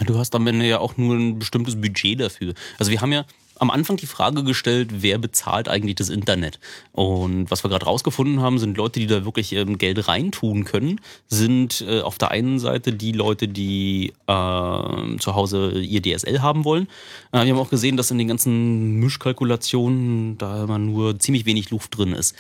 [0.06, 2.54] Du hast am Ende ja auch nur ein bestimmtes Budget dafür.
[2.80, 3.26] Also wir haben ja
[3.60, 6.60] am Anfang die Frage gestellt, wer bezahlt eigentlich das Internet?
[6.92, 11.02] Und was wir gerade rausgefunden haben, sind Leute, die da wirklich ähm, Geld reintun können,
[11.28, 16.66] sind äh, auf der einen Seite die Leute, die äh, zu Hause ihr DSL haben
[16.66, 16.88] wollen.
[17.32, 21.70] Äh, wir haben auch gesehen, dass in den ganzen Mischkalkulationen da immer nur ziemlich wenig
[21.70, 22.36] Luft drin ist.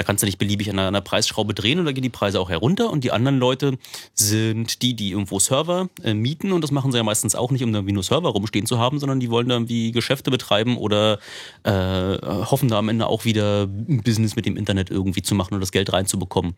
[0.00, 2.48] Da kannst du nicht beliebig an einer, Preisschraube drehen und da gehen die Preise auch
[2.48, 2.88] herunter.
[2.88, 3.76] Und die anderen Leute
[4.14, 6.52] sind die, die irgendwo Server äh, mieten.
[6.52, 8.98] Und das machen sie ja meistens auch nicht, um irgendwie nur Server rumstehen zu haben,
[8.98, 11.18] sondern die wollen da irgendwie Geschäfte betreiben oder
[11.64, 15.52] äh, hoffen da am Ende auch wieder ein Business mit dem Internet irgendwie zu machen
[15.52, 16.54] und das Geld reinzubekommen.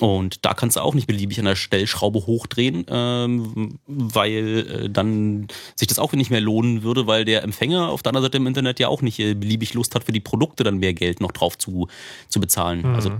[0.00, 5.48] Und da kannst du auch nicht beliebig an der Stellschraube hochdrehen, ähm, weil äh, dann
[5.74, 8.46] sich das auch nicht mehr lohnen würde, weil der Empfänger auf der anderen Seite im
[8.46, 11.32] Internet ja auch nicht äh, beliebig Lust hat, für die Produkte dann mehr Geld noch
[11.32, 11.88] drauf zu,
[12.28, 12.82] zu bezahlen.
[12.82, 12.94] Mhm.
[12.94, 13.10] Also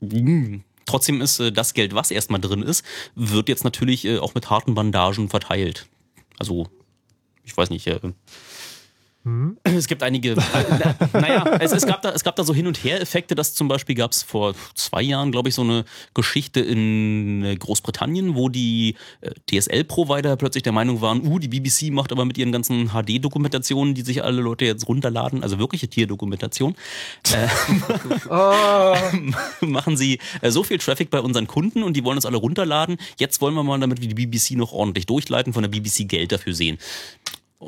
[0.00, 2.84] mh, trotzdem ist äh, das Geld, was erstmal drin ist,
[3.14, 5.86] wird jetzt natürlich äh, auch mit harten Bandagen verteilt.
[6.38, 6.66] Also,
[7.44, 7.86] ich weiß nicht,
[9.24, 9.30] äh,
[9.64, 10.36] es gibt einige, äh,
[11.12, 13.68] na, naja, es, es, gab da, es gab da so Hin- und Her-Effekte, dass zum
[13.68, 15.84] Beispiel gab es vor zwei Jahren, glaube ich, so eine
[16.14, 21.92] Geschichte in äh, Großbritannien, wo die äh, DSL-Provider plötzlich der Meinung waren, uh, die BBC
[21.92, 26.74] macht aber mit ihren ganzen HD-Dokumentationen, die sich alle Leute jetzt runterladen, also wirkliche Tierdokumentation,
[27.32, 27.48] äh,
[29.64, 32.98] machen sie äh, so viel Traffic bei unseren Kunden und die wollen das alle runterladen.
[33.18, 36.32] Jetzt wollen wir mal, damit wir die BBC noch ordentlich durchleiten, von der BBC Geld
[36.32, 36.78] dafür sehen.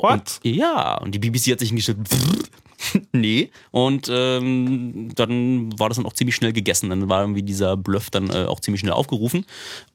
[0.02, 0.40] What?
[0.44, 1.98] Und, ja, und die BBC hat sich hingestellt,
[3.12, 3.50] nee.
[3.70, 6.90] Und ähm, dann war das dann auch ziemlich schnell gegessen.
[6.90, 9.46] Dann war irgendwie dieser Bluff dann äh, auch ziemlich schnell aufgerufen.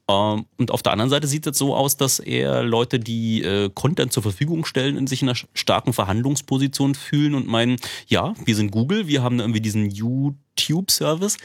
[0.08, 3.70] Ähm, und auf der anderen Seite sieht es so aus, dass er Leute, die äh,
[3.72, 7.76] Content zur Verfügung stellen, in sich in einer starken Verhandlungsposition fühlen und meinen,
[8.06, 11.36] ja, wir sind Google, wir haben irgendwie diesen YouTube-Service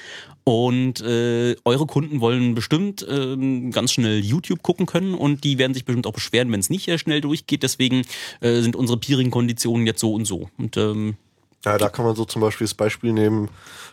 [0.44, 5.74] und äh, eure Kunden wollen bestimmt ähm, ganz schnell YouTube gucken können und die werden
[5.74, 7.64] sich bestimmt auch beschweren, wenn es nicht äh, schnell durchgeht.
[7.64, 8.04] Deswegen
[8.40, 10.50] äh, sind unsere Peering-Konditionen jetzt so und so.
[10.58, 11.18] Und ähm,
[11.68, 13.50] Ja, da kann man so zum Beispiel das Beispiel nehmen,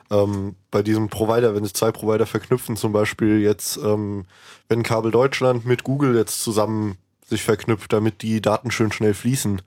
[0.09, 4.27] ähm, bei diesem Provider, wenn sich zwei Provider verknüpfen, zum Beispiel jetzt, ähm,
[4.69, 9.61] wenn Kabel Deutschland mit Google jetzt zusammen sich verknüpft, damit die Daten schön schnell fließen.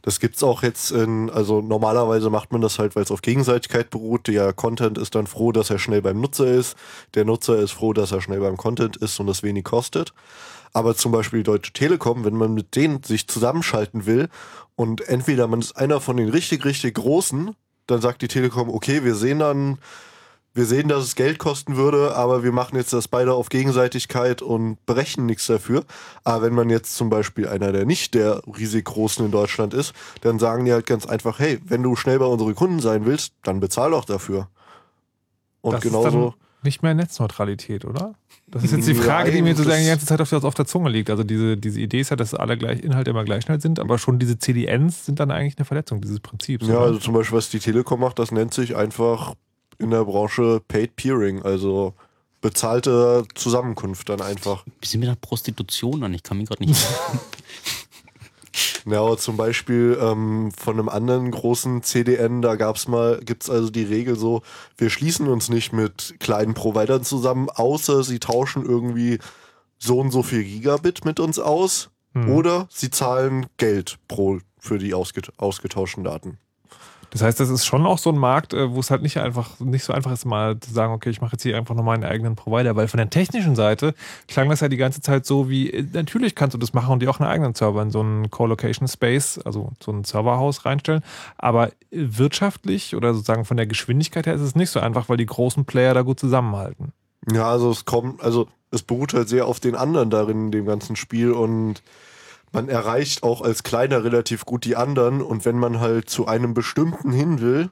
[0.00, 3.90] Das gibt's auch jetzt in, also normalerweise macht man das halt, weil es auf Gegenseitigkeit
[3.90, 4.28] beruht.
[4.28, 6.76] Der Content ist dann froh, dass er schnell beim Nutzer ist.
[7.14, 10.14] Der Nutzer ist froh, dass er schnell beim Content ist und es wenig kostet.
[10.72, 14.28] Aber zum Beispiel die Deutsche Telekom, wenn man mit denen sich zusammenschalten will
[14.74, 17.54] und entweder man ist einer von den richtig, richtig großen,
[17.86, 19.78] dann sagt die Telekom, okay, wir sehen dann,
[20.54, 24.40] wir sehen, dass es Geld kosten würde, aber wir machen jetzt das beide auf Gegenseitigkeit
[24.40, 25.84] und berechnen nichts dafür.
[26.24, 29.92] Aber wenn man jetzt zum Beispiel einer der nicht der riesig Großen in Deutschland ist,
[30.22, 33.34] dann sagen die halt ganz einfach, hey, wenn du schnell bei unseren Kunden sein willst,
[33.42, 34.48] dann bezahl doch dafür.
[35.60, 36.30] Und das ist genauso.
[36.30, 38.14] dann nicht mehr Netzneutralität, oder?
[38.52, 40.54] Das ist jetzt die Frage, die mir Nein, sozusagen die ganze Zeit auf der, auf
[40.54, 41.08] der Zunge liegt.
[41.08, 43.96] Also diese, diese Idee ist ja, dass alle gleich, Inhalte immer gleich schnell sind, aber
[43.96, 46.66] schon diese CDNs sind dann eigentlich eine Verletzung dieses Prinzips.
[46.66, 46.86] Ja, oder?
[46.88, 49.34] also zum Beispiel, was die Telekom macht, das nennt sich einfach
[49.78, 51.94] in der Branche Paid Peering, also
[52.42, 54.66] bezahlte Zusammenkunft dann einfach.
[54.80, 56.12] wie sind wir da Prostitution an?
[56.12, 56.76] Ich kann mich gerade nicht.
[58.84, 63.70] Ja, aber zum Beispiel ähm, von einem anderen großen CDN, da gab's mal, gibt's also
[63.70, 64.42] die Regel so,
[64.76, 69.18] wir schließen uns nicht mit kleinen Providern zusammen, außer sie tauschen irgendwie
[69.78, 72.28] so und so viel Gigabit mit uns aus Hm.
[72.30, 76.38] oder sie zahlen Geld pro für die ausget ausgetauschten Daten.
[77.12, 79.60] Das heißt, das ist schon auch so ein Markt, äh, wo es halt nicht einfach,
[79.60, 82.04] nicht so einfach ist, mal zu sagen, okay, ich mache jetzt hier einfach noch meinen
[82.04, 83.94] eigenen Provider, weil von der technischen Seite
[84.28, 87.02] klang das ja die ganze Zeit so wie, äh, natürlich kannst du das machen und
[87.02, 91.02] dir auch einen eigenen Server in so einen Co-Location Space, also so ein Serverhaus reinstellen.
[91.36, 95.26] Aber wirtschaftlich oder sozusagen von der Geschwindigkeit her ist es nicht so einfach, weil die
[95.26, 96.94] großen Player da gut zusammenhalten.
[97.30, 100.64] Ja, also es kommt, also es beruht halt sehr auf den anderen darin, in dem
[100.64, 101.82] ganzen Spiel und
[102.52, 106.54] man erreicht auch als Kleiner relativ gut die anderen und wenn man halt zu einem
[106.54, 107.70] bestimmten hin will,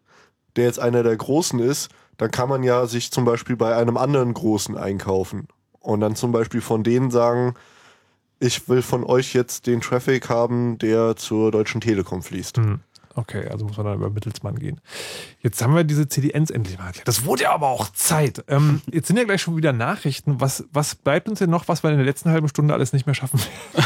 [0.56, 3.96] der jetzt einer der Großen ist, dann kann man ja sich zum Beispiel bei einem
[3.96, 5.48] anderen Großen einkaufen
[5.78, 7.54] und dann zum Beispiel von denen sagen,
[8.40, 12.56] ich will von euch jetzt den Traffic haben, der zur Deutschen Telekom fließt.
[12.58, 12.80] Mhm.
[13.14, 14.80] Okay, also muss man dann über Mittelsmann gehen.
[15.40, 17.08] Jetzt haben wir diese CDNs endlich mal erklärt.
[17.08, 18.44] Das wurde ja aber auch Zeit.
[18.48, 20.40] Ähm, jetzt sind ja gleich schon wieder Nachrichten.
[20.40, 23.06] Was, was bleibt uns denn noch, was wir in der letzten halben Stunde alles nicht
[23.06, 23.40] mehr schaffen?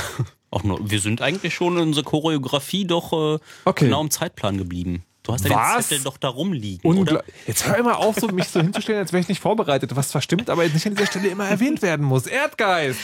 [0.54, 3.86] Auch nur, wir sind eigentlich schon in unserer Choreografie doch äh, okay.
[3.86, 5.02] genau im Zeitplan geblieben.
[5.24, 7.24] Du hast ja den Zettel doch da rumliegen, Ungla oder?
[7.46, 9.96] Jetzt hör immer auf, so, mich so hinzustellen, als wäre ich nicht vorbereitet.
[9.96, 12.26] Was zwar stimmt, aber jetzt nicht an dieser Stelle immer erwähnt werden muss.
[12.26, 13.00] Erdgeist!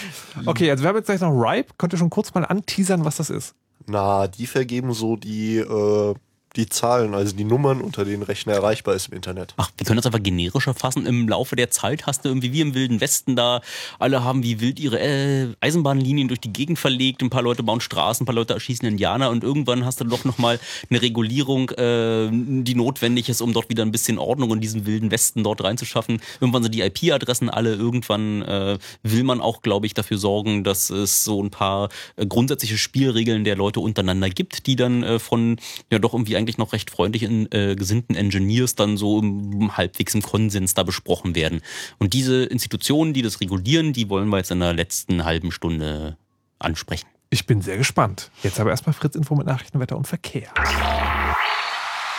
[0.47, 1.73] Okay, also wir haben jetzt gleich noch Ripe.
[1.77, 3.55] Könnt ihr schon kurz mal anteasern, was das ist?
[3.87, 6.15] Na, die vergeben so die äh,
[6.57, 9.55] die Zahlen, also die Nummern, unter denen Rechner erreichbar ist im Internet.
[9.57, 11.07] Ach, wir können das einfach generischer fassen.
[11.07, 13.61] Im Laufe der Zeit hast du irgendwie wie im Wilden Westen da,
[13.99, 17.81] alle haben wie wild ihre äh, Eisenbahnlinien durch die Gegend verlegt, ein paar Leute bauen
[17.81, 20.59] Straßen, ein paar Leute erschießen Indianer und irgendwann hast du doch nochmal
[20.89, 25.13] eine Regulierung, äh, die notwendig ist, um dort wieder ein bisschen Ordnung in diesen Wilden
[25.13, 26.21] Westen dort reinzuschaffen.
[26.41, 30.91] Irgendwann sind die IP-Adressen alle, irgendwann äh, will man auch, glaube ich, dafür sorgen, dass
[30.91, 35.57] es so ein paar äh, grundsätzliche Spielregeln der Leute untereinander gibt, die dann äh, von
[35.91, 40.15] ja doch irgendwie eigentlich noch recht freundlich in, äh, gesinnten Engineers dann so im, halbwegs
[40.15, 41.61] im Konsens da besprochen werden.
[41.99, 46.17] Und diese Institutionen, die das regulieren, die wollen wir jetzt in der letzten halben Stunde
[46.59, 47.07] ansprechen.
[47.29, 48.31] Ich bin sehr gespannt.
[48.43, 50.51] Jetzt aber erstmal Fritz Info mit Nachrichten, Wetter und Verkehr.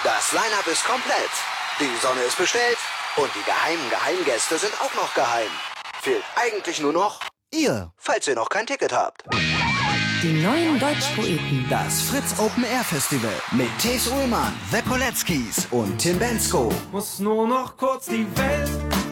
[0.04, 1.32] Das Line-Up ist komplett.
[1.80, 2.78] Die Sonne ist bestellt
[3.18, 5.50] und die geheimen Geheimgäste sind auch noch geheim.
[6.02, 7.20] Fehlt eigentlich nur noch
[7.54, 9.24] ihr, falls ihr noch kein Ticket habt.
[10.22, 11.66] Die neuen Deutschpoeten.
[11.68, 16.72] Das Fritz Open Air Festival mit Thes Ullmann, The Koletzkis und Tim Bensko.
[16.92, 18.70] Muss nur noch kurz die Welt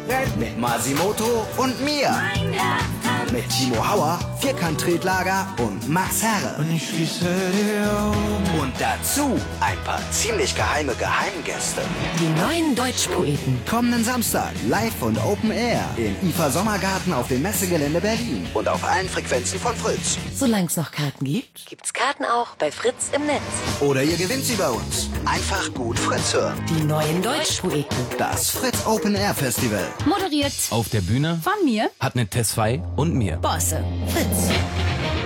[0.07, 0.39] retten.
[0.39, 2.11] Mit Masimoto und mir.
[2.11, 2.98] Mein Herz
[3.31, 6.59] mit Timo Hauer, Vierkant-Tretlager und Max Herre.
[6.59, 8.59] Und ich schließe die Augen.
[8.59, 11.81] Und dazu ein paar ziemlich geheime Geheimgäste.
[12.19, 13.61] Die neuen Deutschpoeten.
[13.69, 18.83] Kommenden Samstag live und Open Air im IFA Sommergarten auf dem Messegelände Berlin und auf
[18.83, 20.17] allen Frequenzen von Fritz.
[20.35, 23.41] Solange es noch Karten gibt, gibt's Karten auch bei Fritz im Netz.
[23.81, 25.09] Oder ihr gewinnt sie bei uns.
[25.25, 26.57] Einfach gut Fritz hören.
[26.69, 27.97] Die neuen Deutschpoeten.
[28.17, 29.85] Das Fritz Open Air Festival.
[30.05, 33.37] Moderiert auf der Bühne von mir hat eine Tess2 und mir.
[33.37, 33.83] Bosse.
[34.07, 34.49] Fritz.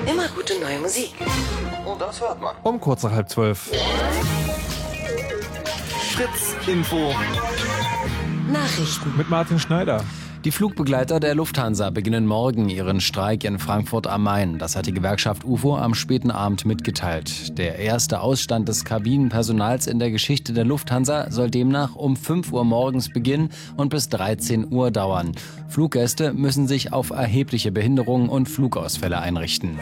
[0.06, 1.14] Immer gute neue Musik.
[1.86, 2.56] Und das hört man.
[2.64, 3.72] Um kurz nach halb zwölf.
[6.12, 7.14] Fritz Info.
[8.52, 9.16] Nachrichten.
[9.16, 10.04] Mit Martin Schneider.
[10.46, 14.60] Die Flugbegleiter der Lufthansa beginnen morgen ihren Streik in Frankfurt am Main.
[14.60, 17.58] Das hat die Gewerkschaft UFO am späten Abend mitgeteilt.
[17.58, 22.66] Der erste Ausstand des Kabinenpersonals in der Geschichte der Lufthansa soll demnach um 5 Uhr
[22.66, 25.32] morgens beginnen und bis 13 Uhr dauern.
[25.70, 29.80] Fluggäste müssen sich auf erhebliche Behinderungen und Flugausfälle einrichten.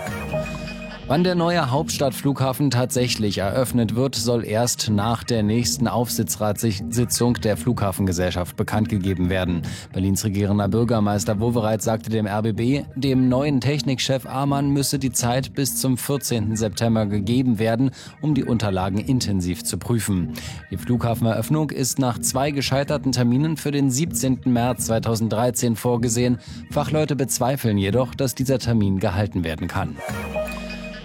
[1.07, 8.55] Wann der neue Hauptstadtflughafen tatsächlich eröffnet wird, soll erst nach der nächsten Aufsichtsratssitzung der Flughafengesellschaft
[8.55, 9.63] bekannt gegeben werden.
[9.91, 15.75] Berlins regierender Bürgermeister Wowereit sagte dem RBB, dem neuen Technikchef Amann müsse die Zeit bis
[15.75, 16.55] zum 14.
[16.55, 17.91] September gegeben werden,
[18.21, 20.33] um die Unterlagen intensiv zu prüfen.
[20.69, 24.41] Die Flughafeneröffnung ist nach zwei gescheiterten Terminen für den 17.
[24.45, 26.37] März 2013 vorgesehen.
[26.69, 29.97] Fachleute bezweifeln jedoch, dass dieser Termin gehalten werden kann.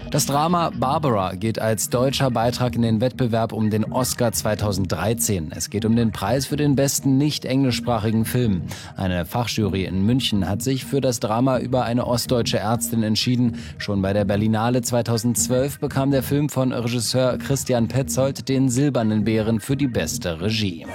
[0.09, 5.51] Das Drama Barbara geht als deutscher Beitrag in den Wettbewerb um den Oscar 2013.
[5.53, 8.61] Es geht um den Preis für den besten nicht englischsprachigen Film.
[8.95, 13.57] Eine Fachjury in München hat sich für das Drama über eine ostdeutsche Ärztin entschieden.
[13.77, 19.59] Schon bei der Berlinale 2012 bekam der Film von Regisseur Christian Petzold den Silbernen Bären
[19.59, 20.85] für die beste Regie.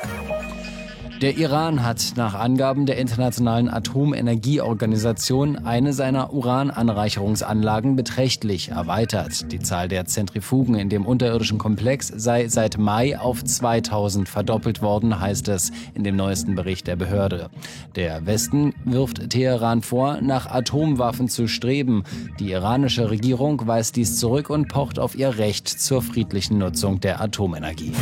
[1.22, 9.52] Der Iran hat nach Angaben der Internationalen Atomenergieorganisation eine seiner Urananreicherungsanlagen beträchtlich erweitert.
[9.52, 15.20] Die Zahl der Zentrifugen in dem unterirdischen Komplex sei seit Mai auf 2000 verdoppelt worden,
[15.20, 17.50] heißt es in dem neuesten Bericht der Behörde.
[17.94, 22.02] Der Westen wirft Teheran vor, nach Atomwaffen zu streben.
[22.40, 27.20] Die iranische Regierung weist dies zurück und pocht auf ihr Recht zur friedlichen Nutzung der
[27.20, 27.92] Atomenergie.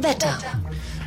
[0.00, 0.36] Wetter.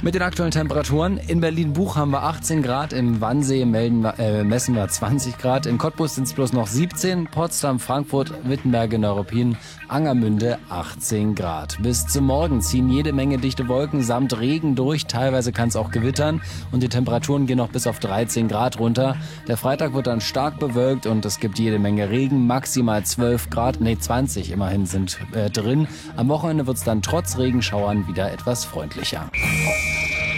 [0.01, 1.17] Mit den aktuellen Temperaturen.
[1.17, 5.77] In Berlin-Buch haben wir 18 Grad, im Wannsee melden, äh, messen wir 20 Grad, in
[5.77, 9.57] Cottbus sind es bloß noch 17, Potsdam, Frankfurt, Wittenberge, Neuruppin,
[9.89, 11.77] Angermünde 18 Grad.
[11.83, 15.91] Bis zum Morgen ziehen jede Menge dichte Wolken samt Regen durch, teilweise kann es auch
[15.91, 19.17] gewittern und die Temperaturen gehen noch bis auf 13 Grad runter.
[19.49, 23.81] Der Freitag wird dann stark bewölkt und es gibt jede Menge Regen, maximal 12 Grad,
[23.81, 25.89] nee 20 immerhin sind äh, drin.
[26.15, 29.29] Am Wochenende wird es dann trotz Regenschauern wieder etwas freundlicher.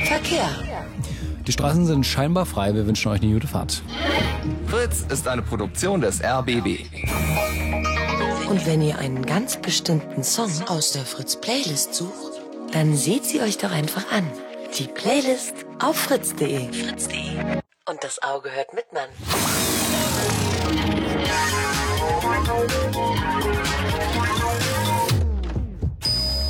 [0.05, 0.49] Verkehr.
[1.47, 2.73] Die Straßen sind scheinbar frei.
[2.75, 3.81] Wir wünschen euch eine gute Fahrt.
[4.67, 6.85] Fritz ist eine Produktion des RBB.
[8.49, 12.41] Und wenn ihr einen ganz bestimmten Song aus der Fritz Playlist sucht,
[12.73, 14.29] dann seht sie euch doch einfach an.
[14.77, 16.71] Die Playlist auf fritz.de.
[16.71, 17.61] Fritz.de.
[17.89, 19.09] Und das Auge hört mit, Mann.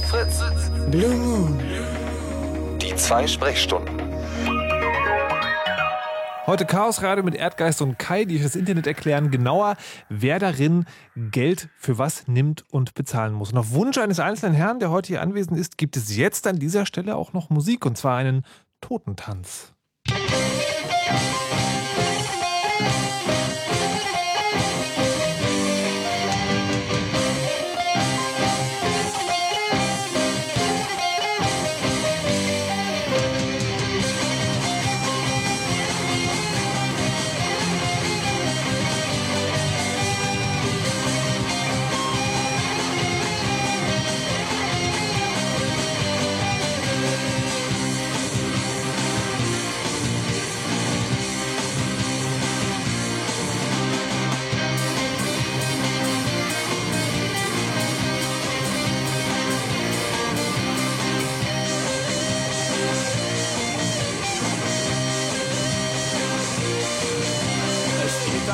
[0.09, 0.41] Fritz.
[0.91, 1.90] Blue Moon.
[3.01, 3.99] Zwei Sprechstunden.
[6.45, 9.75] Heute Chaos Radio mit Erdgeist und Kai, die euch das Internet erklären genauer,
[10.09, 13.51] wer darin Geld für was nimmt und bezahlen muss.
[13.51, 16.59] Und auf Wunsch eines einzelnen Herrn, der heute hier anwesend ist, gibt es jetzt an
[16.59, 18.45] dieser Stelle auch noch Musik und zwar einen
[18.81, 19.73] Totentanz.
[20.05, 21.40] Es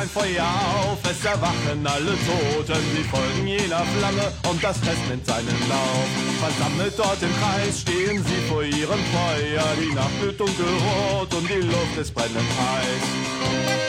[0.08, 5.26] ein Feuer auf, es erwachen alle Toten, sie folgen jener Flamme und das Fest nimmt
[5.26, 6.08] seinen Lauf.
[6.40, 11.66] Versammelt dort im Kreis stehen sie vor ihrem Feuer, die Nacht wird dunkelrot und die
[11.66, 13.87] Luft ist brennend heiß.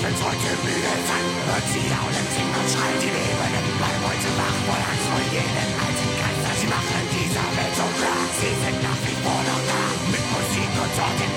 [0.00, 1.26] Wird heute müde sein.
[1.44, 3.00] Hört sie jaulen, singen und schreien.
[3.04, 4.56] Die Lebenden bleiben heute wach.
[4.64, 6.52] Voll Angst vor jenen alten Geister.
[6.56, 8.20] Sie machen dieser Welt so klar.
[8.40, 9.82] Sie sind nach wie vor noch da.
[10.08, 11.32] Mit Musik und Tod im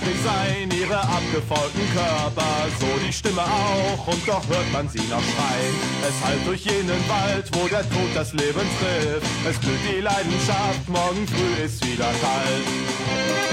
[0.00, 5.22] klapprig sein, ihre abgefolgten Körper, so die Stimme auch, und doch hört man sie noch
[5.22, 5.74] schreien.
[6.08, 9.26] Es hallt durch jenen Wald, wo der Tod das Leben trifft.
[9.48, 13.49] Es blüht die Leidenschaft, morgen früh ist wieder kalt.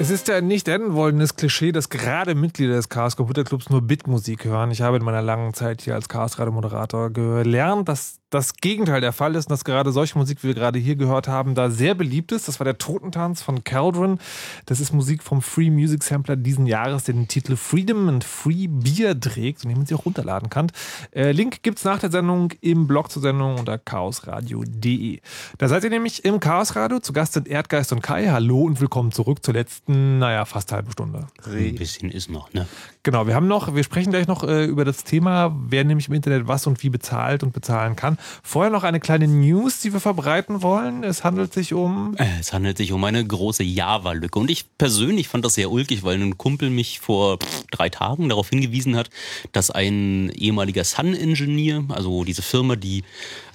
[0.00, 3.82] Es ist ja nicht enden wollendes Klischee, dass gerade Mitglieder des Chaos Computer Clubs nur
[3.82, 4.70] Bitmusik hören.
[4.70, 9.00] Ich habe in meiner langen Zeit hier als Chaos Radio Moderator gelernt, dass das Gegenteil
[9.00, 11.70] der Fall ist und dass gerade solche Musik, wie wir gerade hier gehört haben, da
[11.70, 12.46] sehr beliebt ist.
[12.46, 14.18] Das war der Totentanz von Caldron.
[14.66, 18.66] Das ist Musik vom Free Music Sampler diesen Jahres, der den Titel Freedom and Free
[18.68, 20.70] Beer trägt und den man sich auch runterladen kann.
[21.10, 25.20] Äh, Link gibt's nach der Sendung im Blog zur Sendung unter chaosradio.de.
[25.56, 26.98] Da seid ihr nämlich im Chaos Radio.
[27.00, 28.28] Zu Gast sind Erdgeist und Kai.
[28.28, 31.26] Hallo und willkommen zurück zur letzten, naja, fast halbe Stunde.
[31.44, 32.66] Ein bisschen ist noch, ne?
[33.02, 36.14] Genau, wir haben noch, wir sprechen gleich noch äh, über das Thema, wer nämlich im
[36.14, 38.18] Internet was und wie bezahlt und bezahlen kann.
[38.42, 41.04] Vorher noch eine kleine News, die wir verbreiten wollen.
[41.04, 42.14] Es handelt sich um.
[42.18, 44.38] Äh, Es handelt sich um eine große Java-Lücke.
[44.38, 47.38] Und ich persönlich fand das sehr ulkig, weil ein Kumpel mich vor
[47.70, 49.08] drei Tagen darauf hingewiesen hat,
[49.52, 53.04] dass ein ehemaliger Sun-Engineer, also diese Firma, die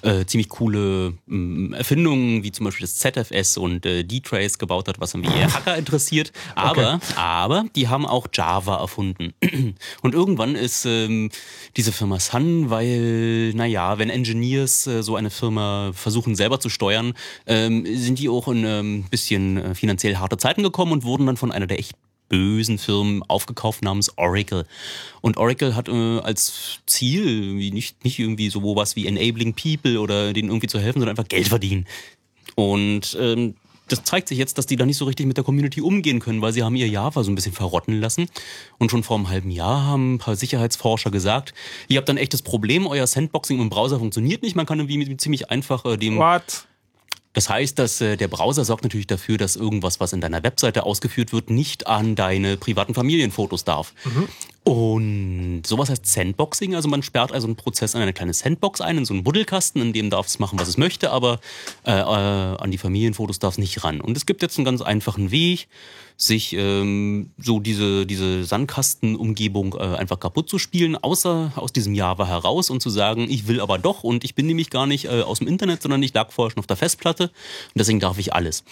[0.02, 5.00] äh, ziemlich coole mh, Erfindungen wie zum Beispiel das ZFS und äh, D-Trace gebaut hat,
[5.00, 6.23] was irgendwie Hacker interessiert.
[6.54, 9.34] Aber, aber die haben auch Java erfunden.
[10.02, 11.30] Und irgendwann ist ähm,
[11.76, 17.14] diese Firma Sun, weil, naja, wenn Engineers äh, so eine Firma versuchen selber zu steuern,
[17.46, 21.26] ähm, sind die auch in ein ähm, bisschen äh, finanziell harte Zeiten gekommen und wurden
[21.26, 21.92] dann von einer der echt
[22.28, 24.66] bösen Firmen aufgekauft namens Oracle.
[25.20, 30.32] Und Oracle hat äh, als Ziel nicht, nicht irgendwie so was wie Enabling People oder
[30.32, 31.86] denen irgendwie zu helfen, sondern einfach Geld verdienen.
[32.54, 33.54] Und ähm,
[33.88, 36.40] das zeigt sich jetzt, dass die da nicht so richtig mit der Community umgehen können,
[36.40, 38.28] weil sie haben ihr Java so ein bisschen verrotten lassen.
[38.78, 41.54] Und schon vor einem halben Jahr haben ein paar Sicherheitsforscher gesagt,
[41.88, 44.56] ihr habt ein echtes Problem, euer Sandboxing im Browser funktioniert nicht.
[44.56, 46.16] Man kann irgendwie ziemlich einfach äh, dem...
[46.16, 46.66] What?
[47.34, 50.84] Das heißt, dass äh, der Browser sorgt natürlich dafür, dass irgendwas, was in deiner Webseite
[50.84, 53.92] ausgeführt wird, nicht an deine privaten Familienfotos darf.
[54.64, 58.96] Und sowas heißt Sandboxing, also man sperrt also einen Prozess an eine kleine Sandbox ein,
[58.96, 61.38] in so einen Buddelkasten, in dem darf es machen, was es möchte, aber
[61.84, 64.00] äh, äh, an die Familienfotos darf es nicht ran.
[64.00, 65.68] Und es gibt jetzt einen ganz einfachen Weg,
[66.16, 72.26] sich ähm, so diese, diese Sandkastenumgebung äh, einfach kaputt zu spielen, außer aus diesem Java
[72.26, 75.22] heraus und zu sagen, ich will aber doch und ich bin nämlich gar nicht äh,
[75.22, 77.32] aus dem Internet, sondern ich lag vorher schon auf der Festplatte und
[77.76, 78.64] deswegen darf ich alles.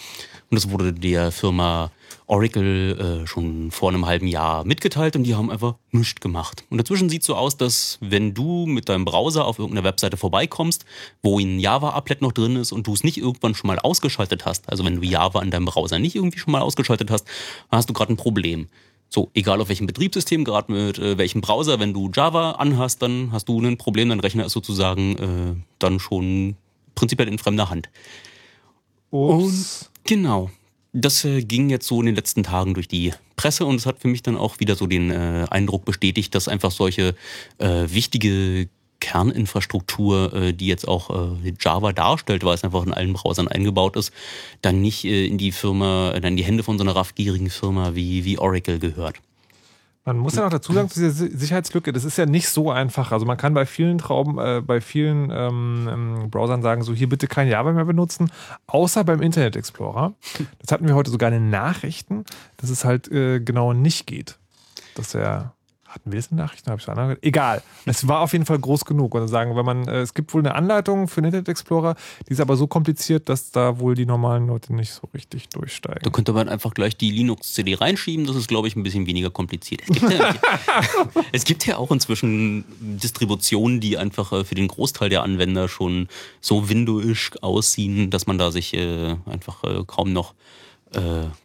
[0.49, 1.91] Und das wurde der Firma
[2.33, 6.63] Oracle äh, schon vor einem halben Jahr mitgeteilt und die haben einfach nichts gemacht.
[6.71, 10.83] Und dazwischen sieht so aus, dass wenn du mit deinem Browser auf irgendeiner Webseite vorbeikommst,
[11.21, 14.67] wo ein Java-Applet noch drin ist und du es nicht irgendwann schon mal ausgeschaltet hast,
[14.67, 17.27] also wenn du Java in deinem Browser nicht irgendwie schon mal ausgeschaltet hast,
[17.69, 18.67] dann hast du gerade ein Problem.
[19.09, 23.31] So, egal auf welchem Betriebssystem, gerade mit äh, welchem Browser, wenn du Java anhast, dann
[23.31, 26.55] hast du ein Problem, dein Rechner ist sozusagen äh, dann schon
[26.95, 27.89] prinzipiell in fremder Hand.
[29.11, 29.91] Ups.
[30.05, 30.49] Genau.
[30.93, 33.99] Das äh, ging jetzt so in den letzten Tagen durch die Presse und es hat
[33.99, 37.15] für mich dann auch wieder so den äh, Eindruck bestätigt, dass einfach solche
[37.57, 41.09] äh, wichtige Kerninfrastruktur, äh, die jetzt auch
[41.43, 44.13] äh, Java darstellt, weil es einfach in allen Browsern eingebaut ist,
[44.61, 47.95] dann nicht äh, in die Firma, äh, in die Hände von so einer raffgierigen Firma
[47.95, 49.17] wie, wie Oracle gehört.
[50.05, 52.69] Man muss ja noch dazu sagen, zu dieser Si- Sicherheitslücke, das ist ja nicht so
[52.69, 53.13] einfach.
[53.13, 57.07] Also man kann bei vielen Trauben, äh, bei vielen ähm, ähm, Browsern sagen, so hier
[57.07, 58.29] bitte kein Java mehr benutzen,
[58.67, 60.13] außer beim Internet Explorer.
[60.59, 62.25] Das hatten wir heute sogar in den Nachrichten,
[62.57, 64.37] dass es halt äh, genau nicht geht.
[64.95, 65.53] Dass er
[65.93, 66.71] hatten wir das in Nachrichten?
[66.71, 67.17] Hab ich so andere?
[67.21, 67.61] Egal.
[67.85, 69.13] Es war auf jeden Fall groß genug.
[69.13, 71.95] Und sagen, wenn man, äh, es gibt wohl eine Anleitung für den Internet Explorer,
[72.27, 76.01] die ist aber so kompliziert, dass da wohl die normalen Leute nicht so richtig durchsteigen.
[76.03, 79.29] Da könnte man einfach gleich die Linux-CD reinschieben, das ist, glaube ich, ein bisschen weniger
[79.29, 79.81] kompliziert.
[79.87, 80.35] Es gibt ja,
[81.31, 86.07] es gibt ja auch inzwischen Distributionen, die einfach äh, für den Großteil der Anwender schon
[86.41, 90.33] so windowisch aussehen, dass man da sich äh, einfach kaum noch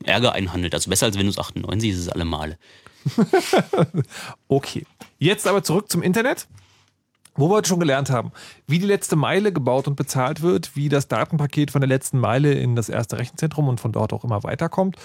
[0.05, 0.75] Ärger einhandelt.
[0.75, 2.59] Also besser als Windows 98 ist es allemal.
[4.49, 4.87] Okay.
[5.19, 6.47] Jetzt aber zurück zum Internet.
[7.35, 8.33] Wo wir heute schon gelernt haben,
[8.67, 12.53] wie die letzte Meile gebaut und bezahlt wird, wie das Datenpaket von der letzten Meile
[12.53, 14.97] in das erste Rechenzentrum und von dort auch immer weiterkommt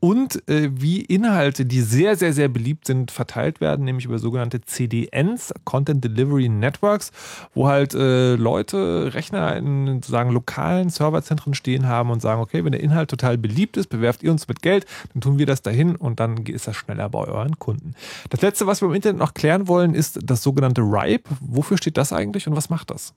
[0.00, 4.60] und äh, wie Inhalte, die sehr, sehr, sehr beliebt sind, verteilt werden, nämlich über sogenannte
[4.60, 7.10] CDNs, Content Delivery Networks,
[7.54, 12.72] wo halt äh, Leute Rechner in sozusagen lokalen Serverzentren stehen haben und sagen, okay, wenn
[12.72, 15.96] der Inhalt total beliebt ist, bewerft ihr uns mit Geld, dann tun wir das dahin
[15.96, 17.94] und dann ist das schneller bei euren Kunden.
[18.30, 21.28] Das letzte, was wir im Internet noch klären wollen, ist das sogenannte RIPE.
[21.40, 23.14] Wofür steht das eigentlich und was macht das?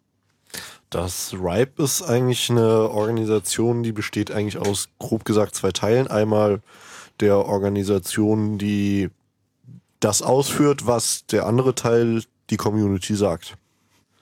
[0.91, 6.07] Das RIPE ist eigentlich eine Organisation, die besteht eigentlich aus, grob gesagt, zwei Teilen.
[6.07, 6.61] Einmal
[7.21, 9.09] der Organisation, die
[10.01, 13.55] das ausführt, was der andere Teil die Community sagt.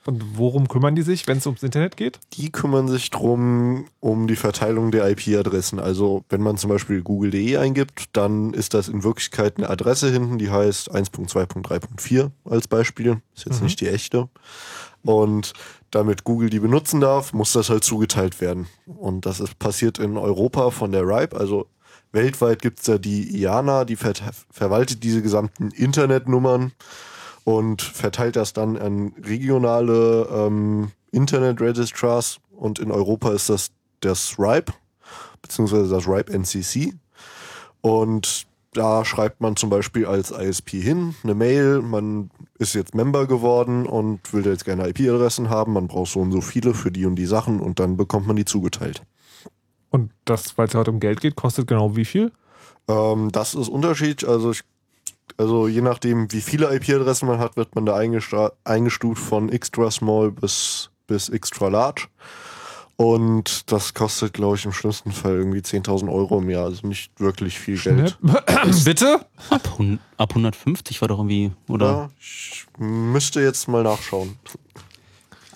[0.06, 2.20] Und worum kümmern die sich, wenn es ums Internet geht?
[2.34, 5.80] Die kümmern sich drum um die Verteilung der IP-Adressen.
[5.80, 10.38] Also wenn man zum Beispiel google.de eingibt, dann ist das in Wirklichkeit eine Adresse hinten,
[10.38, 13.22] die heißt 1.2.3.4 als Beispiel.
[13.36, 13.66] Ist jetzt Mhm.
[13.66, 14.30] nicht die echte.
[15.04, 15.54] Und
[15.92, 18.68] damit Google die benutzen darf, muss das halt zugeteilt werden.
[18.86, 21.68] Und das ist passiert in Europa von der RIPE, also
[22.12, 24.14] weltweit gibt es ja die IANA, die ver
[24.50, 26.72] verwaltet diese gesamten Internetnummern
[27.44, 32.40] und verteilt das dann an regionale ähm, Internet-Registrars.
[32.52, 33.72] Und in Europa ist das
[34.02, 34.74] das RIPE,
[35.42, 36.94] beziehungsweise das RIPE NCC.
[37.82, 43.26] Und da schreibt man zum Beispiel als ISP hin eine Mail, man ist jetzt Member
[43.26, 47.06] geworden und will jetzt gerne IP-Adressen haben, man braucht so und so viele für die
[47.06, 49.04] und die Sachen und dann bekommt man die zugeteilt.
[49.90, 52.32] Und das, weil es heute um Geld geht, kostet genau wie viel?
[52.88, 54.24] Ähm, das ist Unterschied.
[54.24, 54.62] Also, ich,
[55.38, 60.32] also je nachdem, wie viele IP-Adressen man hat, wird man da eingestuft von extra small
[60.32, 62.08] bis, bis extra large.
[63.00, 66.66] Und das kostet, glaube ich, im schlimmsten Fall irgendwie 10.000 Euro im Jahr.
[66.66, 68.18] Also nicht wirklich viel Geld.
[68.84, 69.26] Bitte?
[69.50, 69.80] Ab,
[70.18, 71.86] ab 150 war doch irgendwie, oder?
[71.86, 74.38] Ja, ich müsste jetzt mal nachschauen.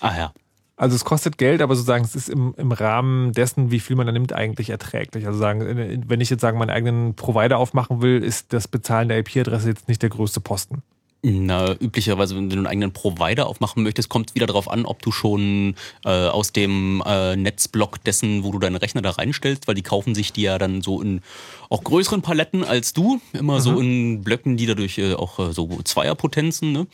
[0.00, 0.32] Ah ja.
[0.76, 4.06] Also es kostet Geld, aber sozusagen es ist im, im Rahmen dessen, wie viel man
[4.06, 5.26] da nimmt, eigentlich erträglich.
[5.26, 9.18] Also sagen, wenn ich jetzt sagen, meinen eigenen Provider aufmachen will, ist das Bezahlen der
[9.18, 10.82] IP-Adresse jetzt nicht der größte Posten.
[11.26, 15.00] Na, üblicherweise, wenn du einen eigenen Provider aufmachen möchtest, kommt es wieder darauf an, ob
[15.00, 15.74] du schon
[16.04, 20.14] äh, aus dem äh, Netzblock dessen, wo du deine Rechner da reinstellst, weil die kaufen
[20.14, 21.22] sich die ja dann so in
[21.70, 23.60] auch größeren Paletten als du, immer mhm.
[23.60, 26.86] so in Blöcken, die dadurch äh, auch äh, so Zweierpotenzen, ne?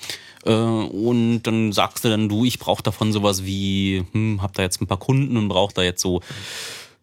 [0.45, 4.63] Äh, und dann sagst du dann, du, ich brauche davon sowas wie, hm, hab da
[4.63, 6.21] jetzt ein paar Kunden und brauche da jetzt so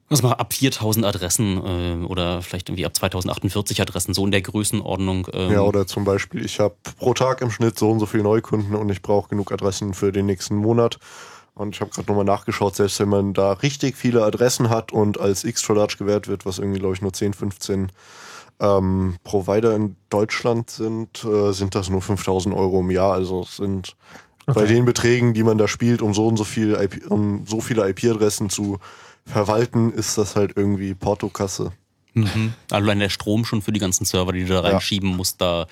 [0.09, 4.41] was mal ab 4000 Adressen äh, oder vielleicht irgendwie ab 2048 Adressen, so in der
[4.41, 5.27] Größenordnung.
[5.33, 5.51] Ähm.
[5.51, 8.75] Ja, oder zum Beispiel, ich habe pro Tag im Schnitt so und so viele Neukunden
[8.75, 10.97] und ich brauche genug Adressen für den nächsten Monat.
[11.55, 15.19] Und ich habe gerade nochmal nachgeschaut, selbst wenn man da richtig viele Adressen hat und
[15.19, 17.91] als extra large gewährt wird, was irgendwie, glaube ich, nur 10, 15
[18.59, 23.13] ähm, Provider in Deutschland sind, äh, sind das nur 5000 Euro im Jahr.
[23.13, 23.95] Also es sind
[24.45, 24.59] okay.
[24.59, 27.59] bei den Beträgen, die man da spielt, um so und so viel IP, um so
[27.59, 28.77] viele IP-Adressen zu
[29.27, 31.71] verwalten, ist das halt irgendwie Portokasse.
[32.13, 32.53] Mhm.
[32.71, 35.15] Allein der Strom schon für die ganzen Server, die du da reinschieben ja.
[35.15, 35.67] musst, da.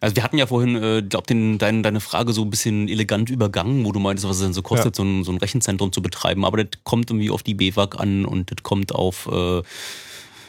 [0.00, 3.30] Also wir hatten ja vorhin, äh, glaub, den, dein, deine Frage so ein bisschen elegant
[3.30, 5.02] übergangen, wo du meintest, was es denn so kostet, ja.
[5.02, 6.44] so, ein, so ein Rechenzentrum zu betreiben.
[6.44, 9.62] Aber das kommt irgendwie auf die BWAG an und das kommt auf, äh,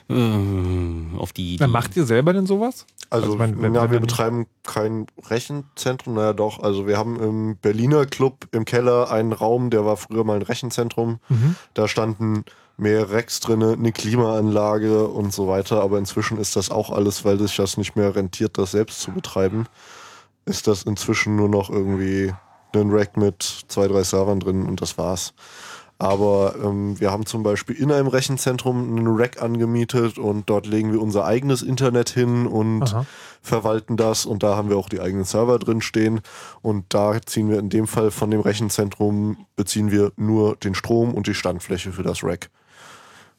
[0.09, 1.67] äh, auf die, die.
[1.67, 2.85] Macht ihr selber denn sowas?
[3.15, 6.61] Also, also mein, na, wir betreiben kein Rechenzentrum, naja doch.
[6.61, 10.41] Also wir haben im Berliner Club im Keller einen Raum, der war früher mal ein
[10.41, 11.19] Rechenzentrum.
[11.29, 11.55] Mhm.
[11.73, 12.45] Da standen
[12.77, 15.81] mehr Racks drin, eine Klimaanlage und so weiter.
[15.81, 19.11] Aber inzwischen ist das auch alles, weil sich das nicht mehr rentiert, das selbst zu
[19.11, 19.65] betreiben,
[20.45, 22.33] ist das inzwischen nur noch irgendwie
[22.73, 25.33] ein Rack mit zwei, drei Servern drin und das war's.
[25.97, 30.91] Aber ähm, wir haben zum Beispiel in einem Rechenzentrum einen Rack angemietet und dort legen
[30.91, 33.05] wir unser eigenes Internet hin und Aha.
[33.41, 36.19] verwalten das und da haben wir auch die eigenen Server drin stehen
[36.61, 41.13] und da ziehen wir in dem Fall von dem Rechenzentrum beziehen wir nur den Strom
[41.13, 42.49] und die Standfläche für das Rack.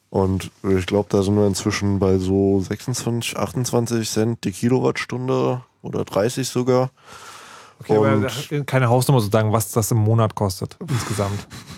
[0.09, 6.05] Und ich glaube, da sind wir inzwischen bei so 26, 28 Cent die Kilowattstunde oder
[6.05, 6.91] 30 sogar.
[7.81, 11.47] Okay, und aber keine Hausnummer sozusagen, was das im Monat kostet insgesamt.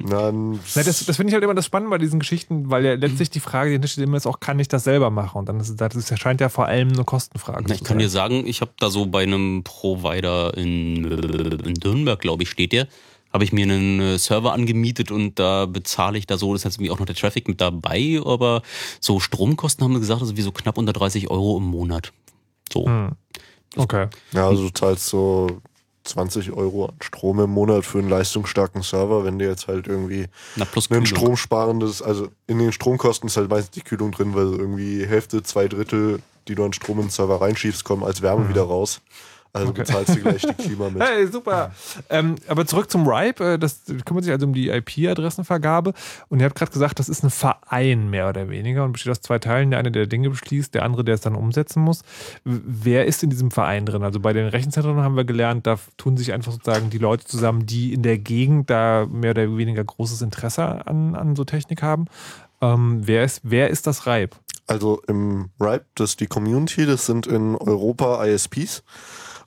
[0.00, 2.94] Dann Na, das das finde ich halt immer das Spannende bei diesen Geschichten, weil ja
[2.94, 5.38] letztlich die Frage, die steht immer ist auch, kann ich das selber machen?
[5.38, 8.08] Und dann ist das ist, scheint ja vor allem eine Kostenfrage Na, Ich kann dir
[8.08, 12.88] sagen, ich habe da so bei einem Provider in, in Nürnberg, glaube ich, steht der,
[13.32, 16.76] habe ich mir einen äh, Server angemietet und da bezahle ich da so, das heißt
[16.76, 18.62] irgendwie auch noch der Traffic mit dabei, aber
[19.00, 22.12] so Stromkosten haben wir gesagt, also wie so knapp unter 30 Euro im Monat.
[22.72, 22.86] So.
[22.86, 23.12] Hm.
[23.76, 24.08] Okay.
[24.32, 25.60] Ja, also du zahlst so
[26.06, 30.26] 20 Euro an Strom im Monat für einen leistungsstarken Server, wenn du jetzt halt irgendwie
[30.56, 34.52] Na, plus ein stromsparendes, also in den Stromkosten ist halt meistens die Kühlung drin, weil
[34.54, 38.44] irgendwie Hälfte, zwei Drittel, die du an Strom in den Server reinschiebst, kommen als Wärme
[38.44, 38.48] mhm.
[38.50, 39.00] wieder raus.
[39.56, 39.82] Also okay.
[39.82, 41.02] bezahlst du gleich die Klima mit.
[41.02, 41.72] Hey, super.
[42.10, 43.54] Ähm, aber zurück zum RIPE.
[43.54, 45.94] Äh, das kümmert sich also um die IP-Adressenvergabe.
[46.28, 49.20] Und ihr habt gerade gesagt, das ist ein Verein mehr oder weniger und besteht aus
[49.22, 49.70] zwei Teilen.
[49.70, 52.02] Der eine, der Dinge beschließt, der andere, der es dann umsetzen muss.
[52.44, 54.02] Wer ist in diesem Verein drin?
[54.02, 57.64] Also bei den Rechenzentren haben wir gelernt, da tun sich einfach sozusagen die Leute zusammen,
[57.64, 62.06] die in der Gegend da mehr oder weniger großes Interesse an, an so Technik haben.
[62.60, 64.36] Ähm, wer, ist, wer ist das RIPE?
[64.66, 68.82] Also im RIPE, das ist die Community, das sind in Europa ISPs.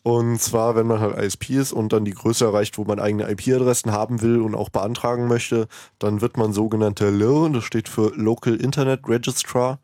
[0.03, 3.29] Und zwar, wenn man halt ISP ist und dann die Größe erreicht, wo man eigene
[3.29, 5.67] IP-Adressen haben will und auch beantragen möchte,
[5.99, 9.79] dann wird man sogenannter LIR, das steht für Local Internet Registrar.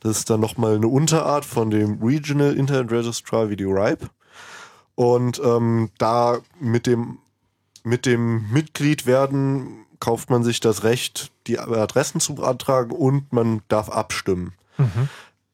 [0.00, 4.08] Das ist dann nochmal eine Unterart von dem Regional Internet Registrar wie die RIPE.
[4.94, 7.18] Und ähm, da mit dem,
[7.82, 13.62] mit dem Mitglied werden kauft man sich das Recht, die Adressen zu beantragen und man
[13.68, 14.52] darf abstimmen.
[14.78, 15.08] Mhm.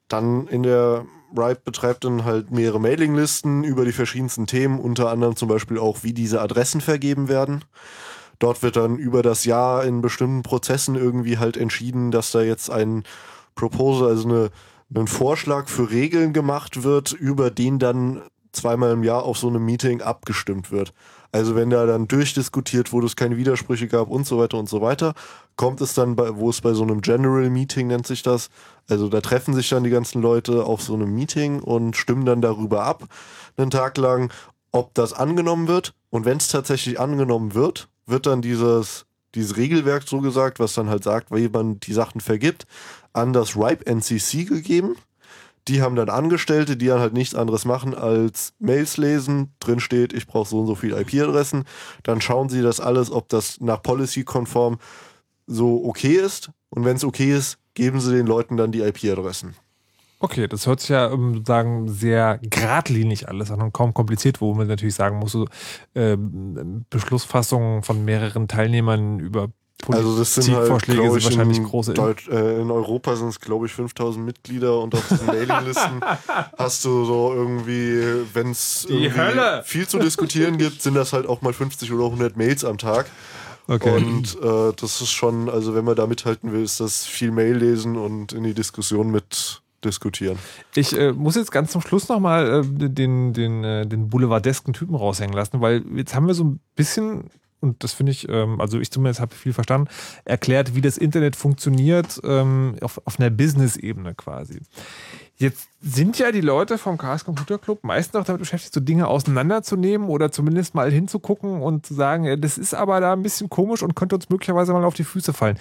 [0.08, 1.06] Dann in der
[1.36, 6.02] Ripe betreibt dann halt mehrere Mailinglisten über die verschiedensten Themen, unter anderem zum Beispiel auch,
[6.02, 7.64] wie diese Adressen vergeben werden.
[8.38, 12.70] Dort wird dann über das Jahr in bestimmten Prozessen irgendwie halt entschieden, dass da jetzt
[12.70, 13.04] ein
[13.54, 14.50] Proposal, also eine,
[14.94, 18.22] ein Vorschlag für Regeln gemacht wird, über den dann
[18.52, 20.92] zweimal im Jahr auf so einem Meeting abgestimmt wird.
[21.32, 24.82] Also wenn da dann durchdiskutiert wurde, es keine Widersprüche gab und so weiter und so
[24.82, 25.14] weiter,
[25.56, 28.50] kommt es dann, bei, wo es bei so einem General Meeting nennt sich das,
[28.88, 32.42] also da treffen sich dann die ganzen Leute auf so einem Meeting und stimmen dann
[32.42, 33.04] darüber ab,
[33.56, 34.30] einen Tag lang,
[34.72, 35.94] ob das angenommen wird.
[36.10, 40.90] Und wenn es tatsächlich angenommen wird, wird dann dieses, dieses Regelwerk so gesagt, was dann
[40.90, 42.66] halt sagt, wie man die Sachen vergibt,
[43.14, 44.96] an das RIPE NCC gegeben.
[45.68, 49.54] Die haben dann Angestellte, die dann halt nichts anderes machen als Mails lesen.
[49.60, 51.64] Drin steht, ich brauche so und so viele IP-Adressen.
[52.02, 54.78] Dann schauen sie das alles, ob das nach Policy-konform
[55.46, 56.50] so okay ist.
[56.70, 59.54] Und wenn es okay ist, geben sie den Leuten dann die IP-Adressen.
[60.18, 64.54] Okay, das hört sich ja ähm, sagen sehr geradlinig alles an und kaum kompliziert, wo
[64.54, 65.48] man natürlich sagen muss, so,
[65.94, 66.16] äh,
[66.90, 69.48] Beschlussfassungen von mehreren Teilnehmern über
[69.90, 71.94] Also das sind halt, glaub sind ich, wahrscheinlich in, große.
[71.94, 76.00] Deut äh, in Europa sind es, glaube ich, 5000 Mitglieder und auf diesen Mailinglisten
[76.58, 78.86] hast du so irgendwie, wenn es
[79.64, 83.06] viel zu diskutieren gibt, sind das halt auch mal 50 oder 100 Mails am Tag.
[83.68, 83.94] Okay.
[83.94, 87.56] Und äh, das ist schon, also wenn man da mithalten will, ist das viel Mail
[87.56, 90.38] lesen und in die Diskussion mit diskutieren.
[90.74, 94.94] Ich äh, muss jetzt ganz zum Schluss nochmal äh, den, den, äh, den boulevardesken Typen
[94.94, 97.30] raushängen lassen, weil jetzt haben wir so ein bisschen,
[97.62, 99.88] und das finde ich, ähm, also ich zumindest habe viel verstanden,
[100.24, 104.60] erklärt, wie das Internet funktioniert ähm, auf, auf einer Business-Ebene quasi.
[105.36, 109.06] Jetzt sind ja die Leute vom Chaos Computer Club meistens auch damit beschäftigt, so Dinge
[109.06, 113.48] auseinanderzunehmen oder zumindest mal hinzugucken und zu sagen, ja, das ist aber da ein bisschen
[113.48, 115.58] komisch und könnte uns möglicherweise mal auf die Füße fallen.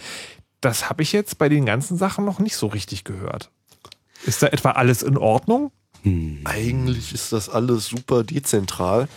[0.59, 3.51] Das habe ich jetzt bei den ganzen Sachen noch nicht so richtig gehört.
[4.25, 5.71] Ist da etwa alles in Ordnung?
[6.45, 9.07] Eigentlich ist das alles super dezentral,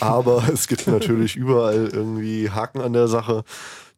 [0.00, 3.44] aber es gibt natürlich überall irgendwie Haken an der Sache.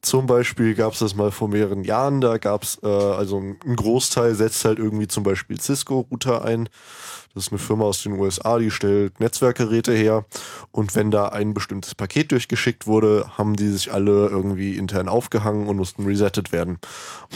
[0.01, 3.76] Zum Beispiel gab es das mal vor mehreren Jahren, da gab es, äh, also ein
[3.76, 6.68] Großteil setzt halt irgendwie zum Beispiel Cisco-Router ein.
[7.35, 10.24] Das ist eine Firma aus den USA, die stellt Netzwerkgeräte her.
[10.70, 15.66] Und wenn da ein bestimmtes Paket durchgeschickt wurde, haben die sich alle irgendwie intern aufgehangen
[15.66, 16.78] und mussten resettet werden.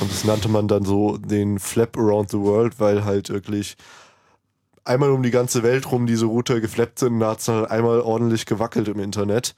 [0.01, 3.77] Und das nannte man dann so den Flap Around the World, weil halt wirklich
[4.85, 8.01] einmal um die ganze Welt rum diese Router geflappt sind, da hat es halt einmal
[8.01, 9.55] ordentlich gewackelt im Internet.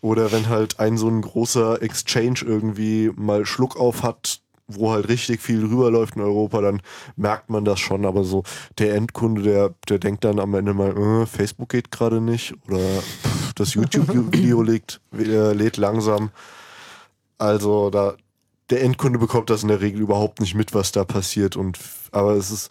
[0.00, 5.08] Oder wenn halt ein so ein großer Exchange irgendwie mal Schluck auf hat, wo halt
[5.08, 6.82] richtig viel rüberläuft in Europa, dann
[7.16, 8.04] merkt man das schon.
[8.04, 8.44] Aber so
[8.78, 12.78] der Endkunde, der, der denkt dann am Ende mal, äh, Facebook geht gerade nicht oder
[12.78, 16.30] pff, das YouTube-Video lädt, äh, lädt langsam.
[17.38, 18.14] Also da
[18.70, 21.56] der Endkunde bekommt das in der Regel überhaupt nicht mit, was da passiert.
[21.56, 21.78] Und
[22.12, 22.70] aber es ist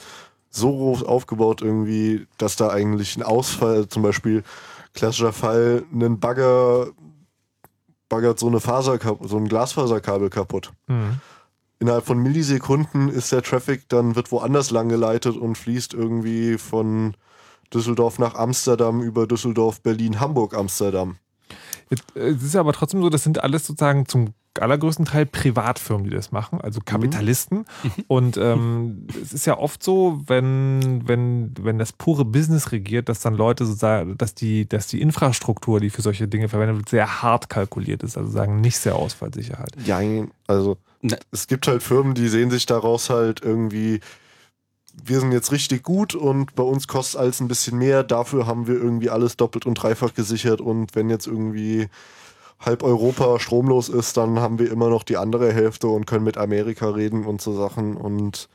[0.49, 4.44] so groß aufgebaut irgendwie, dass da eigentlich ein Ausfall, zum Beispiel
[4.94, 6.88] klassischer Fall, ein Bagger
[8.10, 10.72] baggert so eine Faser, so ein Glasfaserkabel kaputt.
[10.88, 11.19] Mhm.
[11.80, 17.15] Innerhalb von Millisekunden ist der Traffic dann wird woanders lang geleitet und fließt irgendwie von
[17.74, 21.18] Düsseldorf nach Amsterdam über Düsseldorf, Berlin, Hamburg, Amsterdam.
[22.15, 26.10] Äh, Es ist aber trotzdem so, das sind alles sozusagen zum allergrößten Teil Privatfirmen, die
[26.15, 27.65] das machen, also Kapitalisten.
[28.07, 33.19] Und ähm, es ist ja oft so, wenn, wenn, wenn das pure Business regiert, dass
[33.19, 37.22] dann Leute sozusagen, dass die, dass die Infrastruktur, die für solche Dinge verwendet wird, sehr
[37.22, 39.76] hart kalkuliert ist, also sagen nicht sehr Ausfallsicher halt.
[39.86, 39.99] Ja,
[40.48, 40.78] also
[41.32, 43.99] es gibt halt Firmen, die sehen sich daraus halt irgendwie,
[45.03, 48.68] wir sind jetzt richtig gut und bei uns kostet alles ein bisschen mehr, dafür haben
[48.68, 50.61] wir irgendwie alles doppelt und dreifach gesichert.
[50.61, 51.88] Und wenn jetzt irgendwie
[52.60, 56.38] halb Europa stromlos ist, dann haben wir immer noch die andere Hälfte und können mit
[56.38, 57.95] Amerika reden und so Sachen.
[57.95, 58.49] Und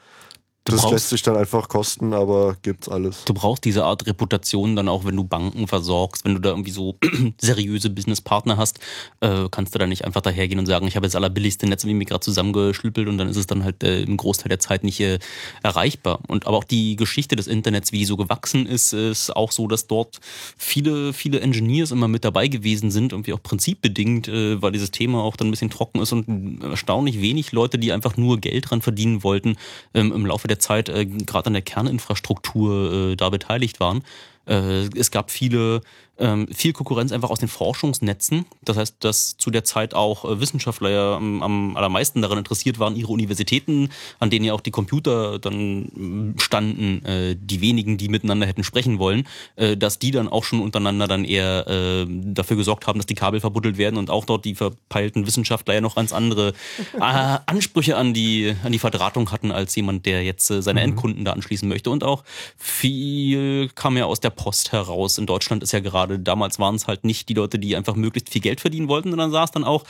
[0.64, 3.24] Du das brauchst- lässt sich dann einfach kosten, aber gibt's alles.
[3.24, 6.70] Du brauchst diese Art Reputation dann auch, wenn du Banken versorgst, wenn du da irgendwie
[6.70, 6.96] so
[7.40, 8.78] seriöse Businesspartner hast,
[9.20, 12.06] äh, kannst du da nicht einfach dahergehen und sagen, ich habe jetzt allerbilligste Netz irgendwie
[12.06, 15.18] gerade zusammengeschlüppelt und dann ist es dann halt äh, im Großteil der Zeit nicht äh,
[15.64, 16.20] erreichbar.
[16.28, 19.66] Und aber auch die Geschichte des Internets, wie die so gewachsen ist, ist auch so,
[19.66, 20.20] dass dort
[20.56, 25.24] viele, viele Engineers immer mit dabei gewesen sind, irgendwie auch prinzipbedingt, äh, weil dieses Thema
[25.24, 28.80] auch dann ein bisschen trocken ist und erstaunlich wenig Leute, die einfach nur Geld dran
[28.80, 29.56] verdienen wollten,
[29.94, 34.02] ähm, im Laufe der Zeit äh, gerade an der Kerninfrastruktur äh, da beteiligt waren.
[34.46, 35.80] Äh, es gab viele,
[36.22, 38.46] ähm, viel Konkurrenz einfach aus den Forschungsnetzen.
[38.62, 42.78] Das heißt, dass zu der Zeit auch äh, Wissenschaftler ja am, am allermeisten daran interessiert
[42.78, 43.90] waren, ihre Universitäten,
[44.20, 48.62] an denen ja auch die Computer dann mm, standen, äh, die wenigen, die miteinander hätten
[48.62, 49.26] sprechen wollen,
[49.56, 53.14] äh, dass die dann auch schon untereinander dann eher äh, dafür gesorgt haben, dass die
[53.14, 56.52] Kabel verbuddelt werden und auch dort die verpeilten Wissenschaftler ja noch ganz andere
[56.94, 57.00] äh,
[57.46, 61.32] Ansprüche an die, an die Verdrahtung hatten als jemand, der jetzt äh, seine Endkunden da
[61.32, 61.90] anschließen möchte.
[61.90, 62.22] Und auch
[62.56, 65.18] viel kam ja aus der Post heraus.
[65.18, 67.94] In Deutschland ist ja gerade gerade damals waren es halt nicht die Leute, die einfach
[67.94, 69.84] möglichst viel Geld verdienen wollten, sondern saß dann auch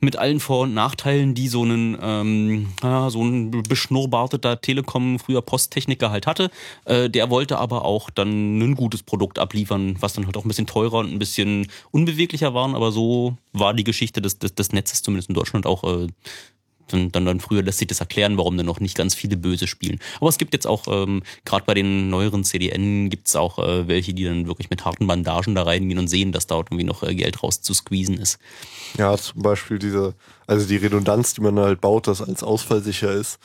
[0.00, 5.42] mit allen Vor- und Nachteilen, die so einen, ähm, ja, so ein beschnurrbarteter Telekom, früher
[5.42, 6.50] Posttechniker halt hatte.
[6.84, 10.48] Äh, der wollte aber auch dann ein gutes Produkt abliefern, was dann halt auch ein
[10.48, 14.72] bisschen teurer und ein bisschen unbeweglicher waren, aber so war die Geschichte des, des, des
[14.72, 16.06] Netzes zumindest in Deutschland auch äh,
[16.88, 19.66] dann, dann, dann früher lässt sich das erklären, warum dann noch nicht ganz viele Böse
[19.66, 19.98] spielen.
[20.20, 23.88] Aber es gibt jetzt auch, ähm, gerade bei den neueren CDN, gibt es auch äh,
[23.88, 27.02] welche, die dann wirklich mit harten Bandagen da reingehen und sehen, dass da irgendwie noch
[27.02, 28.38] äh, Geld raus zu squeezen ist.
[28.96, 30.14] Ja, zum Beispiel diese,
[30.46, 33.38] also die Redundanz, die man halt baut, das als ausfallsicher ist,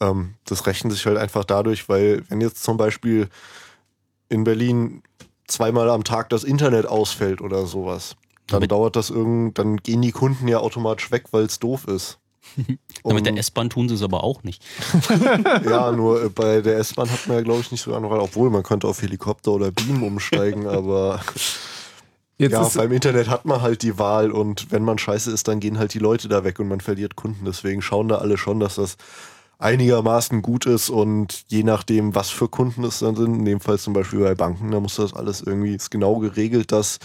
[0.00, 3.28] ähm, das rechnet sich halt einfach dadurch, weil wenn jetzt zum Beispiel
[4.28, 5.02] in Berlin
[5.46, 8.16] zweimal am Tag das Internet ausfällt oder sowas,
[8.46, 12.18] dann dauert das irgend, dann gehen die Kunden ja automatisch weg, weil es doof ist.
[13.04, 14.62] Na, mit der S-Bahn tun sie es aber auch nicht.
[15.64, 18.20] ja, nur äh, bei der S-Bahn hat man ja, glaube ich, nicht so eine Wahl,
[18.20, 21.20] obwohl man könnte auf Helikopter oder Beam umsteigen, aber
[22.38, 25.46] Jetzt ja, ist- beim Internet hat man halt die Wahl und wenn man scheiße ist,
[25.46, 27.44] dann gehen halt die Leute da weg und man verliert Kunden.
[27.44, 28.96] Deswegen schauen da alle schon, dass das
[29.58, 33.78] einigermaßen gut ist und je nachdem, was für Kunden es dann sind, in dem Fall
[33.78, 36.98] zum Beispiel bei Banken, da muss das alles irgendwie, ist genau geregelt, dass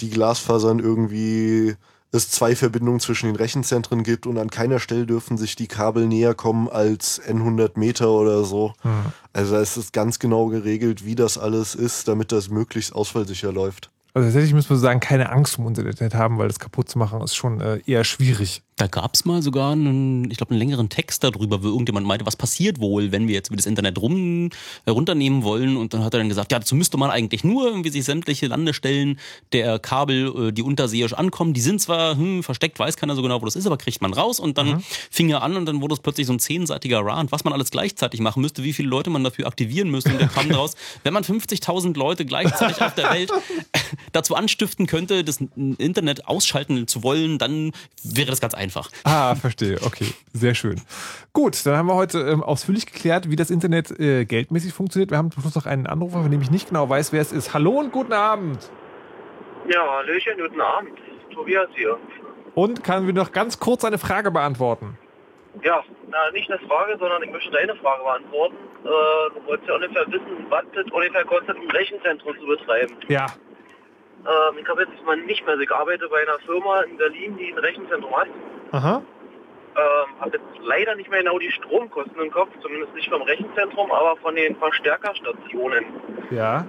[0.00, 1.76] die Glasfasern irgendwie
[2.14, 6.06] es zwei Verbindungen zwischen den Rechenzentren gibt und an keiner Stelle dürfen sich die Kabel
[6.06, 8.72] näher kommen als N100 Meter oder so.
[8.82, 9.12] Mhm.
[9.32, 13.90] Also es ist ganz genau geregelt, wie das alles ist, damit das möglichst ausfallsicher läuft.
[14.14, 16.98] Also tatsächlich müssen wir sagen, keine Angst um unser Internet haben, weil das kaputt zu
[16.98, 18.62] machen ist schon äh, eher schwierig.
[18.76, 22.26] Da gab es mal sogar einen, ich glaube, einen längeren Text darüber, wo irgendjemand meinte,
[22.26, 24.50] was passiert wohl, wenn wir jetzt über das Internet rum,
[24.84, 25.76] äh, runternehmen wollen.
[25.76, 28.48] Und dann hat er dann gesagt, ja, dazu müsste man eigentlich nur irgendwie sich sämtliche
[28.48, 29.20] Landestellen
[29.52, 33.40] der Kabel, äh, die unterseeisch ankommen, die sind zwar hm, versteckt, weiß keiner so genau,
[33.40, 34.40] wo das ist, aber kriegt man raus.
[34.40, 37.44] Und dann fing er an und dann wurde es plötzlich so ein zehnseitiger Rant, was
[37.44, 40.10] man alles gleichzeitig machen müsste, wie viele Leute man dafür aktivieren müsste.
[40.10, 40.74] Und der kam daraus,
[41.04, 43.30] wenn man 50.000 Leute gleichzeitig auf der Welt
[44.10, 45.38] dazu anstiften könnte, das
[45.78, 47.70] Internet ausschalten zu wollen, dann
[48.02, 48.63] wäre das ganz einfach.
[49.04, 49.78] Ah, verstehe.
[49.84, 50.80] Okay, sehr schön.
[51.32, 55.10] Gut, dann haben wir heute ähm, ausführlich geklärt, wie das Internet äh, geldmäßig funktioniert.
[55.10, 57.32] Wir haben zum Schluss noch einen Anrufer, von dem ich nicht genau weiß, wer es
[57.32, 57.54] ist.
[57.54, 58.70] Hallo und guten Abend.
[59.68, 60.92] Ja, Hallöchen, guten Abend.
[61.32, 61.98] Tobias hier.
[62.54, 64.96] Und kann wir noch ganz kurz eine Frage beantworten?
[65.62, 68.56] Ja, na, nicht eine Frage, sondern ich möchte deine Frage beantworten.
[68.84, 68.88] Äh,
[69.34, 72.96] du wolltest ja ungefähr wissen, was das ungefähr kostet, ein Rechenzentrum zu betreiben.
[73.08, 73.26] Ja.
[74.26, 77.52] Ähm, ich habe jetzt mal nicht mehr, ich arbeite bei einer Firma in Berlin, die
[77.52, 78.28] ein Rechenzentrum hat.
[78.72, 79.02] Aha.
[79.76, 83.90] Ähm, habe jetzt leider nicht mehr genau die Stromkosten im Kopf, zumindest nicht vom Rechenzentrum,
[83.90, 85.84] aber von den Verstärkerstationen.
[86.30, 86.64] Ja.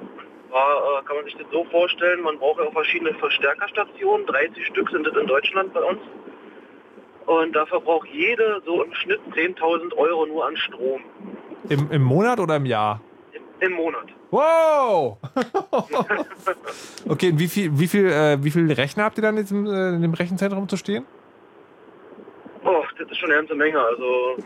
[0.50, 4.66] War, äh, kann man sich das so vorstellen, man braucht ja auch verschiedene Verstärkerstationen, 30
[4.66, 6.00] Stück sind es in Deutschland bei uns.
[7.28, 11.02] Und dafür braucht jede so im Schnitt 10.000 Euro nur an Strom
[11.70, 13.02] Im, Im Monat oder im Jahr?
[13.60, 14.08] im Monat.
[14.32, 15.18] Wow!
[17.10, 19.66] okay, und wie viel, wie viel, äh, wie viel Rechner habt ihr dann jetzt im,
[19.66, 21.06] äh, in dem Rechenzentrum zu stehen?
[22.66, 23.80] Oh, das ist schon eine ganze Menge.
[23.80, 24.38] Also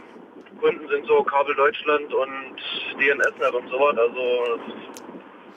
[0.59, 2.55] Kunden sind so Kabel Deutschland und
[2.99, 3.97] DNSNet und sowas.
[3.97, 4.59] Also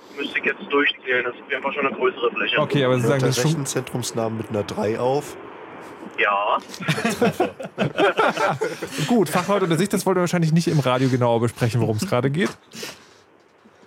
[0.09, 1.24] das müsste ich jetzt durchzählen.
[1.24, 2.59] Das ist auf jeden Fall schon eine größere Fläche.
[2.59, 3.51] Okay, aber Sie sagen, das ist schon.
[3.51, 5.36] Rechenzentrumsnamen mit einer 3 auf.
[6.18, 6.59] Ja.
[9.09, 12.06] Gut, Fachleute unter sich, das wollt ihr wahrscheinlich nicht im Radio genauer besprechen, worum es
[12.09, 12.51] gerade geht.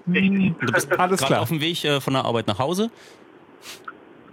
[0.06, 1.42] Hm, Du bist Alles klar.
[1.42, 2.90] auf dem Weg äh, von der Arbeit nach Hause.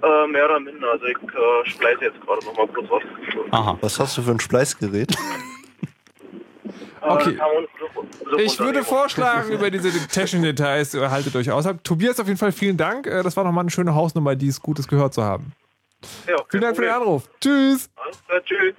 [0.02, 0.90] Äh, mehr oder minder.
[0.92, 3.02] Also ich äh, spleiße jetzt gerade noch mal kurz was.
[3.52, 3.78] Aha.
[3.80, 5.14] Was hast du für ein Spleißgerät?
[7.04, 7.30] Okay.
[7.30, 7.38] Äh,
[8.30, 11.66] so Ich würde vorschlagen, über diese technischen Details äh, haltet euch aus.
[11.82, 13.06] Tobias, auf jeden Fall vielen Dank.
[13.06, 15.52] Das war nochmal eine schöne Hausnummer, die es Gutes gehört zu haben.
[16.28, 17.28] Ja, Vielen Dank für den Anruf.
[17.40, 17.90] Tschüss.
[17.96, 18.74] Alles klar, tschüss.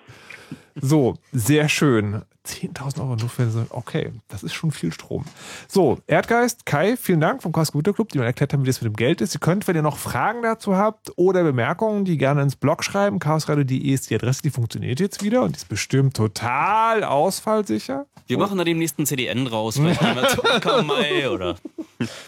[0.75, 2.23] So, sehr schön.
[2.45, 3.65] 10.000 Euro nur für so.
[3.69, 5.23] Okay, das ist schon viel Strom.
[5.67, 8.81] So, Erdgeist, Kai, vielen Dank vom Chaos Computer Club, die mir erklärt haben, wie das
[8.81, 9.35] mit dem Geld ist.
[9.35, 13.19] Ihr könnt, wenn ihr noch Fragen dazu habt oder Bemerkungen, die gerne ins Blog schreiben.
[13.19, 18.05] chaosradio.de ist die Adresse, die funktioniert jetzt wieder und die ist bestimmt total ausfallsicher.
[18.27, 21.55] Wir machen da demnächst einen CDN draus, vielleicht Akamai oder.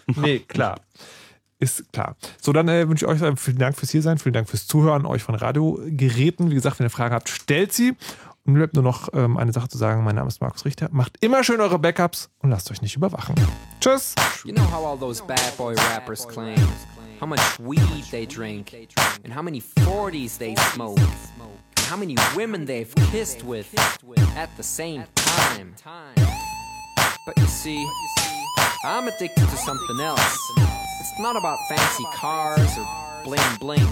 [0.07, 0.79] Nee, klar.
[1.57, 2.17] Ist klar.
[2.41, 4.67] So, dann äh, wünsche ich euch äh, vielen Dank fürs hier sein, vielen Dank fürs
[4.67, 6.51] Zuhören, euch von Radiogeräten.
[6.51, 7.95] Wie gesagt, wenn ihr Fragen habt, stellt sie.
[8.47, 10.03] Mir bleibt nur noch ähm, eine Sache zu sagen.
[10.03, 10.88] Mein Name ist Markus Richter.
[10.91, 13.34] Macht immer schön eure Backups und lasst euch nicht überwachen.
[13.81, 14.13] Tschüss.
[14.43, 16.55] You know how all those bad boy rappers claim
[17.19, 18.72] how much weed they drink,
[19.23, 23.73] and how many 40s they smoke, and how many women they've kissed with
[24.35, 25.73] at the same time.
[27.26, 27.84] But you see,
[28.84, 30.38] I'm addicted to something else.
[30.99, 32.85] It's not about fancy cars or
[33.23, 33.88] bling bling,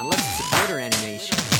[0.00, 1.59] unless it's a glitter animation.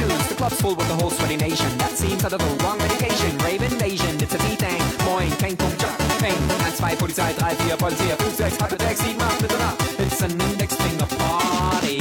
[0.00, 0.28] afternoons.
[0.28, 1.68] The club's full with the whole sweaty nation.
[1.78, 3.36] That seems out of the wrong medication.
[3.38, 4.82] Rave invasion, it's a T-Thing.
[5.04, 6.34] Moin, Peng, Pum, Jump, Peng.
[6.34, 10.00] 1, 2, Polizei, 3, 4, Polizei, 5, 6, 8, 6, 7, 8, Mitternacht.
[10.00, 11.98] It's an index finger party.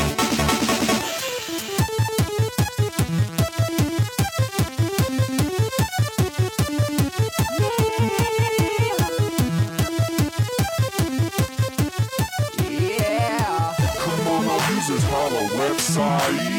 [12.70, 13.76] Yeah.
[13.98, 16.59] Come on, our users holla website.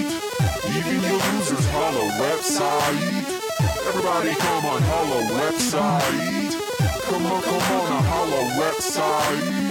[1.91, 3.03] Holla website.
[3.89, 6.55] Everybody come on, holla website.
[7.03, 9.71] Come on, come on, a holla website.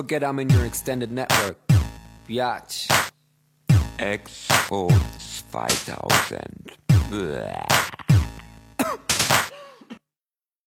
[0.00, 1.58] Forget I'm in your extended network.
[2.26, 2.88] Biatch.
[3.98, 4.88] Expo
[5.52, 6.72] 2000.
[7.10, 8.29] Bäh.